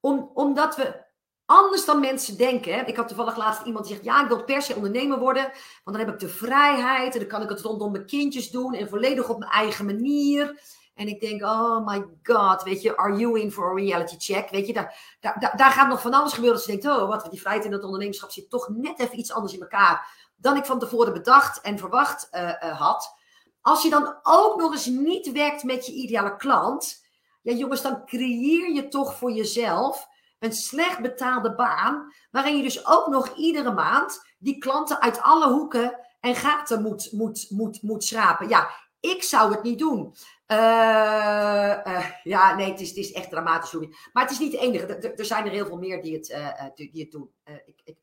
Om, 0.00 0.30
omdat 0.34 0.76
we 0.76 1.04
anders 1.44 1.84
dan 1.84 2.00
mensen 2.00 2.36
denken. 2.36 2.86
Ik 2.86 2.96
had 2.96 3.08
toevallig 3.08 3.36
laatst 3.36 3.66
iemand 3.66 3.84
die 3.84 3.94
zegt: 3.94 4.06
Ja, 4.06 4.22
ik 4.22 4.28
wil 4.28 4.44
per 4.44 4.62
se 4.62 4.74
ondernemer 4.74 5.18
worden. 5.18 5.42
Want 5.84 5.96
dan 5.96 6.06
heb 6.06 6.08
ik 6.08 6.18
de 6.18 6.28
vrijheid. 6.28 7.12
En 7.12 7.18
dan 7.18 7.28
kan 7.28 7.42
ik 7.42 7.48
het 7.48 7.60
rondom 7.60 7.92
mijn 7.92 8.06
kindjes 8.06 8.50
doen. 8.50 8.74
En 8.74 8.88
volledig 8.88 9.28
op 9.28 9.38
mijn 9.38 9.50
eigen 9.50 9.84
manier. 9.84 10.60
En 10.94 11.08
ik 11.08 11.20
denk: 11.20 11.42
Oh 11.42 11.86
my 11.86 12.04
god, 12.22 12.62
weet 12.62 12.82
je, 12.82 12.96
are 12.96 13.16
you 13.16 13.40
in 13.40 13.52
for 13.52 13.70
a 13.70 13.74
reality 13.74 14.16
check? 14.18 14.50
Weet 14.50 14.66
je, 14.66 14.72
daar, 14.72 15.16
daar, 15.20 15.52
daar 15.56 15.70
gaat 15.70 15.88
nog 15.88 16.00
van 16.00 16.14
alles 16.14 16.32
gebeuren. 16.32 16.58
Dat 16.58 16.66
je 16.66 16.78
denkt: 16.78 16.98
Oh, 16.98 17.08
wat, 17.08 17.30
die 17.30 17.40
vrijheid 17.40 17.64
in 17.64 17.70
dat 17.70 17.84
ondernemerschap 17.84 18.30
zit 18.30 18.50
toch 18.50 18.68
net 18.68 18.98
even 19.00 19.18
iets 19.18 19.32
anders 19.32 19.54
in 19.54 19.60
elkaar. 19.60 20.22
Dan 20.36 20.56
ik 20.56 20.64
van 20.64 20.78
tevoren 20.78 21.12
bedacht 21.12 21.60
en 21.60 21.78
verwacht 21.78 22.28
uh, 22.32 22.42
uh, 22.42 22.80
had. 22.80 23.14
Als 23.60 23.82
je 23.82 23.90
dan 23.90 24.18
ook 24.22 24.60
nog 24.60 24.72
eens 24.72 24.86
niet 24.86 25.32
werkt 25.32 25.62
met 25.62 25.86
je 25.86 25.92
ideale 25.92 26.36
klant. 26.36 27.02
Ja, 27.42 27.52
jongens, 27.52 27.82
dan 27.82 28.06
creëer 28.06 28.72
je 28.72 28.88
toch 28.88 29.16
voor 29.16 29.32
jezelf 29.32 30.08
een 30.38 30.52
slecht 30.52 31.00
betaalde 31.00 31.54
baan, 31.54 32.12
waarin 32.30 32.56
je 32.56 32.62
dus 32.62 32.86
ook 32.86 33.06
nog 33.06 33.36
iedere 33.36 33.72
maand 33.72 34.22
die 34.38 34.58
klanten 34.58 35.00
uit 35.00 35.20
alle 35.20 35.52
hoeken 35.52 35.98
en 36.20 36.34
gaten 36.34 36.82
moet, 36.82 37.12
moet, 37.12 37.46
moet, 37.50 37.82
moet 37.82 38.04
schrapen. 38.04 38.48
Ja, 38.48 38.70
ik 39.00 39.22
zou 39.22 39.52
het 39.52 39.62
niet 39.62 39.78
doen. 39.78 40.14
Uh, 40.46 41.80
uh, 41.86 42.10
ja, 42.22 42.54
nee, 42.54 42.70
het 42.70 42.80
is, 42.80 42.88
het 42.88 42.96
is 42.96 43.12
echt 43.12 43.30
dramatisch. 43.30 43.72
Maar 44.12 44.22
het 44.22 44.32
is 44.32 44.38
niet 44.38 44.52
de 44.52 44.58
enige. 44.58 44.86
Er, 44.86 45.24
zijn 45.24 45.44
er 45.44 45.50
heel 45.50 45.66
veel 45.66 45.78
meer 45.78 46.02
die 46.02 46.14
het, 46.14 46.28
uh, 46.28 46.64
die 46.74 47.02
het 47.02 47.10
doen. 47.10 47.30
ik, 47.44 47.80
ik, 47.84 47.96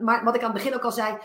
maar 0.00 0.24
wat 0.24 0.34
ik 0.34 0.42
aan 0.42 0.52
het 0.52 0.62
begin 0.62 0.74
ook 0.74 0.84
al 0.84 0.92
zei, 0.92 1.18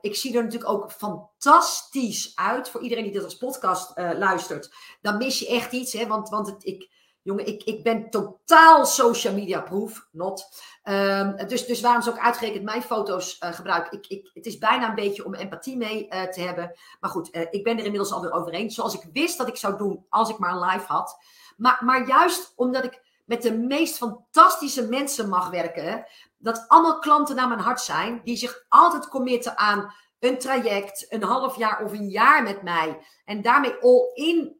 ik 0.00 0.14
zie 0.14 0.36
er 0.36 0.42
natuurlijk 0.42 0.70
ook 0.70 0.92
fantastisch 0.92 2.32
uit. 2.34 2.68
Voor 2.68 2.82
iedereen 2.82 3.04
die 3.04 3.12
dit 3.12 3.24
als 3.24 3.36
podcast 3.36 3.92
luistert, 3.96 4.74
dan 5.00 5.16
mis 5.16 5.38
je 5.38 5.48
echt 5.48 5.72
iets. 5.72 5.92
Hè? 5.92 6.06
Want, 6.06 6.28
want 6.28 6.46
het, 6.46 6.64
ik, 6.64 6.90
Jongen, 7.22 7.46
ik, 7.46 7.62
ik 7.62 7.82
ben 7.82 8.10
totaal 8.10 8.86
social 8.86 9.34
media 9.34 9.60
proof, 9.60 10.08
not. 10.10 10.62
Um, 10.84 11.36
dus, 11.46 11.66
dus 11.66 11.80
waarom 11.80 12.02
zou 12.02 12.16
ik 12.16 12.22
uitgerekend 12.22 12.64
mijn 12.64 12.82
foto's 12.82 13.36
uh, 13.40 13.52
gebruiken? 13.52 13.98
Ik, 13.98 14.06
ik, 14.06 14.30
het 14.34 14.46
is 14.46 14.58
bijna 14.58 14.88
een 14.88 14.94
beetje 14.94 15.24
om 15.24 15.34
empathie 15.34 15.76
mee 15.76 16.08
uh, 16.08 16.22
te 16.22 16.40
hebben. 16.40 16.74
Maar 17.00 17.10
goed, 17.10 17.36
uh, 17.36 17.42
ik 17.50 17.64
ben 17.64 17.78
er 17.78 17.84
inmiddels 17.84 18.12
alweer 18.12 18.32
overheen. 18.32 18.70
Zoals 18.70 18.94
ik 18.94 19.08
wist 19.12 19.38
dat 19.38 19.48
ik 19.48 19.56
zou 19.56 19.76
doen 19.76 20.06
als 20.08 20.28
ik 20.28 20.38
maar 20.38 20.52
een 20.52 20.64
live 20.64 20.86
had. 20.86 21.16
Maar, 21.56 21.78
maar 21.84 22.06
juist 22.06 22.52
omdat 22.56 22.84
ik 22.84 23.00
met 23.24 23.42
de 23.42 23.58
meest 23.58 23.96
fantastische 23.96 24.88
mensen 24.88 25.28
mag 25.28 25.50
werken. 25.50 26.04
Dat 26.38 26.64
allemaal 26.68 26.98
klanten 26.98 27.36
naar 27.36 27.48
mijn 27.48 27.60
hart 27.60 27.80
zijn. 27.80 28.20
Die 28.24 28.36
zich 28.36 28.64
altijd 28.68 29.08
committen 29.08 29.58
aan 29.58 29.94
een 30.18 30.38
traject, 30.38 31.06
een 31.08 31.22
half 31.22 31.56
jaar 31.56 31.84
of 31.84 31.92
een 31.92 32.08
jaar 32.08 32.42
met 32.42 32.62
mij. 32.62 32.98
En 33.24 33.42
daarmee 33.42 33.74
all 33.80 34.10
in 34.14 34.56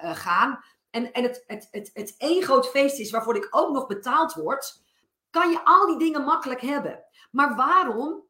gaan 0.00 0.64
en, 0.94 1.12
en 1.12 1.22
het, 1.22 1.44
het, 1.46 1.68
het, 1.70 1.90
het 1.92 2.14
één 2.18 2.42
groot 2.42 2.68
feest 2.68 2.98
is 2.98 3.10
waarvoor 3.10 3.36
ik 3.36 3.48
ook 3.50 3.72
nog 3.72 3.86
betaald 3.86 4.34
word, 4.34 4.82
kan 5.30 5.50
je 5.50 5.64
al 5.64 5.86
die 5.86 5.98
dingen 5.98 6.24
makkelijk 6.24 6.60
hebben. 6.60 7.04
Maar 7.30 7.56
waarom 7.56 8.22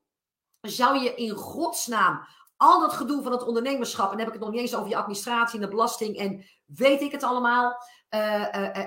zou 0.61 0.99
je 0.99 1.15
in 1.15 1.31
godsnaam 1.31 2.27
al 2.57 2.81
dat 2.81 2.93
gedoe 2.93 3.23
van 3.23 3.33
het 3.33 3.47
ondernemerschap, 3.47 4.11
en 4.11 4.17
dan 4.17 4.27
heb 4.27 4.35
ik 4.35 4.35
het 4.35 4.43
nog 4.43 4.51
niet 4.51 4.61
eens 4.61 4.75
over 4.75 4.89
je 4.89 4.97
administratie 4.97 5.59
en 5.59 5.65
de 5.65 5.71
belasting 5.71 6.17
en 6.17 6.45
weet 6.67 7.01
ik 7.01 7.13
het 7.13 7.23
allemaal, 7.23 7.77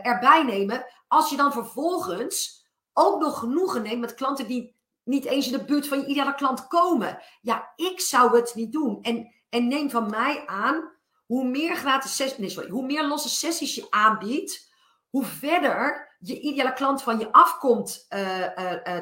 erbij 0.01 0.43
nemen. 0.43 0.85
Als 1.07 1.29
je 1.29 1.37
dan 1.37 1.51
vervolgens 1.51 2.65
ook 2.93 3.21
nog 3.21 3.39
genoegen 3.39 3.81
neemt 3.81 3.99
met 3.99 4.13
klanten 4.13 4.47
die 4.47 4.75
niet 5.03 5.25
eens 5.25 5.45
in 5.45 5.57
de 5.57 5.65
buurt 5.65 5.87
van 5.87 5.99
je 5.99 6.05
ideale 6.05 6.35
klant 6.35 6.67
komen. 6.67 7.19
Ja, 7.41 7.73
ik 7.75 7.99
zou 7.99 8.35
het 8.35 8.55
niet 8.55 8.71
doen. 8.71 9.01
En, 9.01 9.33
en 9.49 9.67
neem 9.67 9.89
van 9.89 10.09
mij 10.09 10.43
aan, 10.45 10.96
hoe 11.27 11.45
meer 11.45 12.01
nee, 12.37 12.49
sorry, 12.49 12.69
hoe 12.69 12.85
meer 12.85 13.07
losse 13.07 13.29
sessies 13.29 13.75
je 13.75 13.87
aanbiedt, 13.89 14.71
hoe 15.09 15.25
verder 15.25 16.15
je 16.19 16.39
ideale 16.39 16.73
klant 16.73 17.01
van 17.01 17.19
je 17.19 17.31
afkomt 17.31 18.05
uh, 18.09 18.45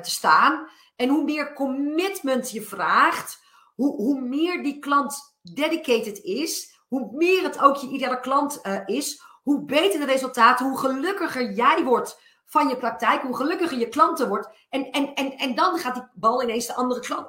te 0.01 0.11
staan. 0.11 0.69
En 0.95 1.09
hoe 1.09 1.23
meer 1.23 1.53
commitment 1.53 2.51
je 2.51 2.61
vraagt, 2.61 3.43
hoe, 3.75 3.95
hoe 3.95 4.21
meer 4.21 4.63
die 4.63 4.79
klant 4.79 5.37
dedicated 5.41 6.21
is, 6.23 6.79
hoe 6.87 7.11
meer 7.11 7.43
het 7.43 7.59
ook 7.59 7.75
je 7.75 7.87
ideale 7.87 8.19
klant 8.19 8.61
is, 8.85 9.21
hoe 9.43 9.65
beter 9.65 9.99
de 9.99 10.05
resultaten, 10.05 10.65
hoe 10.65 10.77
gelukkiger 10.77 11.51
jij 11.51 11.83
wordt 11.83 12.19
van 12.45 12.67
je 12.67 12.77
praktijk, 12.77 13.21
hoe 13.21 13.35
gelukkiger 13.35 13.77
je 13.77 13.89
klanten 13.89 14.27
wordt. 14.27 14.49
En, 14.69 14.91
en, 14.91 15.13
en, 15.13 15.37
en 15.37 15.55
dan 15.55 15.77
gaat 15.77 15.93
die 15.93 16.07
bal 16.13 16.43
ineens 16.43 16.65
de 16.65 16.73
andere 16.73 16.99
klant, 16.99 17.27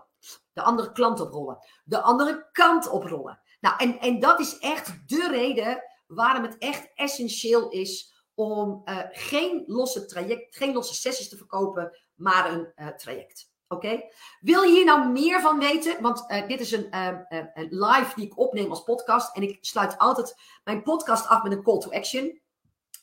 de 0.53 0.63
andere 0.63 0.93
klant 0.93 1.21
oprollen. 1.21 1.59
De 1.85 2.01
andere 2.01 2.49
kant 2.53 2.89
oprollen. 2.89 3.41
Nou, 3.66 3.79
en, 3.79 4.00
en 4.00 4.20
dat 4.20 4.40
is 4.40 4.59
echt 4.59 5.09
de 5.09 5.29
reden 5.31 5.83
waarom 6.07 6.42
het 6.42 6.59
echt 6.59 6.90
essentieel 6.94 7.70
is 7.70 8.14
om 8.35 8.83
uh, 8.85 8.98
geen 9.11 9.64
losse 9.66 10.07
traject, 10.07 10.57
geen 10.57 10.72
losse 10.72 10.94
sessies 10.94 11.29
te 11.29 11.37
verkopen, 11.37 11.98
maar 12.14 12.52
een 12.52 12.72
uh, 12.76 12.88
traject. 12.88 13.50
Oké? 13.68 14.02
Wil 14.40 14.62
je 14.62 14.72
hier 14.72 14.85
nou 14.85 15.09
meer 15.09 15.40
van 15.40 15.59
weten? 15.59 16.02
Want 16.02 16.24
uh, 16.29 16.48
dit 16.48 16.61
is 16.61 16.72
een, 16.72 16.87
een 17.29 17.68
live 17.70 18.12
die 18.14 18.26
ik 18.26 18.38
opneem 18.38 18.70
als 18.70 18.83
podcast. 18.83 19.37
En 19.37 19.42
ik 19.42 19.59
sluit 19.61 19.98
altijd 19.98 20.35
mijn 20.64 20.83
podcast 20.83 21.26
af 21.26 21.42
met 21.42 21.52
een 21.52 21.62
call 21.62 21.79
to 21.79 21.90
action 21.90 22.40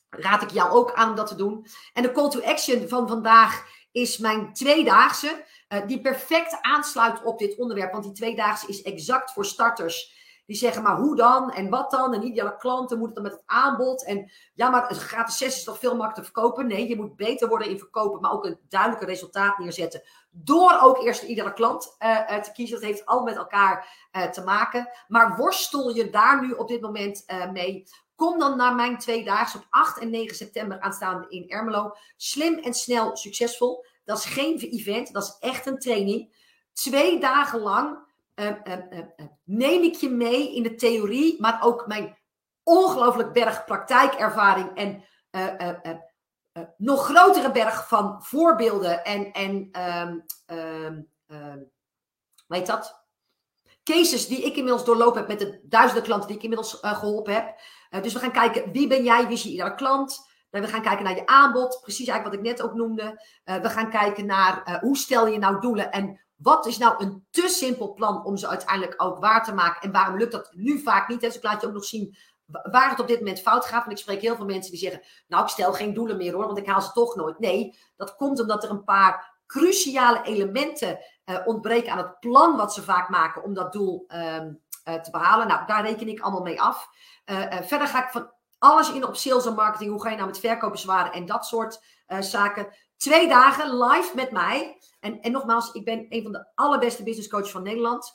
raad 0.10 0.42
ik 0.42 0.52
jou 0.52 0.72
ook 0.72 0.94
aan 0.94 1.10
om 1.10 1.16
dat 1.16 1.28
te 1.28 1.36
doen. 1.36 1.66
En 1.94 2.04
de 2.04 2.12
call 2.12 2.30
to 2.30 2.42
action 2.42 2.88
van 2.88 3.08
vandaag 3.08 3.66
is 3.92 4.18
mijn 4.18 4.54
tweedaagse, 4.54 5.46
die 5.88 6.02
perfect 6.02 6.58
aansluit 6.62 7.24
op 7.24 7.40
dit 7.40 7.58
onderwerp. 7.58 7.92
Want 7.92 8.04
die 8.04 8.14
tweedaagse 8.14 8.68
is 8.68 8.82
exact 8.82 9.32
voor 9.32 9.46
starters. 9.46 10.22
Die 10.54 10.62
zeggen, 10.62 10.84
maar 10.84 10.98
hoe 10.98 11.16
dan? 11.16 11.52
En 11.52 11.70
wat 11.70 11.92
dan? 11.92 12.14
En 12.14 12.24
ideale 12.24 12.58
klanten, 12.58 12.98
moet 12.98 13.06
het 13.06 13.16
dan 13.16 13.24
met 13.24 13.34
het 13.34 13.44
aanbod? 13.46 14.06
En 14.06 14.32
ja, 14.54 14.70
maar 14.70 14.90
een 14.90 14.96
gratis 14.96 15.38
sessie 15.38 15.60
is 15.60 15.64
toch 15.64 15.80
veel 15.80 15.96
makkelijker 15.96 16.24
te 16.24 16.32
verkopen? 16.32 16.68
Nee, 16.68 16.88
je 16.88 16.96
moet 16.96 17.16
beter 17.16 17.48
worden 17.48 17.70
in 17.70 17.78
verkopen, 17.78 18.22
maar 18.22 18.32
ook 18.32 18.46
een 18.46 18.60
duidelijker 18.70 19.08
resultaat 19.08 19.58
neerzetten. 19.58 20.04
Door 20.30 20.80
ook 20.82 20.98
eerst 21.04 21.22
de 21.22 21.28
ideale 21.28 21.54
klant 21.54 21.96
uh, 22.00 22.40
te 22.40 22.52
kiezen. 22.52 22.80
Dat 22.80 22.90
heeft 22.90 23.06
al 23.06 23.24
met 23.24 23.36
elkaar 23.36 24.08
uh, 24.12 24.24
te 24.24 24.44
maken. 24.44 24.90
Maar 25.08 25.36
worstel 25.36 25.96
je 25.96 26.10
daar 26.10 26.42
nu 26.42 26.52
op 26.52 26.68
dit 26.68 26.82
moment 26.82 27.26
mee? 27.52 27.88
Kom 28.16 28.40
dan 28.40 28.58
naar 28.58 28.76
mijn 28.76 28.98
tweedaagse 28.98 29.58
op 29.58 29.66
8 29.70 30.00
en 30.00 30.10
9 30.10 30.36
september 30.36 30.80
aanstaande 30.80 31.30
in 31.30 31.50
Ermelo. 31.50 31.96
Slim 32.18 32.58
en 32.58 32.74
snel 32.74 33.18
succesvol. 33.18 33.86
Dat 34.06 34.18
is 34.18 34.26
geen 34.26 34.58
event, 34.58 35.14
dat 35.14 35.24
is 35.24 35.50
echt 35.50 35.66
een 35.66 35.80
training. 35.80 36.36
Twee 36.74 37.20
dagen 37.20 37.60
lang 37.60 38.12
neem 39.44 39.84
ik 39.84 39.96
je 39.96 40.10
mee 40.10 40.56
in 40.56 40.64
de 40.64 40.76
theorie, 40.76 41.42
maar 41.42 41.64
ook 41.64 41.88
mijn 41.88 42.18
ongelooflijk 42.64 43.34
berg 43.34 43.66
praktijkervaring 43.66 44.76
en 44.76 45.04
nog 46.78 47.06
grotere 47.06 47.52
berg 47.52 47.88
van 47.88 48.24
voorbeelden 48.24 49.04
en, 49.04 49.32
en 49.32 49.70
um, 50.08 51.08
um, 51.28 51.72
weet 52.48 52.68
dat? 52.68 53.04
Cases 53.84 54.28
die 54.28 54.44
ik 54.44 54.56
inmiddels 54.56 54.86
doorlopen 54.86 55.20
heb 55.20 55.28
met 55.28 55.40
de 55.40 55.60
duizenden 55.64 56.04
klanten 56.04 56.28
die 56.28 56.38
ik 56.38 56.44
inmiddels 56.44 56.78
geholpen 56.82 57.34
heb. 57.34 57.60
Eh, 57.90 58.02
dus 58.02 58.14
we 58.14 58.20
gaan 58.20 58.32
kijken, 58.32 58.72
wie 58.72 58.88
ben 58.88 59.04
jij, 59.04 59.28
wie 59.28 59.36
is 59.36 59.44
je 59.44 59.50
iedere 59.50 59.76
klant? 59.76 60.32
Eh, 60.50 60.62
we 60.62 60.68
gaan 60.68 60.82
kijken 60.82 61.04
naar 61.04 61.16
je 61.16 61.26
aanbod, 61.26 61.80
precies 61.82 62.08
eigenlijk 62.08 62.24
wat 62.24 62.46
ik 62.46 62.58
net 62.58 62.68
ook 62.68 62.78
noemde. 62.78 63.24
Eh, 63.44 63.56
we 63.56 63.70
gaan 63.70 63.90
kijken 63.90 64.26
naar 64.26 64.80
hoe 64.82 64.98
stel 64.98 65.28
je 65.28 65.38
nou 65.38 65.62
doelen 65.62 65.92
en 65.92 66.22
wat 66.44 66.66
is 66.66 66.78
nou 66.78 67.04
een 67.04 67.28
te 67.30 67.48
simpel 67.48 67.94
plan 67.94 68.26
om 68.26 68.38
ze 68.38 68.48
uiteindelijk 68.48 69.04
ook 69.04 69.20
waar 69.20 69.44
te 69.44 69.54
maken? 69.54 69.82
En 69.82 69.92
waarom 69.92 70.18
lukt 70.18 70.32
dat 70.32 70.52
nu 70.54 70.80
vaak 70.80 71.08
niet? 71.08 71.22
Dus 71.22 71.36
ik 71.36 71.44
laat 71.44 71.62
je 71.62 71.68
ook 71.68 71.74
nog 71.74 71.86
zien 71.86 72.16
waar 72.46 72.90
het 72.90 73.00
op 73.00 73.08
dit 73.08 73.20
moment 73.20 73.42
fout 73.42 73.66
gaat. 73.66 73.86
Want 73.86 73.92
ik 73.92 74.04
spreek 74.04 74.22
heel 74.22 74.36
veel 74.36 74.46
mensen 74.46 74.72
die 74.72 74.80
zeggen: 74.80 75.02
Nou, 75.28 75.44
ik 75.44 75.50
stel 75.50 75.74
geen 75.74 75.94
doelen 75.94 76.18
meer 76.18 76.34
hoor, 76.34 76.46
want 76.46 76.58
ik 76.58 76.68
haal 76.68 76.82
ze 76.82 76.92
toch 76.92 77.16
nooit. 77.16 77.40
Nee, 77.40 77.78
dat 77.96 78.16
komt 78.16 78.40
omdat 78.40 78.64
er 78.64 78.70
een 78.70 78.84
paar 78.84 79.42
cruciale 79.46 80.22
elementen 80.24 81.00
ontbreken 81.46 81.92
aan 81.92 81.98
het 81.98 82.20
plan 82.20 82.58
wat 82.58 82.74
ze 82.74 82.84
vaak 82.84 83.10
maken 83.10 83.44
om 83.44 83.54
dat 83.54 83.74
doel 83.74 84.06
um, 84.38 84.62
te 84.84 85.12
behalen. 85.12 85.48
Nou, 85.48 85.66
daar 85.66 85.86
reken 85.86 86.08
ik 86.08 86.20
allemaal 86.20 86.42
mee 86.42 86.62
af. 86.62 86.88
Uh, 87.26 87.62
verder 87.62 87.88
ga 87.88 88.04
ik 88.04 88.12
van 88.12 88.32
alles 88.58 88.92
in 88.92 89.08
op 89.08 89.16
sales 89.16 89.46
en 89.46 89.54
marketing. 89.54 89.92
Hoe 89.92 90.02
ga 90.02 90.10
je 90.10 90.16
nou 90.16 90.28
met 90.28 90.40
verkopen 90.40 91.12
en 91.12 91.26
dat 91.26 91.46
soort 91.46 91.84
zaken. 92.20 92.68
Twee 92.98 93.28
dagen 93.28 93.78
live 93.78 94.16
met 94.16 94.32
mij. 94.32 94.78
En, 95.00 95.22
en 95.22 95.32
nogmaals, 95.32 95.72
ik 95.72 95.86
ben 95.86 96.06
een 96.10 96.24
van 96.24 96.32
de 96.32 96.48
allerbeste 96.56 97.04
business 97.04 97.30
coaches 97.30 97.52
van 97.52 97.64
Nederland. 97.64 98.14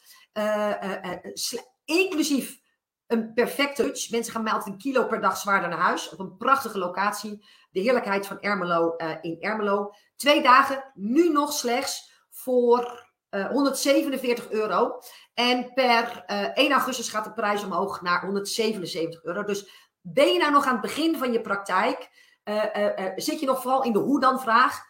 inclusief 1.85 2.61
een 3.07 3.33
perfecte 3.35 3.83
touch. 3.83 4.11
Mensen 4.11 4.33
gaan 4.33 4.43
mij 4.43 4.53
altijd 4.53 4.75
een 4.75 4.81
kilo 4.81 5.07
per 5.07 5.21
dag 5.21 5.37
zwaarder 5.37 5.69
naar 5.69 5.79
huis. 5.79 6.09
Op 6.09 6.19
een 6.19 6.37
prachtige 6.37 6.79
locatie. 6.79 7.47
De 7.71 7.81
heerlijkheid 7.81 8.27
van 8.27 8.41
Ermelo 8.41 8.97
in 9.21 9.41
Ermelo. 9.41 9.95
Twee 10.17 10.43
dagen, 10.43 10.93
nu 10.95 11.29
nog 11.29 11.53
slechts 11.53 12.13
voor 12.31 13.07
147 13.31 14.51
euro. 14.51 15.01
En 15.35 15.73
per 15.75 16.25
uh, 16.27 16.45
eh, 16.45 16.51
1 16.55 16.73
augustus 16.73 17.09
gaat 17.09 17.25
de 17.25 17.33
prijs 17.33 17.65
omhoog 17.65 18.03
naar 18.03 18.25
177 18.25 19.25
euro. 19.25 19.43
Dus 19.45 19.71
ben 20.01 20.33
je 20.33 20.39
nou 20.39 20.53
nog 20.53 20.67
aan 20.67 20.73
het 20.73 20.81
begin 20.81 21.17
van 21.17 21.33
je 21.33 21.41
praktijk? 21.41 22.09
Uh, 22.49 22.65
uh, 22.75 23.13
zit 23.17 23.41
je 23.41 23.47
nog 23.47 23.63
vooral 23.63 23.83
in 23.83 23.93
de 23.93 23.99
hoe 23.99 24.21
dan 24.21 24.41
vraag? 24.41 24.87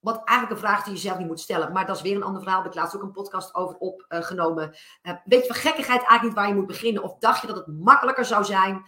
Wat 0.00 0.24
eigenlijk 0.24 0.50
een 0.50 0.68
vraag 0.68 0.84
die 0.84 0.92
je 0.92 0.98
zelf 0.98 1.18
niet 1.18 1.26
moet 1.26 1.40
stellen. 1.40 1.72
Maar 1.72 1.86
dat 1.86 1.96
is 1.96 2.02
weer 2.02 2.16
een 2.16 2.22
ander 2.22 2.42
verhaal. 2.42 2.62
Heb 2.62 2.72
ik 2.72 2.78
laatst 2.78 2.96
ook 2.96 3.02
een 3.02 3.12
podcast 3.12 3.54
over 3.54 3.76
opgenomen. 3.76 4.76
weet 5.24 5.40
je 5.40 5.46
van 5.46 5.56
gekkigheid 5.56 6.00
eigenlijk 6.00 6.22
niet 6.22 6.34
waar 6.34 6.48
je 6.48 6.54
moet 6.54 6.66
beginnen? 6.66 7.02
Of 7.02 7.18
dacht 7.18 7.40
je 7.40 7.46
dat 7.46 7.56
het 7.56 7.66
makkelijker 7.66 8.24
zou 8.24 8.44
zijn? 8.44 8.84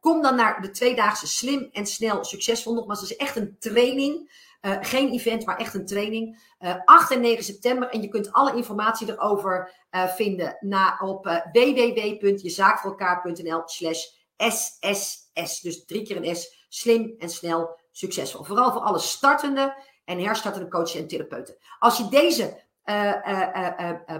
kom 0.00 0.22
dan 0.22 0.36
naar 0.36 0.60
de 0.60 0.70
tweedaagse 0.70 1.26
slim 1.26 1.68
en 1.72 1.86
snel 1.86 2.24
succesvol. 2.24 2.74
Nogmaals, 2.74 3.00
het 3.00 3.10
is 3.10 3.16
echt 3.16 3.36
een 3.36 3.56
training. 3.58 4.44
Geen 4.80 5.10
event, 5.10 5.46
maar 5.46 5.56
echt 5.56 5.74
een 5.74 5.86
training. 5.86 6.54
Uh, 6.60 6.70
eh, 6.70 6.80
8 6.84 7.10
en 7.10 7.20
9 7.20 7.44
september. 7.44 7.88
En 7.88 8.02
je 8.02 8.08
kunt 8.08 8.32
alle 8.32 8.56
informatie 8.56 9.10
erover 9.10 9.72
vinden 9.90 10.56
na, 10.60 10.98
op 11.02 11.24
www.jezaakvoorelkaar.nl 11.52 13.62
slash 13.64 14.04
SSS. 14.36 15.60
Dus 15.60 15.84
drie 15.84 16.02
keer 16.02 16.16
een 16.16 16.36
S. 16.36 16.65
Slim 16.76 17.14
en 17.18 17.28
snel 17.28 17.80
succesvol. 17.92 18.44
Vooral 18.44 18.72
voor 18.72 18.80
alle 18.80 18.98
startende 18.98 19.84
en 20.04 20.18
herstartende 20.18 20.68
coaches 20.68 20.94
en 20.94 21.08
therapeuten. 21.08 21.56
Als 21.78 21.96
je 21.96 22.08
deze 22.08 22.64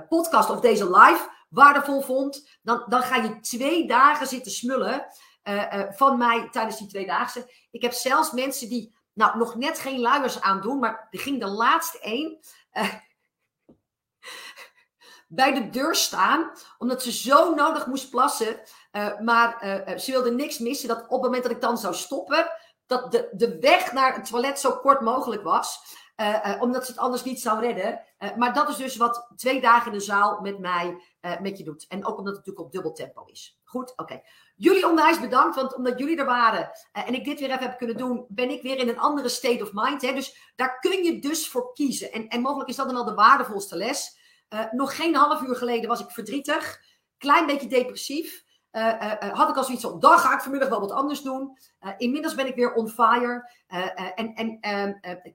podcast 0.09 0.51
of 0.51 0.61
deze 0.61 0.91
live 0.91 1.31
waardevol 1.49 2.01
vond, 2.01 2.59
dan, 2.63 2.85
dan 2.89 3.03
ga 3.03 3.17
je 3.17 3.41
twee 3.41 3.87
dagen 3.87 4.27
zitten 4.27 4.53
smullen 4.53 5.07
van 5.91 6.19
mij 6.19 6.49
tijdens 6.51 6.79
die 6.79 6.89
tweedaagse. 6.89 7.53
Ik 7.71 7.83
heb 7.83 7.93
zelfs 7.93 8.33
mensen 8.33 8.69
die 8.69 8.95
nou, 9.13 9.39
nog 9.39 9.55
net 9.55 9.79
geen 9.79 10.01
luiers 10.01 10.41
aandoen, 10.41 10.79
maar 10.79 11.09
er 11.11 11.19
ging 11.19 11.41
de 11.41 11.49
laatste 11.49 12.01
één 12.01 12.39
bij 15.29 15.55
de 15.55 15.71
deur 15.71 15.95
staan, 15.95 16.51
omdat 16.79 17.03
ze 17.03 17.13
zo 17.13 17.55
nodig 17.55 17.87
moest 17.87 18.11
plassen. 18.11 18.61
Uh, 18.97 19.21
maar 19.21 19.65
uh, 19.89 19.99
ze 19.99 20.11
wilde 20.11 20.31
niks 20.31 20.59
missen, 20.59 20.89
dat 20.89 21.03
op 21.03 21.11
het 21.11 21.23
moment 21.23 21.43
dat 21.43 21.53
ik 21.53 21.61
dan 21.61 21.79
zou 21.79 21.95
stoppen, 21.95 22.51
dat 22.87 23.13
de, 23.13 23.29
de 23.33 23.59
weg 23.59 23.93
naar 23.93 24.15
het 24.15 24.29
toilet 24.29 24.61
zo 24.61 24.73
kort 24.73 25.01
mogelijk 25.01 25.43
was. 25.43 25.95
omdat 26.61 26.85
ze 26.87 26.93
het 26.93 27.01
anders 27.01 27.25
niet 27.25 27.41
zou 27.41 27.61
redden. 27.61 28.01
maar 28.37 28.55
dat 28.55 28.69
is 28.69 28.77
dus 28.77 28.97
wat 28.97 29.33
twee 29.37 29.61
dagen 29.61 29.93
in 29.93 29.99
de 29.99 30.05
zaal 30.05 30.41
met 30.41 30.59
mij 30.59 31.03
met 31.41 31.59
je 31.59 31.65
doet. 31.65 31.87
En 31.89 32.07
ook 32.07 32.19
omdat 32.19 32.37
het 32.37 32.47
natuurlijk 32.47 32.67
op 32.67 32.73
dubbel 32.73 32.93
tempo 32.93 33.25
is. 33.25 33.61
Goed, 33.65 33.93
oké. 33.97 34.21
Jullie 34.57 34.89
onwijs 34.89 35.21
bedankt, 35.21 35.57
want 35.57 35.75
omdat 35.75 35.99
jullie 35.99 36.19
er 36.19 36.25
waren 36.25 36.71
en 36.93 37.15
ik 37.15 37.25
dit 37.25 37.41
weer 37.41 37.51
even 37.51 37.63
heb 37.63 37.79
kunnen 37.79 37.97
doen, 37.97 38.25
ben 38.29 38.51
ik 38.51 38.63
weer 38.63 38.79
in 38.79 38.89
een 38.89 38.99
andere 38.99 39.29
state 39.29 39.63
of 39.63 39.71
mind. 39.73 40.03
Hè? 40.03 40.13
Dus 40.13 40.53
daar 40.55 40.79
kun 40.79 41.05
je 41.05 41.19
dus 41.19 41.49
voor 41.49 41.73
kiezen. 41.73 42.13
En, 42.13 42.29
en 42.29 42.41
mogelijk 42.41 42.69
is 42.69 42.77
dat 42.77 42.87
dan 42.87 42.95
wel 42.95 43.05
de 43.05 43.15
waardevolste 43.15 43.77
les. 43.77 44.19
Nog 44.71 44.97
geen 44.97 45.15
half 45.15 45.43
uur 45.43 45.57
geleden 45.57 45.89
was 45.89 46.01
ik 46.01 46.11
verdrietig, 46.11 46.81
klein 47.19 47.47
beetje 47.47 47.69
depressief. 47.69 48.45
Uh, 48.73 49.13
had 49.33 49.49
ik 49.49 49.57
al 49.57 49.65
zoiets 49.65 49.85
van, 49.85 50.01
dan 50.01 50.19
ga 50.19 50.35
ik 50.35 50.41
vanmiddag 50.41 50.69
wel 50.69 50.81
wat 50.81 50.93
anders 50.93 51.23
doen. 51.23 51.59
inmiddels 51.97 52.35
ben 52.35 52.47
ik 52.47 52.55
weer 52.55 52.75
on 52.75 52.89
fire. 52.89 53.51
en 54.15 54.35
en 54.35 54.59
ehm, 54.61 54.93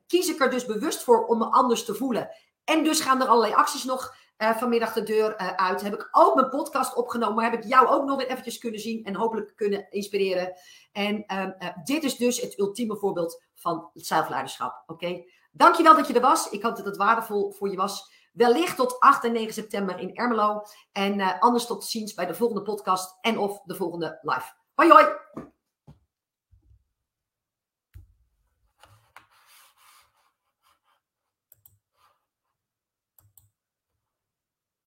kies 0.07 0.29
ik 0.29 0.39
er 0.39 0.49
dus 0.49 0.65
bewust 0.65 1.03
voor 1.03 1.25
om 1.25 1.37
me 1.37 1.45
anders 1.45 1.85
te 1.85 1.93
voelen. 1.93 2.29
En 2.63 2.83
dus 2.83 2.99
gaan 2.99 3.21
er 3.21 3.27
allerlei 3.27 3.53
acties 3.53 3.83
nog 3.83 4.15
vanmiddag 4.37 4.93
de 4.93 5.03
deur 5.03 5.37
uit. 5.37 5.81
Heb 5.81 5.93
ik 5.93 6.07
ook 6.11 6.35
mijn 6.35 6.49
podcast 6.49 6.95
opgenomen, 6.95 7.35
maar 7.35 7.51
heb 7.51 7.63
ik 7.63 7.69
jou 7.69 7.87
ook 7.87 8.05
nog 8.05 8.17
weer 8.17 8.29
eventjes 8.29 8.57
kunnen 8.57 8.79
zien 8.79 9.03
en 9.05 9.15
hopelijk 9.15 9.55
kunnen 9.55 9.87
inspireren. 9.89 10.53
En 10.91 11.23
uh, 11.27 11.67
dit 11.83 12.03
is 12.03 12.15
dus 12.15 12.41
het 12.41 12.59
ultieme 12.59 12.97
voorbeeld 12.97 13.43
van 13.55 13.89
zelfleiderschap. 13.93 14.83
Oké, 14.87 15.23
dankjewel 15.51 15.95
dat 15.95 16.07
je 16.07 16.13
er 16.13 16.21
was. 16.21 16.49
Ik 16.49 16.61
hoop 16.61 16.75
dat 16.75 16.85
het 16.85 16.97
waardevol 16.97 17.51
voor 17.51 17.69
je 17.69 17.77
was. 17.77 18.11
Wellicht 18.31 18.75
tot 18.75 18.99
8 18.99 19.23
en 19.23 19.31
9 19.31 19.53
september 19.53 19.99
in 19.99 20.15
Ermelo. 20.15 20.61
En 20.91 21.39
anders 21.39 21.65
tot 21.65 21.85
ziens 21.85 22.13
bij 22.13 22.25
de 22.25 22.33
volgende 22.33 22.61
podcast 22.63 23.17
en 23.21 23.37
of 23.37 23.61
de 23.63 23.75
volgende 23.75 24.19
live. 24.21 24.53
Hoi 24.73 24.91
hoi! 24.91 25.05